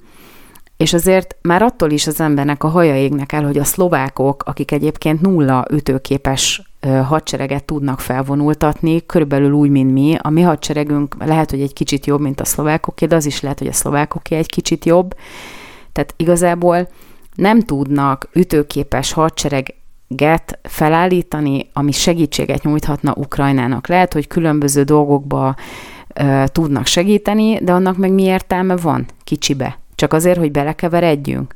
és 0.78 0.93
azért 0.93 1.36
már 1.41 1.62
attól 1.62 1.91
is 1.91 2.07
az 2.07 2.20
embernek 2.20 2.64
a 2.64 2.68
haja 2.68 2.95
égnek 2.95 3.32
el, 3.32 3.43
hogy 3.43 3.57
a 3.57 3.64
szlovákok, 3.64 4.43
akik 4.45 4.72
egyébként 4.72 5.22
nulla 5.22 5.66
ütőképes 5.72 6.68
hadsereget 6.88 7.63
tudnak 7.63 7.99
felvonultatni, 7.99 9.05
körülbelül 9.05 9.51
úgy, 9.51 9.69
mint 9.69 9.91
mi. 9.91 10.15
A 10.21 10.30
mi 10.30 10.41
hadseregünk 10.41 11.15
lehet, 11.25 11.49
hogy 11.49 11.61
egy 11.61 11.73
kicsit 11.73 12.05
jobb, 12.05 12.21
mint 12.21 12.41
a 12.41 12.45
szlovákoké, 12.45 13.05
de 13.05 13.15
az 13.15 13.25
is 13.25 13.41
lehet, 13.41 13.59
hogy 13.59 13.67
a 13.67 13.73
szlovákoké 13.73 14.36
egy 14.36 14.49
kicsit 14.49 14.86
jobb. 14.86 15.15
Tehát 15.91 16.13
igazából 16.17 16.88
nem 17.36 17.61
tudnak 17.61 18.30
ütőképes 18.34 19.11
hadsereg 19.13 19.73
felállítani, 20.61 21.69
ami 21.73 21.91
segítséget 21.91 22.63
nyújthatna 22.63 23.13
Ukrajnának. 23.15 23.88
Lehet, 23.88 24.13
hogy 24.13 24.27
különböző 24.27 24.84
dolgokba 24.84 25.55
ö, 26.13 26.43
tudnak 26.51 26.86
segíteni, 26.86 27.59
de 27.63 27.71
annak 27.71 27.97
meg 27.97 28.11
mi 28.11 28.23
értelme 28.23 28.75
van 28.75 29.05
kicsibe? 29.23 29.80
Csak 29.95 30.13
azért, 30.13 30.38
hogy 30.38 30.51
belekeveredjünk? 30.51 31.53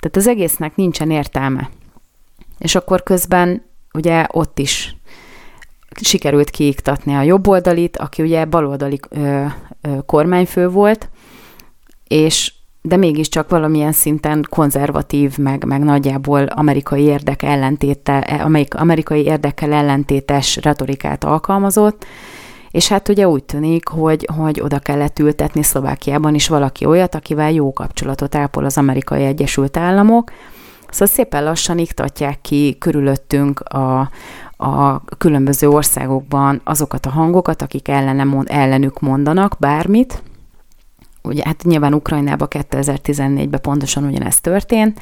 Tehát 0.00 0.16
az 0.16 0.26
egésznek 0.26 0.76
nincsen 0.76 1.10
értelme. 1.10 1.70
És 2.58 2.74
akkor 2.74 3.02
közben 3.02 3.62
ugye 3.96 4.26
ott 4.32 4.58
is 4.58 4.96
sikerült 6.00 6.50
kiiktatni 6.50 7.14
a 7.14 7.22
jobboldalit, 7.22 7.96
aki 7.96 8.22
ugye 8.22 8.44
baloldali 8.44 9.00
ö, 9.08 9.44
ö, 9.80 9.98
kormányfő 10.06 10.68
volt, 10.68 11.08
és 12.08 12.52
de 12.82 12.96
mégiscsak 12.96 13.48
valamilyen 13.48 13.92
szinten 13.92 14.46
konzervatív, 14.50 15.38
meg, 15.38 15.64
meg 15.64 15.82
nagyjából 15.82 16.42
amerikai 16.42 17.02
érdek 17.02 17.42
ellentéte, 17.42 18.18
amerikai 18.70 19.24
érdekkel 19.24 19.72
ellentétes 19.72 20.56
retorikát 20.56 21.24
alkalmazott, 21.24 22.04
és 22.70 22.88
hát 22.88 23.08
ugye 23.08 23.28
úgy 23.28 23.44
tűnik, 23.44 23.88
hogy, 23.88 24.28
hogy 24.36 24.60
oda 24.60 24.78
kellett 24.78 25.18
ültetni 25.18 25.62
Szlovákiában 25.62 26.34
is 26.34 26.48
valaki 26.48 26.84
olyat, 26.84 27.14
akivel 27.14 27.52
jó 27.52 27.72
kapcsolatot 27.72 28.34
ápol 28.34 28.64
az 28.64 28.78
amerikai 28.78 29.24
Egyesült 29.24 29.76
Államok, 29.76 30.32
Szóval 30.90 31.14
szépen 31.14 31.44
lassan 31.44 31.78
iktatják 31.78 32.40
ki 32.40 32.76
körülöttünk 32.78 33.60
a, 33.60 34.10
a 34.56 35.04
különböző 35.18 35.68
országokban 35.68 36.60
azokat 36.64 37.06
a 37.06 37.10
hangokat, 37.10 37.62
akik 37.62 37.88
ellene, 37.88 38.42
ellenük 38.44 39.00
mondanak 39.00 39.56
bármit, 39.58 40.22
ugye 41.22 41.42
hát 41.44 41.62
nyilván 41.62 41.94
Ukrajnában 41.94 42.48
2014-ben 42.50 43.60
pontosan 43.60 44.04
ugyanezt 44.04 44.42
történt, 44.42 45.00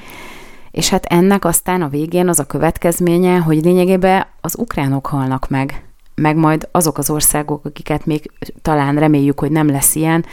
és 0.70 0.88
hát 0.88 1.04
ennek 1.04 1.44
aztán 1.44 1.82
a 1.82 1.88
végén 1.88 2.28
az 2.28 2.38
a 2.38 2.46
következménye, 2.46 3.36
hogy 3.36 3.64
lényegében 3.64 4.26
az 4.40 4.58
ukránok 4.58 5.06
halnak 5.06 5.48
meg, 5.48 5.84
meg 6.14 6.36
majd 6.36 6.68
azok 6.72 6.98
az 6.98 7.10
országok, 7.10 7.64
akiket 7.64 8.06
még 8.06 8.30
talán 8.62 8.98
reméljük, 8.98 9.40
hogy 9.40 9.50
nem 9.50 9.70
lesz 9.70 9.94
ilyen, 9.94 10.24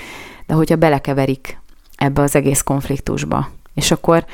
de 0.45 0.54
hogyha 0.54 0.76
belekeverik 0.76 1.60
ebbe 1.95 2.22
az 2.22 2.36
egész 2.36 2.62
konfliktusba. 2.62 3.49
És 3.74 3.91
akkor, 3.91 4.26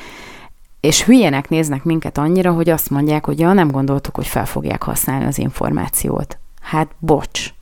és 0.80 1.04
hülyének 1.04 1.48
néznek 1.48 1.84
minket 1.84 2.18
annyira, 2.18 2.52
hogy 2.52 2.68
azt 2.68 2.90
mondják, 2.90 3.24
hogy 3.24 3.38
ja, 3.38 3.52
nem 3.52 3.70
gondoltuk, 3.70 4.14
hogy 4.14 4.26
fel 4.26 4.46
fogják 4.46 4.82
használni 4.82 5.24
az 5.24 5.38
információt. 5.38 6.38
Hát 6.60 6.90
bocs, 6.98 7.52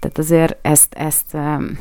tehát 0.00 0.18
azért 0.18 0.56
ezt, 0.62 0.94
ezt 0.94 1.26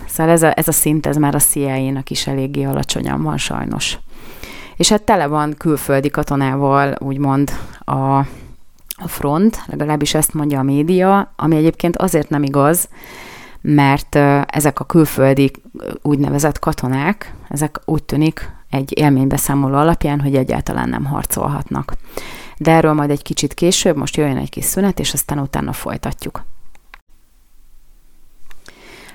szóval 0.07 0.31
ez 0.31 0.43
a, 0.43 0.57
ez 0.57 0.67
a 0.67 0.71
szint, 0.71 1.05
ez 1.05 1.17
már 1.17 1.35
a 1.35 1.39
CIA-nak 1.39 2.09
is 2.09 2.27
eléggé 2.27 2.63
alacsonyan 2.63 3.23
van 3.23 3.37
sajnos. 3.37 3.97
És 4.75 4.89
hát 4.89 5.01
tele 5.01 5.27
van 5.27 5.55
külföldi 5.57 6.09
katonával, 6.09 6.95
úgymond 6.99 7.51
a, 7.79 8.17
a 8.95 9.07
front, 9.07 9.63
legalábbis 9.65 10.13
ezt 10.13 10.33
mondja 10.33 10.59
a 10.59 10.63
média, 10.63 11.33
ami 11.35 11.55
egyébként 11.55 11.97
azért 11.97 12.29
nem 12.29 12.43
igaz, 12.43 12.89
mert 13.61 14.15
ezek 14.45 14.79
a 14.79 14.85
külföldi 14.85 15.51
úgynevezett 16.01 16.59
katonák, 16.59 17.33
ezek 17.49 17.81
úgy 17.85 18.03
tűnik 18.03 18.51
egy 18.69 18.97
élménybeszámoló 18.97 19.75
alapján, 19.75 20.19
hogy 20.19 20.35
egyáltalán 20.35 20.89
nem 20.89 21.05
harcolhatnak. 21.05 21.93
De 22.57 22.71
erről 22.71 22.93
majd 22.93 23.09
egy 23.09 23.21
kicsit 23.21 23.53
később, 23.53 23.97
most 23.97 24.17
jöjjön 24.17 24.37
egy 24.37 24.49
kis 24.49 24.63
szünet, 24.63 24.99
és 24.99 25.13
aztán 25.13 25.39
utána 25.39 25.73
folytatjuk. 25.73 26.43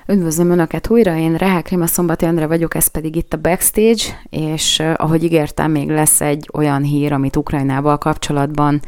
Üdvözlöm 0.07 0.49
Önöket 0.51 0.89
újra, 0.89 1.15
én 1.15 1.35
Rehák 1.35 1.69
Rima 1.69 1.87
Szombati 1.87 2.25
Endre 2.25 2.47
vagyok, 2.47 2.75
ez 2.75 2.87
pedig 2.87 3.15
itt 3.15 3.33
a 3.33 3.37
Backstage, 3.37 4.03
és 4.29 4.83
ahogy 4.95 5.23
ígértem, 5.23 5.71
még 5.71 5.89
lesz 5.89 6.21
egy 6.21 6.49
olyan 6.53 6.83
hír, 6.83 7.13
amit 7.13 7.35
Ukrajnával 7.35 7.97
kapcsolatban 7.97 8.81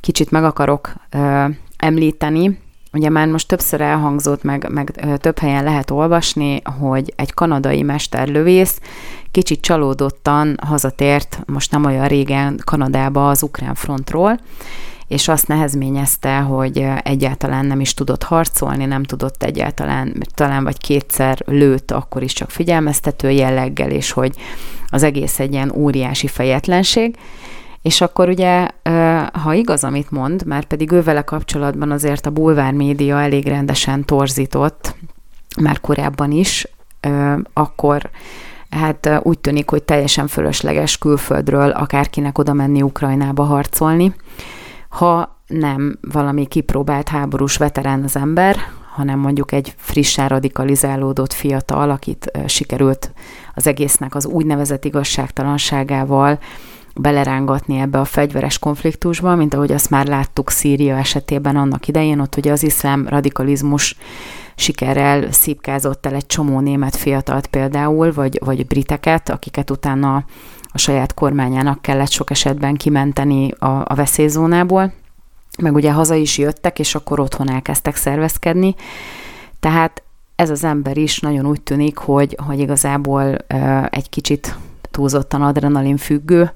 kicsit 0.00 0.30
meg 0.30 0.44
akarok 0.44 0.92
uh, 1.14 1.54
említeni. 1.76 2.58
Ugye 2.92 3.08
már 3.08 3.28
most 3.28 3.48
többször 3.48 3.80
elhangzott, 3.80 4.42
meg, 4.42 4.66
meg 4.70 5.16
több 5.20 5.38
helyen 5.38 5.64
lehet 5.64 5.90
olvasni, 5.90 6.62
hogy 6.78 7.12
egy 7.16 7.34
kanadai 7.34 7.82
mesterlövész 7.82 8.80
kicsit 9.30 9.60
csalódottan 9.60 10.58
hazatért, 10.66 11.40
most 11.46 11.70
nem 11.70 11.84
olyan 11.84 12.08
régen 12.08 12.60
Kanadába 12.64 13.28
az 13.28 13.42
ukrán 13.42 13.74
frontról, 13.74 14.38
és 15.08 15.28
azt 15.28 15.48
nehezményezte, 15.48 16.38
hogy 16.38 16.86
egyáltalán 17.02 17.66
nem 17.66 17.80
is 17.80 17.94
tudott 17.94 18.22
harcolni, 18.22 18.84
nem 18.84 19.02
tudott 19.02 19.42
egyáltalán, 19.42 20.22
talán 20.34 20.64
vagy 20.64 20.78
kétszer 20.78 21.42
lőtt, 21.46 21.90
akkor 21.90 22.22
is 22.22 22.32
csak 22.32 22.50
figyelmeztető 22.50 23.30
jelleggel, 23.30 23.90
és 23.90 24.10
hogy 24.10 24.34
az 24.88 25.02
egész 25.02 25.38
egy 25.38 25.52
ilyen 25.52 25.72
óriási 25.74 26.26
fejetlenség. 26.26 27.16
És 27.82 28.00
akkor 28.00 28.28
ugye, 28.28 28.68
ha 29.32 29.52
igaz, 29.52 29.84
amit 29.84 30.10
mond, 30.10 30.46
már 30.46 30.64
pedig 30.64 30.92
ővele 30.92 31.22
kapcsolatban 31.22 31.90
azért 31.90 32.26
a 32.26 32.30
bulvár 32.30 32.72
média 32.72 33.20
elég 33.20 33.46
rendesen 33.46 34.04
torzított, 34.04 34.94
már 35.60 35.80
korábban 35.80 36.30
is, 36.30 36.66
akkor 37.52 38.10
hát 38.70 39.20
úgy 39.22 39.38
tűnik, 39.38 39.70
hogy 39.70 39.82
teljesen 39.82 40.26
fölösleges 40.26 40.98
külföldről 40.98 41.70
akárkinek 41.70 42.38
oda 42.38 42.52
menni 42.52 42.82
Ukrajnába 42.82 43.42
harcolni. 43.42 44.14
Ha 44.88 45.38
nem 45.46 45.98
valami 46.00 46.46
kipróbált 46.46 47.08
háborús 47.08 47.56
veterán 47.56 48.02
az 48.02 48.16
ember, 48.16 48.56
hanem 48.94 49.18
mondjuk 49.18 49.52
egy 49.52 49.74
frissen 49.76 50.28
radikalizálódott 50.28 51.32
fiatal, 51.32 51.90
akit 51.90 52.30
sikerült 52.46 53.12
az 53.54 53.66
egésznek 53.66 54.14
az 54.14 54.26
úgynevezett 54.26 54.84
igazságtalanságával 54.84 56.38
belerángatni 57.00 57.78
ebbe 57.78 58.00
a 58.00 58.04
fegyveres 58.04 58.58
konfliktusba, 58.58 59.34
mint 59.34 59.54
ahogy 59.54 59.72
azt 59.72 59.90
már 59.90 60.06
láttuk 60.06 60.50
Szíria 60.50 60.96
esetében 60.96 61.56
annak 61.56 61.88
idején, 61.88 62.20
ott 62.20 62.36
ugye 62.36 62.52
az 62.52 62.62
iszlám 62.62 63.08
radikalizmus 63.08 63.96
sikerrel 64.54 65.32
szipkázott 65.32 66.06
el 66.06 66.14
egy 66.14 66.26
csomó 66.26 66.60
német 66.60 66.96
fiatalt 66.96 67.46
például, 67.46 68.12
vagy, 68.12 68.38
vagy 68.44 68.66
briteket, 68.66 69.28
akiket 69.28 69.70
utána 69.70 70.24
a 70.72 70.78
saját 70.78 71.14
kormányának 71.14 71.82
kellett 71.82 72.10
sok 72.10 72.30
esetben 72.30 72.74
kimenteni 72.74 73.50
a, 73.50 73.66
a 73.66 73.94
veszélyzónából, 73.94 74.92
meg 75.58 75.74
ugye 75.74 75.92
haza 75.92 76.14
is 76.14 76.38
jöttek, 76.38 76.78
és 76.78 76.94
akkor 76.94 77.20
otthon 77.20 77.50
elkezdtek 77.50 77.96
szervezkedni. 77.96 78.74
Tehát 79.60 80.02
ez 80.36 80.50
az 80.50 80.64
ember 80.64 80.96
is 80.96 81.20
nagyon 81.20 81.46
úgy 81.46 81.60
tűnik, 81.60 81.96
hogy, 81.96 82.36
hogy 82.46 82.58
igazából 82.58 83.36
egy 83.90 84.08
kicsit 84.08 84.56
túlzottan 84.90 85.42
adrenalin 85.42 85.96
függő, 85.96 86.52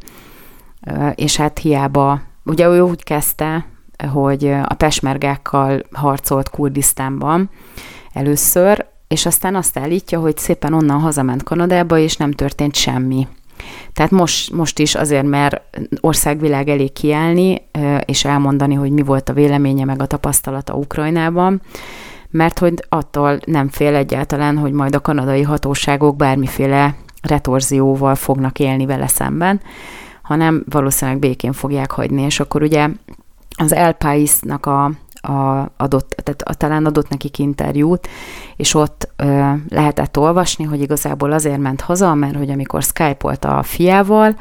és 1.15 1.37
hát 1.37 1.59
hiába, 1.59 2.21
ugye 2.45 2.69
ő 2.69 2.81
úgy 2.81 3.05
kezdte, 3.05 3.67
hogy 4.13 4.47
a 4.47 4.75
pesmergákkal 4.75 5.83
harcolt 5.93 6.51
Kurdisztánban 6.51 7.51
először, 8.13 8.87
és 9.09 9.27
aztán 9.27 9.55
azt 9.55 9.79
állítja, 9.79 10.21
hogy 10.21 10.37
szépen 10.37 10.73
onnan 10.73 11.01
hazament 11.01 11.43
Kanadába, 11.43 11.99
és 11.99 12.17
nem 12.17 12.33
történt 12.33 12.75
semmi. 12.75 13.29
Tehát 13.93 14.11
most, 14.11 14.53
most 14.53 14.79
is 14.79 14.95
azért, 14.95 15.27
mert 15.27 15.61
országvilág 16.01 16.69
elég 16.69 16.93
kiállni, 16.93 17.63
és 18.05 18.25
elmondani, 18.25 18.75
hogy 18.75 18.91
mi 18.91 19.03
volt 19.03 19.29
a 19.29 19.33
véleménye, 19.33 19.85
meg 19.85 20.03
a 20.03 20.07
tapasztalata 20.07 20.75
Ukrajnában, 20.75 21.61
mert 22.31 22.59
hogy 22.59 22.85
attól 22.89 23.39
nem 23.45 23.69
fél 23.69 23.95
egyáltalán, 23.95 24.59
hogy 24.59 24.73
majd 24.73 24.95
a 24.95 25.01
kanadai 25.01 25.43
hatóságok 25.43 26.17
bármiféle 26.17 26.95
retorzióval 27.23 28.15
fognak 28.15 28.59
élni 28.59 28.87
vele 28.87 29.07
szemben, 29.07 29.61
hanem 30.25 30.65
valószínűleg 30.69 31.21
békén 31.21 31.53
fogják 31.53 31.91
hagyni, 31.91 32.23
és 32.23 32.41
akkor 32.41 32.63
ugye 32.63 32.89
az 33.57 33.73
El 33.73 33.93
País-nak 33.93 34.67
a 34.67 34.91
a, 35.27 35.73
adott, 35.77 36.09
tehát 36.23 36.43
a, 36.43 36.55
talán 36.55 36.87
adott 36.87 37.09
nekik 37.09 37.39
interjút, 37.39 38.09
és 38.57 38.75
ott 38.75 39.13
ö, 39.17 39.53
lehetett 39.69 40.19
olvasni, 40.19 40.65
hogy 40.65 40.81
igazából 40.81 41.33
azért 41.33 41.59
ment 41.59 41.81
haza, 41.81 42.15
mert 42.15 42.37
hogy 42.37 42.51
amikor 42.51 42.83
skype 42.83 43.49
a 43.49 43.63
fiával, 43.63 44.37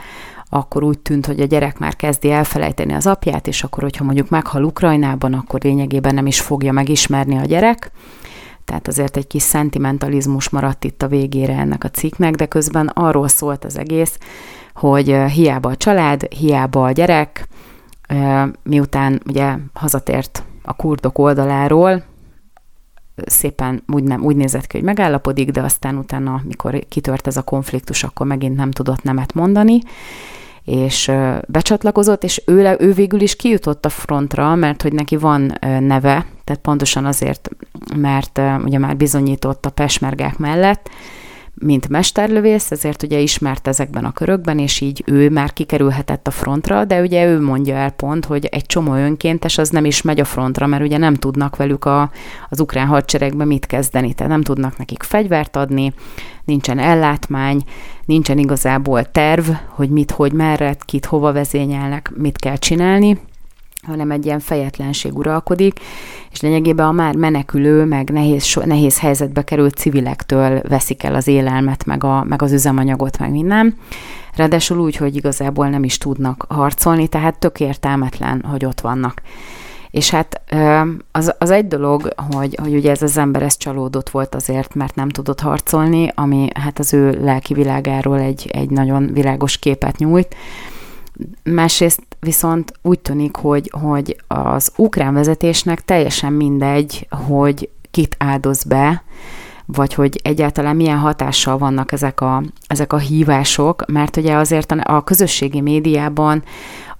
akkor 0.49 0.83
úgy 0.83 0.99
tűnt, 0.99 1.25
hogy 1.25 1.39
a 1.39 1.45
gyerek 1.45 1.79
már 1.79 1.95
kezdi 1.95 2.31
elfelejteni 2.31 2.93
az 2.93 3.07
apját, 3.07 3.47
és 3.47 3.63
akkor, 3.63 3.83
hogyha 3.83 4.03
mondjuk 4.03 4.29
meghal 4.29 4.63
Ukrajnában, 4.63 5.33
akkor 5.33 5.59
lényegében 5.63 6.13
nem 6.13 6.25
is 6.25 6.41
fogja 6.41 6.71
megismerni 6.71 7.37
a 7.37 7.45
gyerek. 7.45 7.91
Tehát 8.65 8.87
azért 8.87 9.17
egy 9.17 9.27
kis 9.27 9.41
szentimentalizmus 9.41 10.49
maradt 10.49 10.83
itt 10.83 11.01
a 11.01 11.07
végére 11.07 11.57
ennek 11.57 11.83
a 11.83 11.89
cikknek, 11.89 12.35
de 12.35 12.45
közben 12.45 12.87
arról 12.87 13.27
szólt 13.27 13.65
az 13.65 13.77
egész, 13.77 14.17
hogy 14.73 15.15
hiába 15.33 15.69
a 15.69 15.75
család, 15.75 16.33
hiába 16.33 16.83
a 16.83 16.91
gyerek, 16.91 17.47
miután 18.63 19.21
ugye 19.27 19.55
hazatért 19.73 20.43
a 20.63 20.73
kurdok 20.73 21.17
oldaláról 21.17 22.03
szépen 23.25 23.83
úgy, 23.87 24.03
nem, 24.03 24.23
úgy 24.23 24.35
nézett 24.35 24.67
ki, 24.67 24.77
hogy 24.77 24.85
megállapodik, 24.85 25.51
de 25.51 25.61
aztán 25.61 25.97
utána, 25.97 26.41
mikor 26.43 26.79
kitört 26.89 27.27
ez 27.27 27.37
a 27.37 27.41
konfliktus, 27.41 28.03
akkor 28.03 28.27
megint 28.27 28.55
nem 28.55 28.71
tudott 28.71 29.03
nemet 29.03 29.33
mondani, 29.33 29.79
és 30.63 31.11
becsatlakozott, 31.47 32.23
és 32.23 32.41
ő, 32.45 32.75
ő 32.79 32.93
végül 32.93 33.21
is 33.21 33.35
kijutott 33.35 33.85
a 33.85 33.89
frontra, 33.89 34.55
mert 34.55 34.81
hogy 34.81 34.93
neki 34.93 35.17
van 35.17 35.57
neve, 35.59 36.25
tehát 36.43 36.61
pontosan 36.61 37.05
azért, 37.05 37.49
mert 37.95 38.41
ugye 38.63 38.77
már 38.77 38.97
bizonyított 38.97 39.65
a 39.65 39.69
pesmergák 39.69 40.37
mellett, 40.37 40.89
mint 41.53 41.89
mesterlövész, 41.89 42.71
ezért 42.71 43.03
ugye 43.03 43.19
ismert 43.19 43.67
ezekben 43.67 44.05
a 44.05 44.11
körökben, 44.11 44.59
és 44.59 44.81
így 44.81 45.03
ő 45.05 45.29
már 45.29 45.53
kikerülhetett 45.53 46.27
a 46.27 46.31
frontra, 46.31 46.85
de 46.85 47.01
ugye 47.01 47.25
ő 47.25 47.41
mondja 47.41 47.75
el 47.75 47.89
pont, 47.89 48.25
hogy 48.25 48.45
egy 48.45 48.65
csomó 48.65 48.93
önkéntes 48.93 49.57
az 49.57 49.69
nem 49.69 49.85
is 49.85 50.01
megy 50.01 50.19
a 50.19 50.25
frontra, 50.25 50.67
mert 50.67 50.83
ugye 50.83 50.97
nem 50.97 51.13
tudnak 51.13 51.55
velük 51.55 51.85
a, 51.85 52.11
az 52.49 52.59
ukrán 52.59 52.87
hadseregben 52.87 53.47
mit 53.47 53.65
kezdeni, 53.65 54.13
tehát 54.13 54.31
nem 54.31 54.41
tudnak 54.41 54.77
nekik 54.77 55.03
fegyvert 55.03 55.55
adni, 55.55 55.93
nincsen 56.45 56.79
ellátmány, 56.79 57.63
nincsen 58.05 58.37
igazából 58.37 59.03
terv, 59.03 59.49
hogy 59.67 59.89
mit, 59.89 60.11
hogy 60.11 60.33
merre, 60.33 60.75
kit 60.85 61.05
hova 61.05 61.31
vezényelnek, 61.31 62.11
mit 62.15 62.37
kell 62.37 62.57
csinálni, 62.57 63.19
hanem 63.85 64.11
egy 64.11 64.25
ilyen 64.25 64.39
fejetlenség 64.39 65.17
uralkodik, 65.17 65.79
és 66.31 66.41
lényegében 66.41 66.85
a 66.85 66.91
már 66.91 67.15
menekülő, 67.15 67.85
meg 67.85 68.09
nehéz, 68.09 68.55
nehéz 68.65 68.99
helyzetbe 68.99 69.43
került 69.43 69.75
civilektől 69.75 70.61
veszik 70.67 71.03
el 71.03 71.15
az 71.15 71.27
élelmet, 71.27 71.85
meg, 71.85 72.03
a, 72.03 72.23
meg 72.23 72.41
az 72.41 72.51
üzemanyagot, 72.51 73.19
meg 73.19 73.31
minden. 73.31 73.75
Ráadásul 74.35 74.79
úgy, 74.79 74.95
hogy 74.95 75.15
igazából 75.15 75.69
nem 75.69 75.83
is 75.83 75.97
tudnak 75.97 76.45
harcolni, 76.49 77.07
tehát 77.07 77.39
tök 77.39 77.59
értelmetlen, 77.59 78.45
hogy 78.49 78.65
ott 78.65 78.81
vannak. 78.81 79.21
És 79.89 80.09
hát 80.09 80.41
az, 81.11 81.33
az 81.37 81.49
egy 81.49 81.67
dolog, 81.67 82.13
hogy, 82.31 82.57
hogy 82.61 82.75
ugye 82.75 82.91
ez 82.91 83.01
az 83.01 83.17
ember 83.17 83.41
ez 83.41 83.57
csalódott 83.57 84.09
volt 84.09 84.35
azért, 84.35 84.75
mert 84.75 84.95
nem 84.95 85.09
tudott 85.09 85.39
harcolni, 85.39 86.11
ami 86.15 86.47
hát 86.53 86.79
az 86.79 86.93
ő 86.93 87.19
lelki 87.21 87.53
világáról 87.53 88.19
egy, 88.19 88.49
egy 88.53 88.69
nagyon 88.69 89.13
világos 89.13 89.57
képet 89.57 89.97
nyújt, 89.97 90.35
Másrészt 91.43 92.01
viszont 92.19 92.73
úgy 92.81 92.99
tűnik, 92.99 93.35
hogy, 93.35 93.71
hogy 93.81 94.17
az 94.27 94.71
ukrán 94.75 95.13
vezetésnek 95.13 95.85
teljesen 95.85 96.33
mindegy, 96.33 97.07
hogy 97.27 97.69
kit 97.91 98.15
áldoz 98.19 98.63
be, 98.63 99.03
vagy 99.65 99.93
hogy 99.93 100.19
egyáltalán 100.23 100.75
milyen 100.75 100.97
hatással 100.97 101.57
vannak 101.57 101.91
ezek 101.91 102.21
a, 102.21 102.43
ezek 102.67 102.93
a 102.93 102.97
hívások, 102.97 103.85
mert 103.87 104.17
ugye 104.17 104.35
azért 104.35 104.71
a, 104.71 105.03
közösségi 105.03 105.61
médiában 105.61 106.43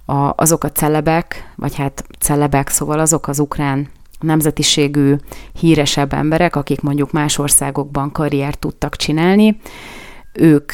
a, 0.04 0.32
azok 0.36 0.64
a 0.64 0.72
celebek, 0.72 1.52
vagy 1.56 1.76
hát 1.76 2.04
celebek, 2.18 2.68
szóval 2.68 2.98
azok 2.98 3.28
az 3.28 3.38
ukrán 3.38 3.88
nemzetiségű 4.20 5.14
híresebb 5.52 6.12
emberek, 6.12 6.56
akik 6.56 6.80
mondjuk 6.80 7.12
más 7.12 7.38
országokban 7.38 8.12
karriert 8.12 8.58
tudtak 8.58 8.96
csinálni, 8.96 9.60
ők 10.32 10.72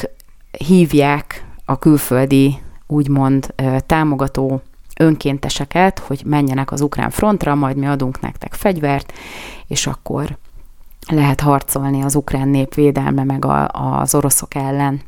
hívják 0.51 1.45
a 1.65 1.79
külföldi 1.79 2.59
úgymond 2.91 3.53
támogató 3.85 4.61
önkénteseket, 4.99 5.99
hogy 5.99 6.21
menjenek 6.25 6.71
az 6.71 6.81
ukrán 6.81 7.09
frontra, 7.09 7.55
majd 7.55 7.77
mi 7.77 7.87
adunk 7.87 8.19
nektek 8.19 8.53
fegyvert, 8.53 9.13
és 9.67 9.87
akkor 9.87 10.37
lehet 11.07 11.41
harcolni 11.41 12.01
az 12.01 12.15
ukrán 12.15 12.47
nép 12.47 12.73
védelme 12.73 13.23
meg 13.23 13.45
a, 13.45 13.67
az 13.99 14.15
oroszok 14.15 14.55
ellen, 14.55 15.01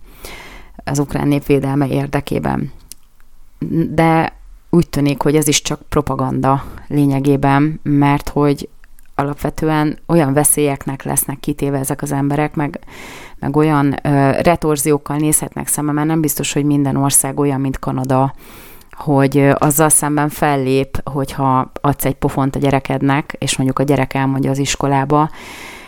az 0.83 0.99
ukrán 0.99 1.27
nép 1.27 1.45
védelme 1.45 1.87
érdekében. 1.87 2.71
De 3.89 4.33
úgy 4.69 4.89
tűnik, 4.89 5.21
hogy 5.21 5.35
ez 5.35 5.47
is 5.47 5.61
csak 5.61 5.81
propaganda 5.89 6.63
lényegében, 6.87 7.79
mert 7.83 8.29
hogy 8.29 8.69
alapvetően 9.15 9.97
olyan 10.05 10.33
veszélyeknek 10.33 11.03
lesznek 11.03 11.39
kitéve 11.39 11.77
ezek 11.77 12.01
az 12.01 12.11
emberek, 12.11 12.55
meg, 12.55 12.79
meg 13.43 13.55
olyan 13.55 13.95
retorziókkal 14.41 15.17
nézhetnek 15.17 15.67
szembe, 15.67 15.91
mert 15.91 16.07
nem 16.07 16.21
biztos, 16.21 16.53
hogy 16.53 16.65
minden 16.65 16.95
ország 16.95 17.39
olyan, 17.39 17.61
mint 17.61 17.79
Kanada, 17.79 18.33
hogy 18.91 19.49
azzal 19.53 19.89
szemben 19.89 20.29
fellép, 20.29 21.09
hogyha 21.09 21.71
adsz 21.81 22.05
egy 22.05 22.15
pofont 22.15 22.55
a 22.55 22.59
gyerekednek, 22.59 23.35
és 23.39 23.57
mondjuk 23.57 23.79
a 23.79 23.83
gyerek 23.83 24.13
elmondja 24.13 24.51
az 24.51 24.57
iskolába, 24.57 25.29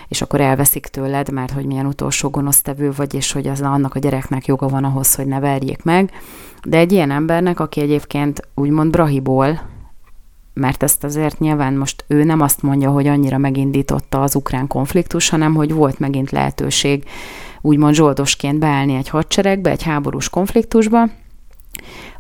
és 0.08 0.22
akkor 0.22 0.42
elveszik 0.42 0.86
tőled, 0.86 1.32
mert 1.32 1.52
hogy 1.52 1.66
milyen 1.66 1.86
utolsó 1.86 2.30
gonosztevő 2.30 2.92
vagy, 2.96 3.14
és 3.14 3.32
hogy 3.32 3.48
az 3.48 3.62
annak 3.62 3.96
a 3.96 4.00
gyereknek 4.00 4.46
joga 4.46 4.68
van 4.68 4.84
ahhoz, 4.84 5.16
hogy 5.16 5.26
ne 5.28 5.40
verjék 5.40 5.84
meg. 5.84 6.12
De 6.64 6.78
egy 6.78 6.92
ilyen 6.92 7.12
embernek, 7.12 7.60
aki 7.60 7.82
egyébként 7.82 8.48
úgymond 8.56 8.92
brahiból 8.92 9.74
mert 10.56 10.84
ezt 10.84 11.04
azért 11.04 11.40
nyilván 11.40 11.74
most 11.74 12.06
ő 12.08 12.24
nem 12.24 12.42
azt 12.42 12.62
mondja, 12.62 12.90
hogy 12.90 13.08
annyira 13.08 13.38
megindította 13.38 14.22
az 14.22 14.36
ukrán 14.36 14.68
konfliktus, 14.68 15.30
hanem 15.30 15.56
hogy 15.56 15.74
volt 15.74 16.00
megint 16.00 16.32
lehetőség 16.32 17.04
úgymond 17.66 17.96
zsoldosként 17.96 18.60
beállni 18.60 18.96
egy 18.96 19.10
hadseregbe, 19.10 19.70
egy 19.70 19.84
háborús 19.84 20.30
konfliktusba. 20.30 21.10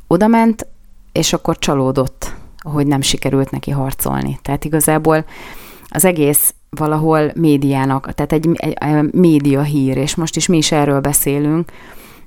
Oda 0.07 0.27
ment, 0.27 0.67
és 1.11 1.33
akkor 1.33 1.57
csalódott, 1.57 2.33
hogy 2.57 2.87
nem 2.87 3.01
sikerült 3.01 3.51
neki 3.51 3.71
harcolni. 3.71 4.39
Tehát 4.41 4.65
igazából 4.65 5.25
az 5.87 6.05
egész 6.05 6.53
valahol 6.69 7.31
médiának, 7.35 8.13
tehát 8.13 8.31
egy, 8.31 8.49
egy, 8.53 8.73
egy 8.73 9.13
média 9.13 9.61
hír, 9.61 9.97
és 9.97 10.15
most 10.15 10.35
is 10.35 10.47
mi 10.47 10.57
is 10.57 10.71
erről 10.71 10.99
beszélünk, 10.99 11.71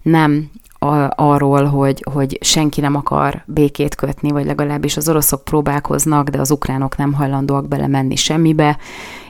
nem 0.03 0.51
arról, 0.79 1.65
hogy, 1.65 2.05
hogy 2.13 2.39
senki 2.41 2.81
nem 2.81 2.95
akar 2.95 3.43
békét 3.47 3.95
kötni, 3.95 4.31
vagy 4.31 4.47
legalábbis 4.47 4.97
az 4.97 5.09
oroszok 5.09 5.45
próbálkoznak, 5.45 6.29
de 6.29 6.41
az 6.41 6.51
ukránok 6.51 6.97
nem 6.97 7.13
hajlandóak 7.13 7.69
belemenni 7.69 8.17
semmibe, 8.17 8.79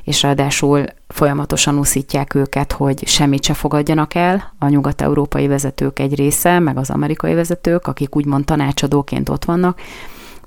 és 0.02 0.22
ráadásul 0.22 0.84
folyamatosan 1.08 1.78
uszítják 1.78 2.34
őket, 2.34 2.72
hogy 2.72 3.06
semmit 3.06 3.44
se 3.44 3.54
fogadjanak 3.54 4.14
el, 4.14 4.54
a 4.58 4.68
nyugat-európai 4.68 5.46
vezetők 5.46 5.98
egy 5.98 6.14
része, 6.14 6.58
meg 6.58 6.76
az 6.78 6.90
amerikai 6.90 7.34
vezetők, 7.34 7.86
akik 7.86 8.16
úgymond 8.16 8.44
tanácsadóként 8.44 9.28
ott 9.28 9.44
vannak. 9.44 9.76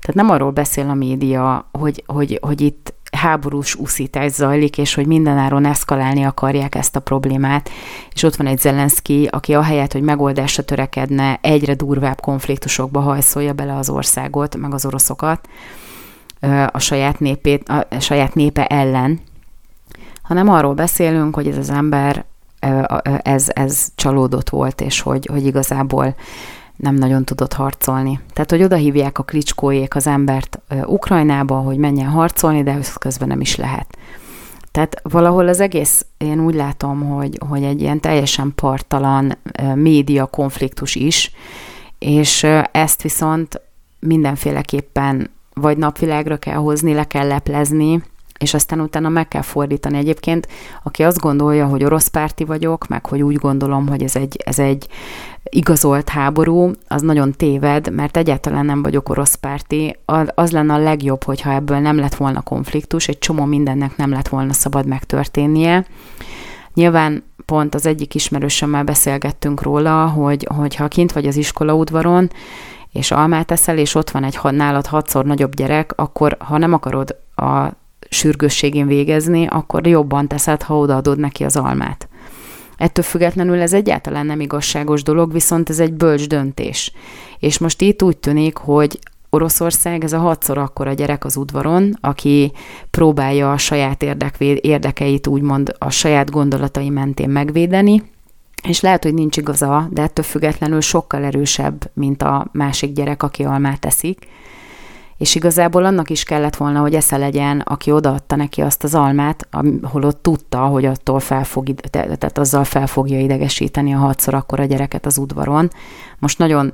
Tehát 0.00 0.14
nem 0.14 0.30
arról 0.30 0.50
beszél 0.50 0.88
a 0.88 0.94
média, 0.94 1.68
hogy, 1.72 2.04
hogy, 2.06 2.38
hogy 2.42 2.60
itt 2.60 2.94
háborús 3.16 3.74
uszítás 3.74 4.32
zajlik, 4.32 4.78
és 4.78 4.94
hogy 4.94 5.06
mindenáron 5.06 5.64
eszkalálni 5.64 6.24
akarják 6.24 6.74
ezt 6.74 6.96
a 6.96 7.00
problémát. 7.00 7.70
És 8.14 8.22
ott 8.22 8.36
van 8.36 8.46
egy 8.46 8.58
Zelenszky, 8.58 9.28
aki 9.30 9.54
ahelyett, 9.54 9.92
hogy 9.92 10.02
megoldásra 10.02 10.62
törekedne, 10.62 11.38
egyre 11.42 11.74
durvább 11.74 12.20
konfliktusokba 12.20 13.00
hajszolja 13.00 13.52
bele 13.52 13.76
az 13.76 13.90
országot, 13.90 14.56
meg 14.56 14.74
az 14.74 14.86
oroszokat 14.86 15.48
a 16.72 16.78
saját, 16.78 17.20
népét, 17.20 17.68
a 17.68 18.00
saját 18.00 18.34
népe 18.34 18.66
ellen, 18.66 19.20
hanem 20.22 20.48
arról 20.48 20.74
beszélünk, 20.74 21.34
hogy 21.34 21.46
ez 21.46 21.56
az 21.56 21.70
ember 21.70 22.24
ez, 23.22 23.46
ez 23.54 23.88
csalódott 23.94 24.50
volt, 24.50 24.80
és 24.80 25.00
hogy, 25.00 25.26
hogy 25.26 25.46
igazából 25.46 26.14
nem 26.82 26.94
nagyon 26.94 27.24
tudott 27.24 27.52
harcolni. 27.52 28.20
Tehát, 28.32 28.50
hogy 28.50 28.62
oda 28.62 28.76
hívják 28.76 29.18
a 29.18 29.22
klicskóék 29.22 29.94
az 29.94 30.06
embert 30.06 30.60
Ukrajnába, 30.86 31.56
hogy 31.56 31.76
menjen 31.76 32.08
harcolni, 32.08 32.62
de 32.62 32.78
közben 32.98 33.28
nem 33.28 33.40
is 33.40 33.56
lehet. 33.56 33.98
Tehát 34.70 35.00
valahol 35.02 35.48
az 35.48 35.60
egész, 35.60 36.06
én 36.16 36.40
úgy 36.44 36.54
látom, 36.54 37.00
hogy, 37.00 37.38
hogy 37.48 37.62
egy 37.62 37.80
ilyen 37.80 38.00
teljesen 38.00 38.52
partalan 38.54 39.38
média 39.74 40.26
konfliktus 40.26 40.94
is, 40.94 41.32
és 41.98 42.46
ezt 42.72 43.02
viszont 43.02 43.60
mindenféleképpen 43.98 45.30
vagy 45.54 45.76
napvilágra 45.76 46.36
kell 46.36 46.56
hozni, 46.56 46.94
le 46.94 47.04
kell 47.04 47.26
leplezni, 47.26 48.02
és 48.38 48.54
aztán 48.54 48.80
utána 48.80 49.08
meg 49.08 49.28
kell 49.28 49.42
fordítani. 49.42 49.98
Egyébként, 49.98 50.48
aki 50.82 51.02
azt 51.02 51.20
gondolja, 51.20 51.66
hogy 51.66 51.84
orosz 51.84 52.08
párti 52.08 52.44
vagyok, 52.44 52.88
meg 52.88 53.06
hogy 53.06 53.22
úgy 53.22 53.36
gondolom, 53.36 53.88
hogy 53.88 54.02
ez 54.02 54.16
egy, 54.16 54.36
ez 54.44 54.58
egy 54.58 54.88
igazolt 55.50 56.08
háború, 56.08 56.70
az 56.88 57.02
nagyon 57.02 57.32
téved, 57.32 57.92
mert 57.92 58.16
egyáltalán 58.16 58.66
nem 58.66 58.82
vagyok 58.82 59.08
orosz 59.08 59.34
párti. 59.34 59.96
Az 60.34 60.50
lenne 60.50 60.74
a 60.74 60.78
legjobb, 60.78 61.24
hogyha 61.24 61.52
ebből 61.52 61.78
nem 61.78 61.96
lett 61.96 62.14
volna 62.14 62.40
konfliktus, 62.40 63.08
egy 63.08 63.18
csomó 63.18 63.44
mindennek 63.44 63.96
nem 63.96 64.10
lett 64.10 64.28
volna 64.28 64.52
szabad 64.52 64.86
megtörténnie. 64.86 65.86
Nyilván 66.74 67.24
pont 67.46 67.74
az 67.74 67.86
egyik 67.86 68.14
ismerősömmel 68.14 68.84
beszélgettünk 68.84 69.62
róla, 69.62 70.06
hogy, 70.06 70.46
hogy 70.56 70.74
ha 70.74 70.88
kint 70.88 71.12
vagy 71.12 71.26
az 71.26 71.36
iskola 71.36 71.74
udvaron, 71.74 72.30
és 72.92 73.10
almát 73.10 73.50
eszel, 73.50 73.78
és 73.78 73.94
ott 73.94 74.10
van 74.10 74.24
egy 74.24 74.38
nálad 74.42 74.86
hatszor 74.86 75.24
nagyobb 75.24 75.54
gyerek, 75.54 75.92
akkor 75.96 76.36
ha 76.38 76.58
nem 76.58 76.72
akarod 76.72 77.16
a 77.36 77.68
sürgősségén 78.08 78.86
végezni, 78.86 79.46
akkor 79.46 79.86
jobban 79.86 80.28
teszed, 80.28 80.62
ha 80.62 80.78
odaadod 80.78 81.18
neki 81.18 81.44
az 81.44 81.56
almát. 81.56 82.08
Ettől 82.82 83.04
függetlenül 83.04 83.60
ez 83.60 83.72
egyáltalán 83.72 84.26
nem 84.26 84.40
igazságos 84.40 85.02
dolog, 85.02 85.32
viszont 85.32 85.68
ez 85.68 85.80
egy 85.80 85.92
bölcs 85.92 86.26
döntés. 86.26 86.92
És 87.38 87.58
most 87.58 87.80
itt 87.80 88.02
úgy 88.02 88.16
tűnik, 88.16 88.56
hogy 88.56 88.98
Oroszország, 89.30 90.04
ez 90.04 90.12
a 90.12 90.18
hatszor 90.18 90.58
akkora 90.58 90.92
gyerek 90.92 91.24
az 91.24 91.36
udvaron, 91.36 91.98
aki 92.00 92.52
próbálja 92.90 93.52
a 93.52 93.56
saját 93.56 94.02
érdekvé, 94.02 94.58
érdekeit 94.62 95.26
úgymond 95.26 95.74
a 95.78 95.90
saját 95.90 96.30
gondolatai 96.30 96.88
mentén 96.88 97.28
megvédeni, 97.28 98.02
és 98.68 98.80
lehet, 98.80 99.02
hogy 99.02 99.14
nincs 99.14 99.36
igaza, 99.36 99.88
de 99.90 100.02
ettől 100.02 100.24
függetlenül 100.24 100.80
sokkal 100.80 101.24
erősebb, 101.24 101.90
mint 101.94 102.22
a 102.22 102.46
másik 102.52 102.92
gyerek, 102.92 103.22
aki 103.22 103.44
almát 103.44 103.80
teszik. 103.80 104.26
És 105.16 105.34
igazából 105.34 105.84
annak 105.84 106.10
is 106.10 106.24
kellett 106.24 106.56
volna, 106.56 106.80
hogy 106.80 106.94
esze 106.94 107.16
legyen, 107.16 107.60
aki 107.60 107.92
odaadta 107.92 108.36
neki 108.36 108.60
azt 108.60 108.84
az 108.84 108.94
almát, 108.94 109.48
holott 109.82 110.22
tudta, 110.22 110.58
hogy 110.58 110.84
attól 110.84 111.20
fel 111.20 111.44
fog, 111.44 111.74
tehát 111.74 112.38
azzal 112.38 112.64
fel 112.64 112.86
fogja 112.86 113.20
idegesíteni 113.20 113.94
a 113.94 113.98
hatszor 113.98 114.34
akkor 114.34 114.60
a 114.60 114.64
gyereket 114.64 115.06
az 115.06 115.18
udvaron. 115.18 115.70
Most 116.18 116.38
nagyon 116.38 116.72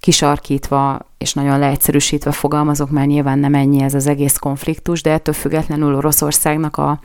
kisarkítva 0.00 0.98
és 1.18 1.32
nagyon 1.32 1.58
leegyszerűsítve 1.58 2.32
fogalmazok, 2.32 2.90
mert 2.90 3.06
nyilván 3.06 3.38
nem 3.38 3.54
ennyi 3.54 3.82
ez 3.82 3.94
az 3.94 4.06
egész 4.06 4.36
konfliktus, 4.36 5.02
de 5.02 5.10
ettől 5.10 5.34
függetlenül 5.34 5.94
Oroszországnak 5.94 6.76
a, 6.76 7.00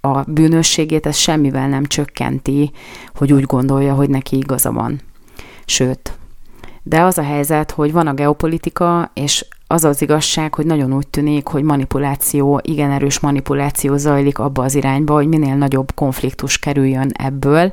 a 0.00 0.22
bűnösségét 0.22 1.06
ez 1.06 1.16
semmivel 1.16 1.68
nem 1.68 1.84
csökkenti, 1.84 2.70
hogy 3.14 3.32
úgy 3.32 3.42
gondolja, 3.44 3.94
hogy 3.94 4.10
neki 4.10 4.36
igaza 4.36 4.72
van. 4.72 5.00
Sőt, 5.64 6.18
de 6.82 7.00
az 7.00 7.18
a 7.18 7.22
helyzet, 7.22 7.70
hogy 7.70 7.92
van 7.92 8.06
a 8.06 8.14
geopolitika, 8.14 9.10
és 9.14 9.46
az 9.70 9.84
az 9.84 10.02
igazság, 10.02 10.54
hogy 10.54 10.66
nagyon 10.66 10.92
úgy 10.92 11.08
tűnik, 11.08 11.46
hogy 11.46 11.62
manipuláció, 11.62 12.60
igen 12.62 12.90
erős 12.90 13.20
manipuláció 13.20 13.96
zajlik 13.96 14.38
abba 14.38 14.62
az 14.62 14.74
irányba, 14.74 15.14
hogy 15.14 15.26
minél 15.26 15.54
nagyobb 15.54 15.94
konfliktus 15.94 16.58
kerüljön 16.58 17.10
ebből, 17.12 17.72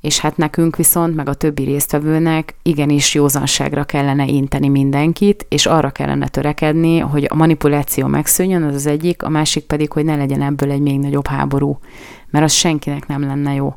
és 0.00 0.18
hát 0.18 0.36
nekünk 0.36 0.76
viszont, 0.76 1.14
meg 1.14 1.28
a 1.28 1.34
többi 1.34 1.62
résztvevőnek 1.62 2.54
igenis 2.62 3.14
józanságra 3.14 3.84
kellene 3.84 4.26
inteni 4.26 4.68
mindenkit, 4.68 5.46
és 5.48 5.66
arra 5.66 5.90
kellene 5.90 6.28
törekedni, 6.28 6.98
hogy 6.98 7.26
a 7.28 7.34
manipuláció 7.34 8.06
megszűnjön, 8.06 8.62
az 8.62 8.74
az 8.74 8.86
egyik, 8.86 9.22
a 9.22 9.28
másik 9.28 9.64
pedig, 9.64 9.92
hogy 9.92 10.04
ne 10.04 10.16
legyen 10.16 10.42
ebből 10.42 10.70
egy 10.70 10.80
még 10.80 10.98
nagyobb 10.98 11.26
háború, 11.26 11.78
mert 12.30 12.44
az 12.44 12.52
senkinek 12.52 13.06
nem 13.06 13.20
lenne 13.20 13.54
jó. 13.54 13.74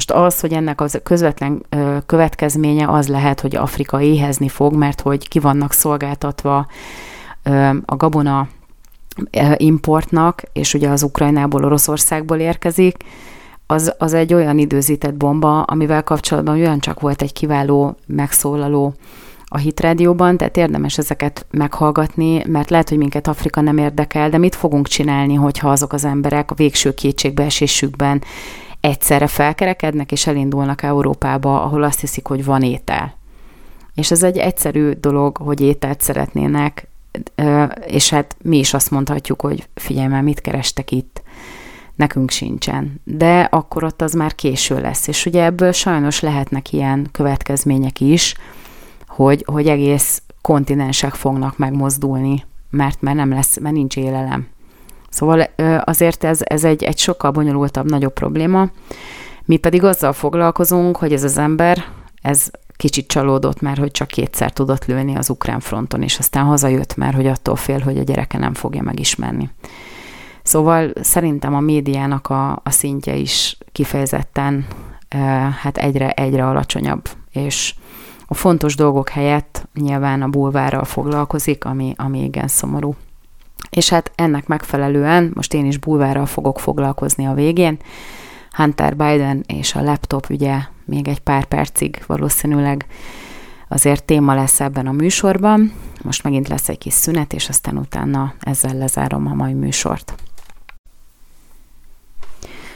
Most 0.00 0.12
az, 0.12 0.40
hogy 0.40 0.52
ennek 0.52 0.80
az 0.80 1.00
közvetlen 1.02 1.66
következménye 2.06 2.88
az 2.88 3.08
lehet, 3.08 3.40
hogy 3.40 3.56
Afrika 3.56 4.00
éhezni 4.00 4.48
fog, 4.48 4.74
mert 4.74 5.00
hogy 5.00 5.28
ki 5.28 5.38
vannak 5.38 5.72
szolgáltatva 5.72 6.66
a 7.84 7.96
gabona 7.96 8.48
importnak, 9.56 10.42
és 10.52 10.74
ugye 10.74 10.88
az 10.88 11.02
Ukrajnából, 11.02 11.64
Oroszországból 11.64 12.38
érkezik, 12.38 12.96
az, 13.66 13.94
az 13.98 14.14
egy 14.14 14.34
olyan 14.34 14.58
időzített 14.58 15.14
bomba, 15.14 15.62
amivel 15.62 16.02
kapcsolatban 16.02 16.54
olyan 16.54 16.80
csak 16.80 17.00
volt 17.00 17.22
egy 17.22 17.32
kiváló 17.32 17.96
megszólaló 18.06 18.94
a 19.44 19.58
hitrádióban, 19.58 20.36
tehát 20.36 20.56
érdemes 20.56 20.98
ezeket 20.98 21.46
meghallgatni, 21.50 22.42
mert 22.46 22.70
lehet, 22.70 22.88
hogy 22.88 22.98
minket 22.98 23.26
Afrika 23.26 23.60
nem 23.60 23.78
érdekel, 23.78 24.30
de 24.30 24.38
mit 24.38 24.54
fogunk 24.54 24.88
csinálni, 24.88 25.34
hogyha 25.34 25.70
azok 25.70 25.92
az 25.92 26.04
emberek 26.04 26.50
a 26.50 26.54
végső 26.54 26.94
kétségbeesésükben 26.94 28.22
egyszerre 28.80 29.26
felkerekednek 29.26 30.12
és 30.12 30.26
elindulnak 30.26 30.82
Európába, 30.82 31.62
ahol 31.62 31.82
azt 31.82 32.00
hiszik, 32.00 32.26
hogy 32.26 32.44
van 32.44 32.62
étel. 32.62 33.18
És 33.94 34.10
ez 34.10 34.22
egy 34.22 34.38
egyszerű 34.38 34.90
dolog, 34.90 35.36
hogy 35.36 35.60
ételt 35.60 36.00
szeretnének, 36.00 36.88
és 37.86 38.10
hát 38.10 38.36
mi 38.42 38.58
is 38.58 38.74
azt 38.74 38.90
mondhatjuk, 38.90 39.40
hogy 39.40 39.68
figyelj 39.74 40.06
már, 40.08 40.22
mit 40.22 40.40
kerestek 40.40 40.90
itt, 40.90 41.22
nekünk 41.94 42.30
sincsen. 42.30 43.00
De 43.04 43.40
akkor 43.40 43.84
ott 43.84 44.02
az 44.02 44.12
már 44.12 44.34
késő 44.34 44.80
lesz, 44.80 45.06
és 45.06 45.26
ugye 45.26 45.44
ebből 45.44 45.72
sajnos 45.72 46.20
lehetnek 46.20 46.72
ilyen 46.72 47.08
következmények 47.12 48.00
is, 48.00 48.34
hogy, 49.06 49.44
hogy 49.46 49.66
egész 49.66 50.22
kontinensek 50.40 51.14
fognak 51.14 51.58
megmozdulni, 51.58 52.44
mert, 52.70 53.00
mert 53.00 53.16
nem 53.16 53.30
lesz, 53.30 53.58
mert 53.58 53.74
nincs 53.74 53.96
élelem. 53.96 54.46
Szóval 55.10 55.50
azért 55.84 56.24
ez, 56.24 56.40
ez 56.44 56.64
egy, 56.64 56.82
egy 56.82 56.98
sokkal 56.98 57.30
bonyolultabb, 57.30 57.90
nagyobb 57.90 58.12
probléma. 58.12 58.68
Mi 59.44 59.56
pedig 59.56 59.84
azzal 59.84 60.12
foglalkozunk, 60.12 60.96
hogy 60.96 61.12
ez 61.12 61.24
az 61.24 61.38
ember, 61.38 61.84
ez 62.22 62.50
kicsit 62.76 63.06
csalódott, 63.06 63.60
mert 63.60 63.78
hogy 63.78 63.90
csak 63.90 64.08
kétszer 64.08 64.52
tudott 64.52 64.84
lőni 64.84 65.16
az 65.16 65.30
ukrán 65.30 65.60
fronton, 65.60 66.02
és 66.02 66.18
aztán 66.18 66.44
hazajött, 66.44 66.96
mert 66.96 67.16
hogy 67.16 67.26
attól 67.26 67.56
fél, 67.56 67.80
hogy 67.80 67.98
a 67.98 68.02
gyereke 68.02 68.38
nem 68.38 68.54
fogja 68.54 68.82
megismerni. 68.82 69.50
Szóval 70.42 70.92
szerintem 71.00 71.54
a 71.54 71.60
médiának 71.60 72.28
a, 72.28 72.50
a 72.52 72.70
szintje 72.70 73.14
is 73.14 73.58
kifejezetten 73.72 74.66
hát 75.60 75.78
egyre, 75.78 76.10
egyre 76.10 76.46
alacsonyabb, 76.46 77.08
és 77.32 77.74
a 78.26 78.34
fontos 78.34 78.74
dolgok 78.74 79.08
helyett 79.08 79.68
nyilván 79.74 80.22
a 80.22 80.28
bulvárral 80.28 80.84
foglalkozik, 80.84 81.64
ami, 81.64 81.94
ami 81.96 82.22
igen 82.22 82.48
szomorú. 82.48 82.94
És 83.70 83.88
hát 83.88 84.12
ennek 84.14 84.46
megfelelően 84.46 85.30
most 85.34 85.54
én 85.54 85.66
is 85.66 85.78
bulvárral 85.78 86.26
fogok 86.26 86.60
foglalkozni 86.60 87.26
a 87.26 87.34
végén. 87.34 87.78
Hunter 88.50 88.96
Biden 88.96 89.44
és 89.46 89.74
a 89.74 89.82
laptop 89.82 90.26
ugye 90.30 90.58
még 90.84 91.08
egy 91.08 91.20
pár 91.20 91.44
percig 91.44 92.02
valószínűleg 92.06 92.86
azért 93.68 94.04
téma 94.04 94.34
lesz 94.34 94.60
ebben 94.60 94.86
a 94.86 94.92
műsorban. 94.92 95.72
Most 96.02 96.22
megint 96.22 96.48
lesz 96.48 96.68
egy 96.68 96.78
kis 96.78 96.92
szünet, 96.92 97.32
és 97.32 97.48
aztán 97.48 97.76
utána 97.76 98.34
ezzel 98.40 98.74
lezárom 98.74 99.26
a 99.26 99.34
mai 99.34 99.52
műsort. 99.52 100.14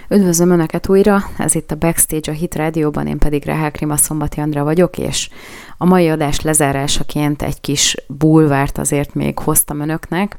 Üdvözlöm 0.09 0.51
Önöket 0.51 0.89
újra, 0.89 1.25
ez 1.39 1.55
itt 1.55 1.71
a 1.71 1.77
Backstage 1.77 2.33
a 2.33 2.35
Hit 2.35 2.55
Rádióban, 2.55 3.07
én 3.07 3.19
pedig 3.19 3.45
Rehel 3.45 3.71
Klima 3.71 3.97
Szombati 3.97 4.41
Andra 4.41 4.65
vagyok, 4.65 4.99
és 4.99 5.29
a 5.77 5.85
mai 5.85 6.09
adás 6.09 6.41
lezárásaként 6.41 7.43
egy 7.43 7.61
kis 7.61 7.97
bulvárt 8.07 8.79
azért 8.79 9.15
még 9.15 9.39
hoztam 9.39 9.81
Önöknek. 9.81 10.39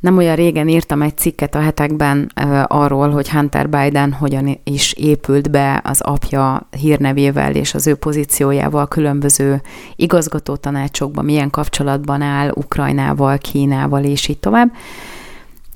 Nem 0.00 0.16
olyan 0.16 0.34
régen 0.34 0.68
írtam 0.68 1.02
egy 1.02 1.16
cikket 1.16 1.54
a 1.54 1.60
hetekben 1.60 2.32
arról, 2.66 3.10
hogy 3.10 3.30
Hunter 3.30 3.68
Biden 3.68 4.12
hogyan 4.12 4.60
is 4.64 4.92
épült 4.92 5.50
be 5.50 5.80
az 5.84 6.00
apja 6.00 6.68
hírnevével 6.70 7.54
és 7.54 7.74
az 7.74 7.86
ő 7.86 7.94
pozíciójával 7.94 8.88
különböző 8.88 9.62
igazgató 9.96 10.56
tanácsokban, 10.56 11.24
milyen 11.24 11.50
kapcsolatban 11.50 12.22
áll 12.22 12.50
Ukrajnával, 12.54 13.38
Kínával 13.38 14.04
és 14.04 14.28
így 14.28 14.38
tovább. 14.38 14.72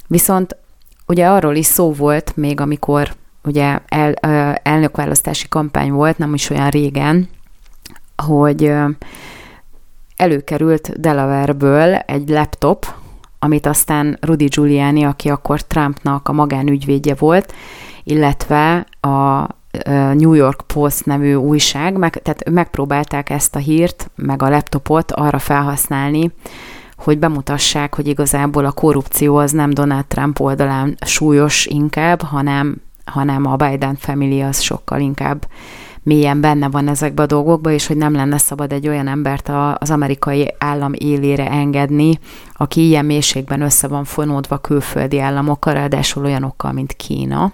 Viszont 0.06 0.56
ugye 1.06 1.28
arról 1.28 1.54
is 1.54 1.66
szó 1.66 1.92
volt 1.92 2.36
még, 2.36 2.60
amikor 2.60 3.14
ugye 3.44 3.78
el, 3.88 4.12
elnökválasztási 4.62 5.48
kampány 5.48 5.92
volt, 5.92 6.18
nem 6.18 6.34
is 6.34 6.50
olyan 6.50 6.68
régen, 6.68 7.28
hogy 8.16 8.72
előkerült 10.16 11.00
Delaware-ből 11.00 11.94
egy 11.94 12.28
laptop, 12.28 12.86
amit 13.42 13.66
aztán 13.66 14.18
Rudy 14.20 14.44
Giuliani, 14.44 15.04
aki 15.04 15.28
akkor 15.28 15.62
Trumpnak 15.62 16.28
a 16.28 16.32
magánügyvédje 16.32 17.14
volt, 17.14 17.54
illetve 18.02 18.86
a 19.00 19.46
New 20.14 20.32
York 20.32 20.62
Post 20.66 21.06
nevű 21.06 21.34
újság, 21.34 21.96
meg, 21.96 22.22
tehát 22.22 22.50
megpróbálták 22.50 23.30
ezt 23.30 23.56
a 23.56 23.58
hírt, 23.58 24.10
meg 24.14 24.42
a 24.42 24.48
laptopot 24.48 25.12
arra 25.12 25.38
felhasználni, 25.38 26.32
hogy 26.96 27.18
bemutassák, 27.18 27.94
hogy 27.94 28.06
igazából 28.06 28.64
a 28.64 28.72
korrupció 28.72 29.36
az 29.36 29.52
nem 29.52 29.70
Donald 29.70 30.06
Trump 30.06 30.40
oldalán 30.40 30.96
súlyos 31.06 31.66
inkább, 31.66 32.22
hanem, 32.22 32.76
hanem 33.04 33.46
a 33.46 33.56
Biden 33.56 33.96
family 33.96 34.42
az 34.42 34.60
sokkal 34.60 35.00
inkább 35.00 35.46
mélyen 36.10 36.40
benne 36.40 36.68
van 36.68 36.88
ezekbe 36.88 37.22
a 37.22 37.26
dolgokba, 37.26 37.70
és 37.70 37.86
hogy 37.86 37.96
nem 37.96 38.14
lenne 38.14 38.38
szabad 38.38 38.72
egy 38.72 38.88
olyan 38.88 39.08
embert 39.08 39.50
az 39.78 39.90
amerikai 39.90 40.54
állam 40.58 40.92
élére 40.94 41.50
engedni, 41.50 42.18
aki 42.52 42.86
ilyen 42.86 43.04
mélységben 43.04 43.60
össze 43.60 43.88
van 43.88 44.04
fonódva 44.04 44.58
külföldi 44.58 45.20
államokkal, 45.20 45.74
ráadásul 45.74 46.24
olyanokkal, 46.24 46.72
mint 46.72 46.92
Kína. 46.92 47.52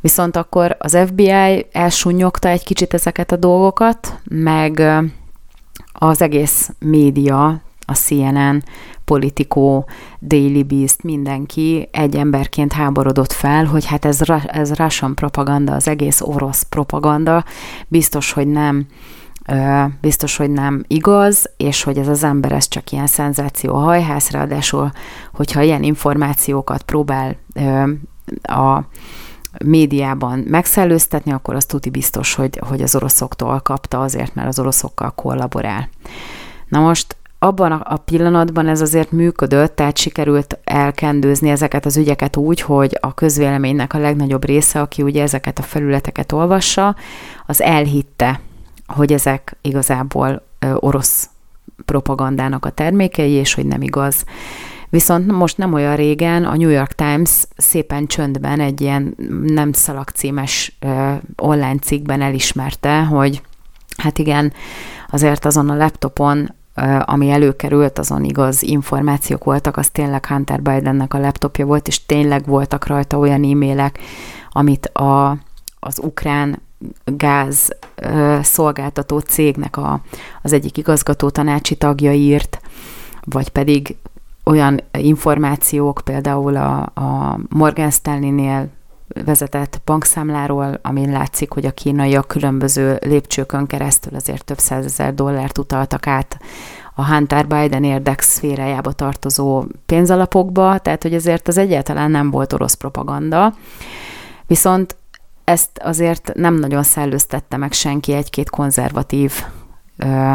Viszont 0.00 0.36
akkor 0.36 0.76
az 0.78 0.98
FBI 1.06 1.66
elsúnyogta 1.72 2.48
egy 2.48 2.64
kicsit 2.64 2.94
ezeket 2.94 3.32
a 3.32 3.36
dolgokat, 3.36 4.20
meg 4.24 4.82
az 5.92 6.22
egész 6.22 6.70
média, 6.78 7.60
a 7.86 7.94
CNN, 7.94 8.62
Politico, 9.08 9.84
Daily 10.20 10.62
Beast, 10.62 11.02
mindenki 11.02 11.88
egy 11.92 12.16
emberként 12.16 12.72
háborodott 12.72 13.32
fel, 13.32 13.64
hogy 13.64 13.84
hát 13.86 14.04
ez, 14.04 14.20
ez 14.46 14.74
Russian 14.74 15.14
propaganda, 15.14 15.74
az 15.74 15.88
egész 15.88 16.20
orosz 16.20 16.62
propaganda, 16.62 17.44
biztos, 17.86 18.32
hogy 18.32 18.46
nem 18.48 18.86
biztos, 20.00 20.36
hogy 20.36 20.50
nem 20.50 20.84
igaz, 20.86 21.50
és 21.56 21.82
hogy 21.82 21.98
ez 21.98 22.08
az 22.08 22.24
ember 22.24 22.52
ez 22.52 22.68
csak 22.68 22.92
ilyen 22.92 23.06
szenzáció 23.06 23.74
hajház, 23.74 24.30
ráadásul, 24.30 24.90
hogyha 25.32 25.62
ilyen 25.62 25.82
információkat 25.82 26.82
próbál 26.82 27.36
a 28.42 28.80
médiában 29.64 30.38
megszellőztetni, 30.38 31.32
akkor 31.32 31.54
az 31.54 31.64
tuti 31.64 31.90
biztos, 31.90 32.34
hogy, 32.34 32.60
hogy 32.68 32.82
az 32.82 32.94
oroszoktól 32.94 33.60
kapta 33.60 34.00
azért, 34.00 34.34
mert 34.34 34.48
az 34.48 34.58
oroszokkal 34.58 35.10
kollaborál. 35.10 35.88
Na 36.68 36.80
most 36.80 37.16
abban 37.38 37.72
a 37.72 37.96
pillanatban 37.96 38.68
ez 38.68 38.80
azért 38.80 39.12
működött, 39.12 39.76
tehát 39.76 39.96
sikerült 39.96 40.58
elkendőzni 40.64 41.50
ezeket 41.50 41.86
az 41.86 41.96
ügyeket 41.96 42.36
úgy, 42.36 42.60
hogy 42.60 42.98
a 43.00 43.14
közvéleménynek 43.14 43.94
a 43.94 43.98
legnagyobb 43.98 44.44
része, 44.44 44.80
aki 44.80 45.02
ugye 45.02 45.22
ezeket 45.22 45.58
a 45.58 45.62
felületeket 45.62 46.32
olvassa, 46.32 46.96
az 47.46 47.62
elhitte, 47.62 48.40
hogy 48.86 49.12
ezek 49.12 49.56
igazából 49.62 50.42
orosz 50.74 51.28
propagandának 51.84 52.64
a 52.64 52.70
termékei, 52.70 53.30
és 53.30 53.54
hogy 53.54 53.66
nem 53.66 53.82
igaz. 53.82 54.24
Viszont 54.90 55.32
most 55.32 55.58
nem 55.58 55.72
olyan 55.72 55.96
régen 55.96 56.44
a 56.44 56.56
New 56.56 56.68
York 56.68 56.92
Times 56.92 57.44
szépen 57.56 58.06
csöndben 58.06 58.60
egy 58.60 58.80
ilyen 58.80 59.14
nem 59.42 59.72
szalagcímes 59.72 60.78
online 61.36 61.78
cikkben 61.78 62.20
elismerte, 62.20 63.04
hogy 63.04 63.42
hát 63.96 64.18
igen, 64.18 64.52
azért 65.10 65.44
azon 65.44 65.70
a 65.70 65.76
laptopon 65.76 66.54
ami 67.04 67.30
előkerült, 67.30 67.98
azon 67.98 68.24
igaz 68.24 68.62
információk 68.62 69.44
voltak, 69.44 69.76
az 69.76 69.88
tényleg 69.88 70.26
Hunter 70.26 70.62
Bidennek 70.62 71.14
a 71.14 71.18
laptopja 71.18 71.66
volt, 71.66 71.88
és 71.88 72.06
tényleg 72.06 72.46
voltak 72.46 72.86
rajta 72.86 73.18
olyan 73.18 73.44
e-mailek, 73.44 73.98
amit 74.50 74.86
a, 74.86 75.36
az 75.80 75.98
ukrán 76.02 76.62
gáz 77.04 77.76
szolgáltató 78.42 79.18
cégnek 79.18 79.76
a, 79.76 80.00
az 80.42 80.52
egyik 80.52 80.76
igazgató 80.76 81.30
tanácsi 81.30 81.76
tagja 81.76 82.12
írt, 82.12 82.60
vagy 83.24 83.48
pedig 83.48 83.96
olyan 84.44 84.80
információk, 84.92 86.00
például 86.04 86.56
a, 86.56 86.78
a 86.94 87.38
Morgan 87.48 87.90
Stanley-nél 87.90 88.68
vezetett 89.24 89.80
bankszámláról, 89.84 90.78
amin 90.82 91.12
látszik, 91.12 91.50
hogy 91.50 91.66
a 91.66 91.70
kínaiak 91.70 92.28
különböző 92.28 92.98
lépcsőkön 93.04 93.66
keresztül 93.66 94.14
azért 94.14 94.44
több 94.44 94.58
százezer 94.58 95.14
dollárt 95.14 95.58
utaltak 95.58 96.06
át 96.06 96.38
a 96.94 97.06
Hunter 97.06 97.46
Biden 97.46 97.84
érdek 97.84 98.20
szférájába 98.20 98.92
tartozó 98.92 99.64
pénzalapokba, 99.86 100.78
tehát 100.78 101.02
hogy 101.02 101.14
ezért 101.14 101.48
az 101.48 101.56
egyáltalán 101.56 102.10
nem 102.10 102.30
volt 102.30 102.52
orosz 102.52 102.74
propaganda. 102.74 103.54
Viszont 104.46 104.96
ezt 105.44 105.78
azért 105.78 106.32
nem 106.34 106.54
nagyon 106.54 106.82
szellőztette 106.82 107.56
meg 107.56 107.72
senki 107.72 108.12
egy-két 108.12 108.50
konzervatív 108.50 109.32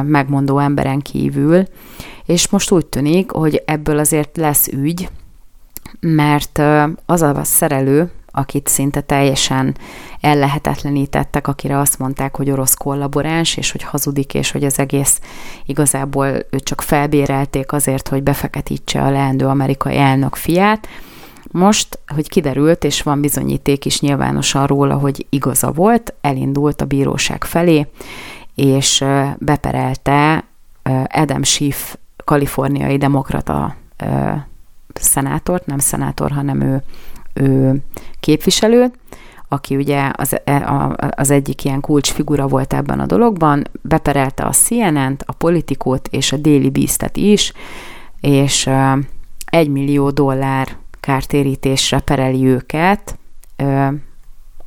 megmondó 0.03 0.59
emberen 0.59 0.99
kívül, 0.99 1.63
és 2.25 2.49
most 2.49 2.71
úgy 2.71 2.85
tűnik, 2.85 3.31
hogy 3.31 3.63
ebből 3.65 3.97
azért 3.97 4.37
lesz 4.37 4.67
ügy, 4.67 5.09
mert 5.99 6.61
az 7.05 7.21
a 7.21 7.43
szerelő, 7.43 8.11
akit 8.35 8.67
szinte 8.67 9.01
teljesen 9.01 9.75
ellehetetlenítettek, 10.21 11.47
akire 11.47 11.79
azt 11.79 11.99
mondták, 11.99 12.35
hogy 12.35 12.51
orosz 12.51 12.73
kollaboráns, 12.73 13.57
és 13.57 13.71
hogy 13.71 13.83
hazudik, 13.83 14.33
és 14.33 14.51
hogy 14.51 14.63
az 14.63 14.79
egész 14.79 15.19
igazából 15.65 16.27
őt 16.27 16.63
csak 16.63 16.81
felbérelték 16.81 17.71
azért, 17.71 18.07
hogy 18.07 18.23
befeketítse 18.23 19.01
a 19.01 19.09
leendő 19.09 19.45
amerikai 19.45 19.97
elnök 19.97 20.35
fiát. 20.35 20.87
Most, 21.51 21.99
hogy 22.07 22.29
kiderült, 22.29 22.83
és 22.83 23.01
van 23.01 23.21
bizonyíték 23.21 23.85
is 23.85 23.99
nyilvánosan 23.99 24.67
róla, 24.67 24.95
hogy 24.95 25.25
igaza 25.29 25.71
volt, 25.71 26.13
elindult 26.21 26.81
a 26.81 26.85
bíróság 26.85 27.43
felé, 27.43 27.87
és 28.55 29.05
beperelte 29.37 30.43
Adam 31.07 31.43
Schiff, 31.43 31.95
kaliforniai 32.23 32.97
demokrata 32.97 33.75
szenátort, 34.93 35.65
nem 35.65 35.79
szenátor, 35.79 36.31
hanem 36.31 36.61
ő 36.61 36.83
ő 37.33 37.81
képviselő, 38.23 38.91
aki 39.47 39.75
ugye 39.75 40.11
az, 40.15 40.35
e, 40.43 40.89
az 41.15 41.29
egyik 41.29 41.63
ilyen 41.63 41.81
kulcsfigura 41.81 42.47
volt 42.47 42.73
ebben 42.73 42.99
a 42.99 43.05
dologban, 43.05 43.63
beperelte 43.81 44.43
a 44.43 44.51
CNN-t, 44.51 45.23
a 45.25 45.33
politikót 45.33 46.07
és 46.07 46.31
a 46.31 46.37
Daily 46.37 46.69
Beast-et 46.69 47.17
is, 47.17 47.53
és 48.19 48.69
egy 49.45 49.67
millió 49.67 50.09
dollár 50.09 50.67
kártérítésre 50.99 51.99
pereli 51.99 52.45
őket, 52.45 53.17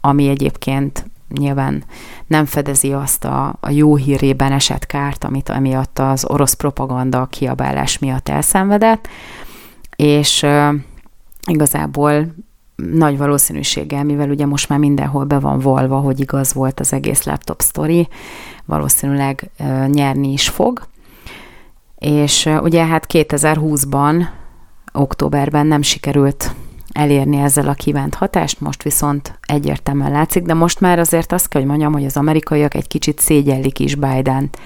ami 0.01 0.29
egyébként 0.29 1.11
nyilván 1.29 1.85
nem 2.27 2.45
fedezi 2.45 2.93
azt 2.93 3.25
a, 3.25 3.57
a 3.61 3.71
jó 3.71 3.97
hírében 3.97 4.53
esett 4.53 4.87
kárt, 4.87 5.25
amit 5.25 5.49
emiatt 5.49 5.99
az 5.99 6.25
orosz 6.25 6.53
propaganda 6.53 7.27
kiabálás 7.27 7.99
miatt 7.99 8.29
elszenvedett, 8.29 9.09
és 9.97 10.47
igazából 11.47 12.27
nagy 12.77 13.17
valószínűséggel, 13.19 14.05
mivel 14.05 14.31
ugye 14.31 14.47
most 14.47 14.69
már 14.69 14.79
mindenhol 14.79 15.25
be 15.25 15.39
van 15.39 15.59
volva, 15.59 15.97
hogy 15.97 16.21
igaz 16.21 16.53
volt 16.53 16.81
az 16.81 16.93
egész 16.93 17.23
laptop 17.23 17.63
story, 17.63 18.09
valószínűleg 18.65 19.51
nyerni 19.87 20.33
is 20.33 20.49
fog. 20.49 20.87
És 21.99 22.49
ugye 22.63 22.85
hát 22.85 23.07
2020-ban, 23.13 24.25
októberben 24.93 25.67
nem 25.67 25.83
sikerült 25.83 26.55
elérni 26.93 27.37
ezzel 27.37 27.69
a 27.69 27.75
kívánt 27.75 28.15
hatást, 28.15 28.61
most 28.61 28.83
viszont 28.83 29.39
egyértelműen 29.43 30.11
látszik, 30.11 30.43
de 30.43 30.55
most 30.55 30.81
már 30.81 30.99
azért 30.99 31.33
azt 31.33 31.49
kell, 31.49 31.61
hogy 31.61 31.71
mondjam, 31.71 31.93
hogy 31.93 32.05
az 32.05 32.17
amerikaiak 32.17 32.75
egy 32.75 32.89
kicsit 32.89 33.19
szégyellik 33.19 33.79
is 33.79 33.95
biden 33.95 34.51
-t. 34.51 34.59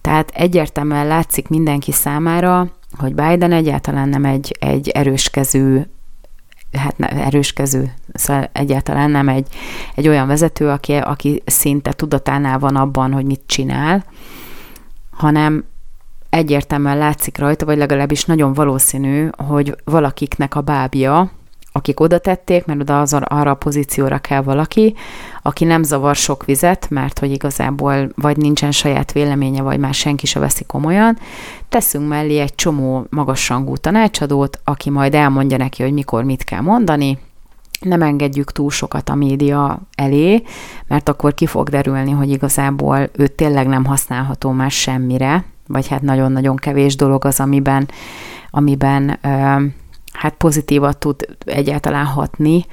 Tehát 0.00 0.30
egyértelműen 0.34 1.06
látszik 1.06 1.48
mindenki 1.48 1.92
számára, 1.92 2.70
hogy 2.98 3.14
Biden 3.14 3.52
egyáltalán 3.52 4.08
nem 4.08 4.24
egy, 4.24 4.56
egy 4.60 4.88
erőskező 4.88 5.90
hát 6.78 6.94
erőskező, 7.00 7.92
szóval 8.12 8.48
egyáltalán 8.52 9.10
nem 9.10 9.28
egy, 9.28 9.46
egy 9.94 10.08
olyan 10.08 10.26
vezető, 10.26 10.68
aki, 10.68 10.92
aki 10.92 11.42
szinte 11.46 11.92
tudatánál 11.92 12.58
van 12.58 12.76
abban, 12.76 13.12
hogy 13.12 13.24
mit 13.24 13.42
csinál, 13.46 14.04
hanem 15.10 15.64
egyértelműen 16.30 16.98
látszik 16.98 17.38
rajta, 17.38 17.64
vagy 17.64 17.76
legalábbis 17.76 18.24
nagyon 18.24 18.52
valószínű, 18.52 19.28
hogy 19.36 19.76
valakiknek 19.84 20.54
a 20.54 20.60
bábja, 20.60 21.30
akik 21.72 22.00
oda 22.00 22.18
tették, 22.18 22.64
mert 22.64 22.80
oda 22.80 23.00
az, 23.00 23.12
arra 23.12 23.50
a 23.50 23.54
pozícióra 23.54 24.18
kell 24.18 24.42
valaki, 24.42 24.94
aki 25.42 25.64
nem 25.64 25.82
zavar 25.82 26.16
sok 26.16 26.44
vizet, 26.44 26.90
mert 26.90 27.18
hogy 27.18 27.30
igazából 27.30 28.12
vagy 28.14 28.36
nincsen 28.36 28.70
saját 28.72 29.12
véleménye, 29.12 29.62
vagy 29.62 29.78
már 29.78 29.94
senki 29.94 30.26
se 30.26 30.40
veszi 30.40 30.64
komolyan, 30.64 31.18
teszünk 31.68 32.08
mellé 32.08 32.38
egy 32.38 32.54
csomó 32.54 33.06
magasrangú 33.10 33.76
tanácsadót, 33.76 34.60
aki 34.64 34.90
majd 34.90 35.14
elmondja 35.14 35.56
neki, 35.56 35.82
hogy 35.82 35.92
mikor 35.92 36.24
mit 36.24 36.44
kell 36.44 36.60
mondani, 36.60 37.18
nem 37.80 38.02
engedjük 38.02 38.52
túl 38.52 38.70
sokat 38.70 39.08
a 39.08 39.14
média 39.14 39.80
elé, 39.94 40.42
mert 40.86 41.08
akkor 41.08 41.34
ki 41.34 41.46
fog 41.46 41.68
derülni, 41.68 42.10
hogy 42.10 42.30
igazából 42.30 43.10
ő 43.12 43.26
tényleg 43.26 43.66
nem 43.66 43.84
használható 43.84 44.50
már 44.50 44.70
semmire, 44.70 45.44
vagy 45.66 45.88
hát 45.88 46.02
nagyon-nagyon 46.02 46.56
kevés 46.56 46.96
dolog 46.96 47.24
az, 47.24 47.40
amiben, 47.40 47.88
amiben 48.50 49.18
hát 50.12 50.34
pozitívat 50.34 50.98
tud 50.98 51.26
egyáltalán 51.44 52.04
hatni, 52.04 52.64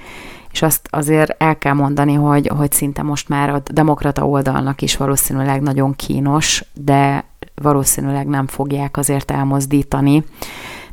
és 0.51 0.61
azt 0.61 0.87
azért 0.89 1.43
el 1.43 1.57
kell 1.57 1.73
mondani, 1.73 2.13
hogy, 2.13 2.47
hogy 2.47 2.71
szinte 2.71 3.01
most 3.01 3.29
már 3.29 3.49
a 3.49 3.61
demokrata 3.71 4.27
oldalnak 4.27 4.81
is 4.81 4.97
valószínűleg 4.97 5.61
nagyon 5.61 5.95
kínos, 5.95 6.63
de 6.73 7.25
valószínűleg 7.55 8.27
nem 8.27 8.47
fogják 8.47 8.97
azért 8.97 9.31
elmozdítani. 9.31 10.23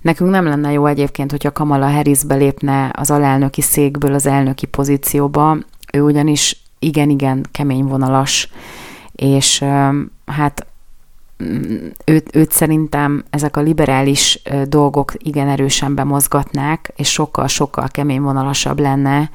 Nekünk 0.00 0.30
nem 0.30 0.44
lenne 0.44 0.72
jó 0.72 0.86
egyébként, 0.86 1.30
hogyha 1.30 1.52
Kamala 1.52 1.90
Harris 1.90 2.24
belépne 2.24 2.90
az 2.92 3.10
alelnöki 3.10 3.60
székből 3.60 4.14
az 4.14 4.26
elnöki 4.26 4.66
pozícióba, 4.66 5.56
ő 5.92 6.02
ugyanis 6.02 6.62
igen-igen 6.78 7.46
kemény 7.52 7.84
vonalas, 7.84 8.50
és 9.12 9.64
hát 10.26 10.66
őt, 12.04 12.36
őt 12.36 12.52
szerintem 12.52 13.24
ezek 13.30 13.56
a 13.56 13.60
liberális 13.60 14.42
dolgok 14.64 15.12
igen 15.18 15.48
erősen 15.48 15.94
bemozgatnák, 15.94 16.92
és 16.96 17.12
sokkal-sokkal 17.12 17.88
kemény 17.88 18.20
vonalasabb 18.20 18.78
lenne, 18.78 19.30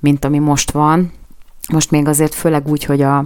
mint 0.00 0.24
ami 0.24 0.38
most 0.38 0.70
van. 0.70 1.12
Most 1.72 1.90
még 1.90 2.08
azért 2.08 2.34
főleg 2.34 2.68
úgy, 2.68 2.84
hogy 2.84 3.02
a 3.02 3.24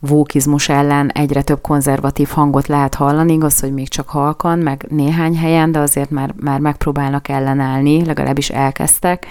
vókizmus 0.00 0.68
ellen 0.68 1.10
egyre 1.10 1.42
több 1.42 1.60
konzervatív 1.60 2.28
hangot 2.28 2.66
lehet 2.66 2.94
hallani, 2.94 3.32
igaz, 3.32 3.60
hogy 3.60 3.72
még 3.72 3.88
csak 3.88 4.08
halkan, 4.08 4.58
meg 4.58 4.86
néhány 4.88 5.36
helyen, 5.36 5.72
de 5.72 5.78
azért 5.78 6.10
már, 6.10 6.34
már 6.40 6.60
megpróbálnak 6.60 7.28
ellenállni, 7.28 8.04
legalábbis 8.04 8.48
elkezdtek. 8.48 9.26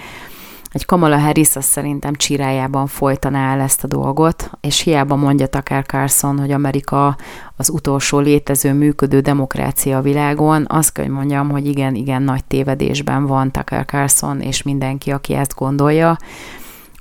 Egy 0.72 0.84
Kamala 0.84 1.18
Harris 1.18 1.56
azt 1.56 1.68
szerintem 1.68 2.14
csirájában 2.14 2.86
folytaná 2.86 3.52
el 3.52 3.60
ezt 3.60 3.84
a 3.84 3.86
dolgot, 3.86 4.50
és 4.60 4.80
hiába 4.80 5.16
mondja 5.16 5.46
Tucker 5.46 5.84
Carlson, 5.86 6.38
hogy 6.38 6.50
Amerika 6.50 7.16
az 7.56 7.70
utolsó 7.70 8.18
létező 8.18 8.72
működő 8.72 9.20
demokrácia 9.20 9.96
a 9.96 10.02
világon, 10.02 10.64
azt 10.68 10.92
kell, 10.92 11.04
hogy 11.04 11.14
mondjam, 11.14 11.50
hogy 11.50 11.66
igen, 11.66 11.94
igen 11.94 12.22
nagy 12.22 12.44
tévedésben 12.44 13.26
van 13.26 13.50
Tucker 13.50 13.84
Carlson, 13.84 14.40
és 14.40 14.62
mindenki, 14.62 15.10
aki 15.10 15.34
ezt 15.34 15.54
gondolja, 15.54 16.16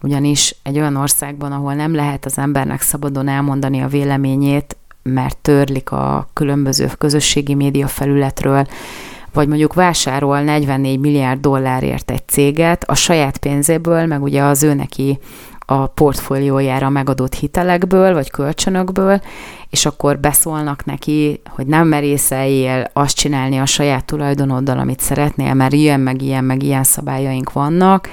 ugyanis 0.01 0.55
egy 0.63 0.78
olyan 0.78 0.95
országban, 0.95 1.51
ahol 1.51 1.74
nem 1.74 1.95
lehet 1.95 2.26
az 2.26 2.38
embernek 2.38 2.82
szabadon 2.82 3.28
elmondani 3.28 3.82
a 3.82 3.88
véleményét, 3.88 4.78
mert 5.03 5.38
törlik 5.38 5.91
a 5.91 6.28
különböző 6.34 6.89
közösségi 6.97 7.53
média 7.53 7.88
felületről, 7.88 8.68
vagy 9.38 9.47
mondjuk 9.47 9.73
vásárol 9.73 10.39
44 10.39 10.99
milliárd 10.99 11.39
dollárért 11.39 12.11
egy 12.11 12.27
céget 12.27 12.83
a 12.83 12.95
saját 12.95 13.38
pénzéből, 13.38 14.05
meg 14.05 14.23
ugye 14.23 14.43
az 14.43 14.63
ő 14.63 14.73
neki 14.73 15.19
a 15.59 15.88
portfóliójára 15.88 16.89
megadott 16.89 17.33
hitelekből, 17.33 18.13
vagy 18.13 18.31
kölcsönökből, 18.31 19.21
és 19.69 19.85
akkor 19.85 20.19
beszólnak 20.19 20.85
neki, 20.85 21.41
hogy 21.49 21.67
nem 21.67 21.88
merészeljél 21.88 22.89
azt 22.93 23.15
csinálni 23.15 23.57
a 23.57 23.65
saját 23.65 24.05
tulajdonoddal, 24.05 24.79
amit 24.79 24.99
szeretnél, 24.99 25.53
mert 25.53 25.73
ilyen, 25.73 25.99
meg 25.99 26.21
ilyen, 26.21 26.43
meg 26.43 26.63
ilyen 26.63 26.83
szabályaink 26.83 27.51
vannak, 27.53 28.09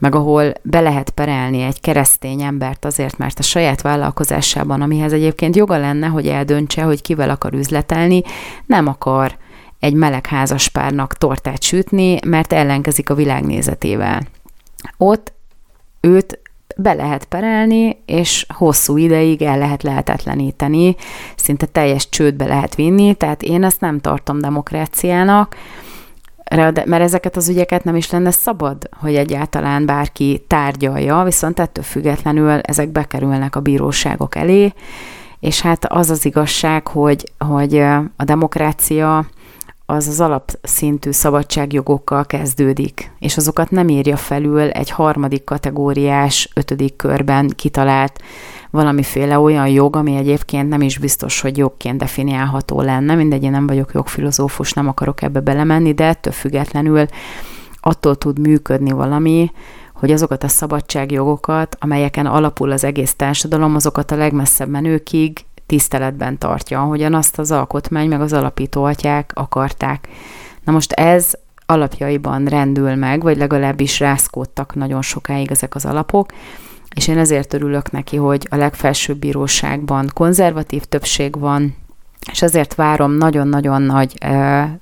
meg 0.00 0.14
ahol 0.14 0.52
be 0.62 0.80
lehet 0.80 1.10
perelni 1.10 1.62
egy 1.62 1.80
keresztény 1.80 2.42
embert 2.42 2.84
azért, 2.84 3.18
mert 3.18 3.38
a 3.38 3.42
saját 3.42 3.82
vállalkozásában, 3.82 4.82
amihez 4.82 5.12
egyébként 5.12 5.56
joga 5.56 5.78
lenne, 5.78 6.06
hogy 6.06 6.26
eldöntse, 6.26 6.82
hogy 6.82 7.02
kivel 7.02 7.30
akar 7.30 7.54
üzletelni, 7.54 8.22
nem 8.66 8.86
akar 8.86 9.36
egy 9.78 9.94
meleg 9.94 10.26
házaspárnak 10.26 11.14
tortát 11.14 11.62
sütni, 11.62 12.18
mert 12.26 12.52
ellenkezik 12.52 13.10
a 13.10 13.14
világnézetével. 13.14 14.22
Ott 14.96 15.32
őt 16.00 16.38
be 16.76 16.92
lehet 16.92 17.24
perelni, 17.24 18.02
és 18.06 18.46
hosszú 18.54 18.96
ideig 18.96 19.42
el 19.42 19.58
lehet 19.58 19.82
lehetetleníteni, 19.82 20.96
szinte 21.36 21.66
teljes 21.66 22.08
csődbe 22.08 22.46
lehet 22.46 22.74
vinni, 22.74 23.14
tehát 23.14 23.42
én 23.42 23.64
ezt 23.64 23.80
nem 23.80 24.00
tartom 24.00 24.38
demokráciának, 24.38 25.56
mert 26.64 27.02
ezeket 27.02 27.36
az 27.36 27.48
ügyeket 27.48 27.84
nem 27.84 27.96
is 27.96 28.10
lenne 28.10 28.30
szabad, 28.30 28.88
hogy 29.00 29.14
egyáltalán 29.14 29.86
bárki 29.86 30.44
tárgyalja, 30.46 31.22
viszont 31.22 31.60
ettől 31.60 31.84
függetlenül 31.84 32.50
ezek 32.50 32.88
bekerülnek 32.88 33.56
a 33.56 33.60
bíróságok 33.60 34.36
elé, 34.36 34.72
és 35.40 35.60
hát 35.60 35.84
az 35.84 36.10
az 36.10 36.24
igazság, 36.24 36.86
hogy, 36.86 37.32
hogy 37.38 37.78
a 38.16 38.24
demokrácia 38.24 39.26
az 39.86 40.08
az 40.08 40.20
alapszintű 40.20 41.10
szabadságjogokkal 41.10 42.26
kezdődik, 42.26 43.12
és 43.18 43.36
azokat 43.36 43.70
nem 43.70 43.88
írja 43.88 44.16
felül 44.16 44.60
egy 44.60 44.90
harmadik 44.90 45.44
kategóriás, 45.44 46.50
ötödik 46.54 46.96
körben 46.96 47.48
kitalált 47.56 48.20
valamiféle 48.70 49.38
olyan 49.38 49.68
jog, 49.68 49.96
ami 49.96 50.16
egyébként 50.16 50.68
nem 50.68 50.80
is 50.80 50.98
biztos, 50.98 51.40
hogy 51.40 51.56
jogként 51.56 51.98
definiálható 51.98 52.80
lenne. 52.80 53.14
Mindegy, 53.14 53.42
én 53.42 53.50
nem 53.50 53.66
vagyok 53.66 53.92
jogfilozófus, 53.92 54.72
nem 54.72 54.88
akarok 54.88 55.22
ebbe 55.22 55.40
belemenni, 55.40 55.92
de 55.92 56.04
ettől 56.04 56.32
függetlenül 56.32 57.06
attól 57.80 58.16
tud 58.16 58.38
működni 58.38 58.90
valami, 58.90 59.50
hogy 59.94 60.10
azokat 60.10 60.44
a 60.44 60.48
szabadságjogokat, 60.48 61.76
amelyeken 61.80 62.26
alapul 62.26 62.70
az 62.70 62.84
egész 62.84 63.14
társadalom, 63.14 63.74
azokat 63.74 64.10
a 64.10 64.16
legmesszebb 64.16 64.68
menőkig 64.68 65.44
tiszteletben 65.66 66.38
tartja, 66.38 66.80
ahogyan 66.80 67.14
azt 67.14 67.38
az 67.38 67.50
alkotmány 67.50 68.08
meg 68.08 68.20
az 68.20 68.32
alapító 68.32 68.84
atyák 68.84 69.30
akarták. 69.34 70.08
Na 70.64 70.72
most 70.72 70.92
ez 70.92 71.32
alapjaiban 71.66 72.44
rendül 72.44 72.94
meg, 72.94 73.22
vagy 73.22 73.36
legalábbis 73.36 74.00
rászkódtak 74.00 74.74
nagyon 74.74 75.02
sokáig 75.02 75.50
ezek 75.50 75.74
az 75.74 75.84
alapok, 75.84 76.32
és 76.94 77.08
én 77.08 77.18
ezért 77.18 77.54
örülök 77.54 77.90
neki, 77.90 78.16
hogy 78.16 78.46
a 78.50 78.56
legfelsőbb 78.56 79.18
bíróságban 79.18 80.10
konzervatív 80.14 80.82
többség 80.82 81.38
van, 81.38 81.76
és 82.32 82.42
ezért 82.42 82.74
várom 82.74 83.12
nagyon-nagyon 83.12 83.82
nagy 83.82 84.18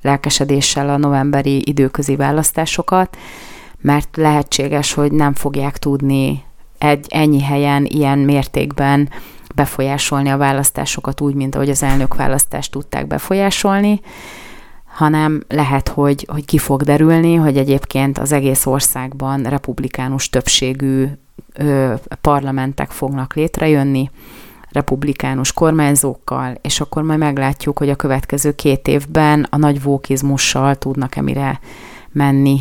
lelkesedéssel 0.03 0.89
a 0.89 0.97
novemberi 0.97 1.69
időközi 1.69 2.17
választásokat, 2.17 3.17
mert 3.81 4.17
lehetséges, 4.17 4.93
hogy 4.93 5.13
nem 5.13 5.35
fogják 5.35 5.79
tudni 5.79 6.43
egy 6.79 7.07
ennyi 7.09 7.43
helyen, 7.43 7.85
ilyen 7.85 8.19
mértékben 8.19 9.09
befolyásolni 9.55 10.29
a 10.29 10.37
választásokat 10.37 11.21
úgy, 11.21 11.35
mint 11.35 11.55
ahogy 11.55 11.71
az 11.71 11.83
elnök 11.83 12.15
választást 12.15 12.71
tudták 12.71 13.07
befolyásolni, 13.07 14.01
hanem 14.85 15.43
lehet, 15.49 15.89
hogy, 15.89 16.27
hogy 16.31 16.45
ki 16.45 16.59
fog 16.59 16.83
derülni, 16.83 17.35
hogy 17.35 17.57
egyébként 17.57 18.19
az 18.19 18.33
egész 18.33 18.67
országban 18.67 19.43
republikánus 19.43 20.31
többségű 20.31 21.07
ö, 21.55 21.95
parlamentek 22.21 22.91
fognak 22.91 23.35
létrejönni, 23.35 24.11
republikánus 24.71 25.53
kormányzókkal, 25.53 26.55
és 26.61 26.81
akkor 26.81 27.03
majd 27.03 27.19
meglátjuk, 27.19 27.79
hogy 27.79 27.91
a 27.91 27.97
következő 27.97 28.55
két 28.55 28.89
évben 28.89 29.47
a 29.51 29.57
nagy 29.57 29.83
vókizmussal 29.83 30.75
tudnak-e 30.75 31.23
mire 31.23 31.61
menni, 32.13 32.61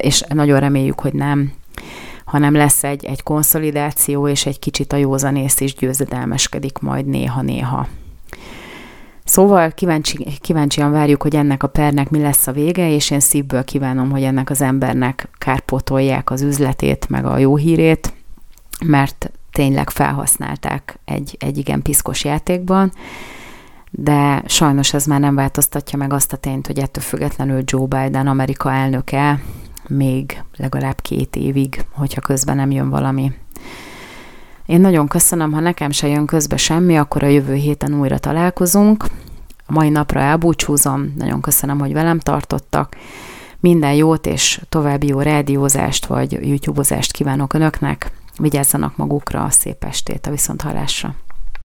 és 0.00 0.24
nagyon 0.28 0.60
reméljük, 0.60 1.00
hogy 1.00 1.12
nem 1.12 1.52
hanem 2.34 2.54
lesz 2.54 2.84
egy, 2.84 3.04
egy 3.04 3.22
konszolidáció, 3.22 4.28
és 4.28 4.46
egy 4.46 4.58
kicsit 4.58 4.92
a 4.92 4.96
józanész 4.96 5.60
is 5.60 5.74
győzedelmeskedik 5.74 6.78
majd 6.78 7.06
néha-néha. 7.06 7.86
Szóval 9.24 9.70
kíváncsi, 9.70 10.26
kíváncsian 10.40 10.90
várjuk, 10.90 11.22
hogy 11.22 11.36
ennek 11.36 11.62
a 11.62 11.66
pernek 11.66 12.10
mi 12.10 12.20
lesz 12.20 12.46
a 12.46 12.52
vége, 12.52 12.90
és 12.90 13.10
én 13.10 13.20
szívből 13.20 13.64
kívánom, 13.64 14.10
hogy 14.10 14.22
ennek 14.22 14.50
az 14.50 14.60
embernek 14.60 15.28
kárpótolják 15.38 16.30
az 16.30 16.42
üzletét, 16.42 17.08
meg 17.08 17.26
a 17.26 17.38
jó 17.38 17.56
hírét, 17.56 18.12
mert 18.84 19.30
tényleg 19.52 19.90
felhasználták 19.90 20.98
egy, 21.04 21.36
egy 21.40 21.58
igen 21.58 21.82
piszkos 21.82 22.24
játékban, 22.24 22.92
de 23.90 24.42
sajnos 24.46 24.94
ez 24.94 25.06
már 25.06 25.20
nem 25.20 25.34
változtatja 25.34 25.98
meg 25.98 26.12
azt 26.12 26.32
a 26.32 26.36
tényt, 26.36 26.66
hogy 26.66 26.78
ettől 26.78 27.04
függetlenül 27.04 27.62
Joe 27.64 27.86
Biden 27.86 28.26
Amerika 28.26 28.72
elnöke 28.72 29.40
még 29.88 30.42
legalább 30.56 31.00
két 31.00 31.36
évig, 31.36 31.84
hogyha 31.90 32.20
közben 32.20 32.56
nem 32.56 32.70
jön 32.70 32.90
valami. 32.90 33.32
Én 34.66 34.80
nagyon 34.80 35.08
köszönöm, 35.08 35.52
ha 35.52 35.60
nekem 35.60 35.90
se 35.90 36.08
jön 36.08 36.26
közbe 36.26 36.56
semmi, 36.56 36.96
akkor 36.96 37.22
a 37.22 37.26
jövő 37.26 37.54
héten 37.54 38.00
újra 38.00 38.18
találkozunk. 38.18 39.04
A 39.66 39.72
mai 39.72 39.88
napra 39.88 40.20
elbúcsúzom, 40.20 41.14
nagyon 41.16 41.40
köszönöm, 41.40 41.78
hogy 41.78 41.92
velem 41.92 42.18
tartottak. 42.18 42.96
Minden 43.60 43.94
jót 43.94 44.26
és 44.26 44.60
további 44.68 45.06
jó 45.06 45.20
rádiózást 45.20 46.06
vagy 46.06 46.32
YouTube-ozást 46.32 47.12
kívánok 47.12 47.52
Önöknek. 47.52 48.10
Vigyázzanak 48.38 48.96
magukra, 48.96 49.50
szép 49.50 49.84
estét, 49.84 50.26
a 50.26 50.30
viszonthallásra! 50.30 51.14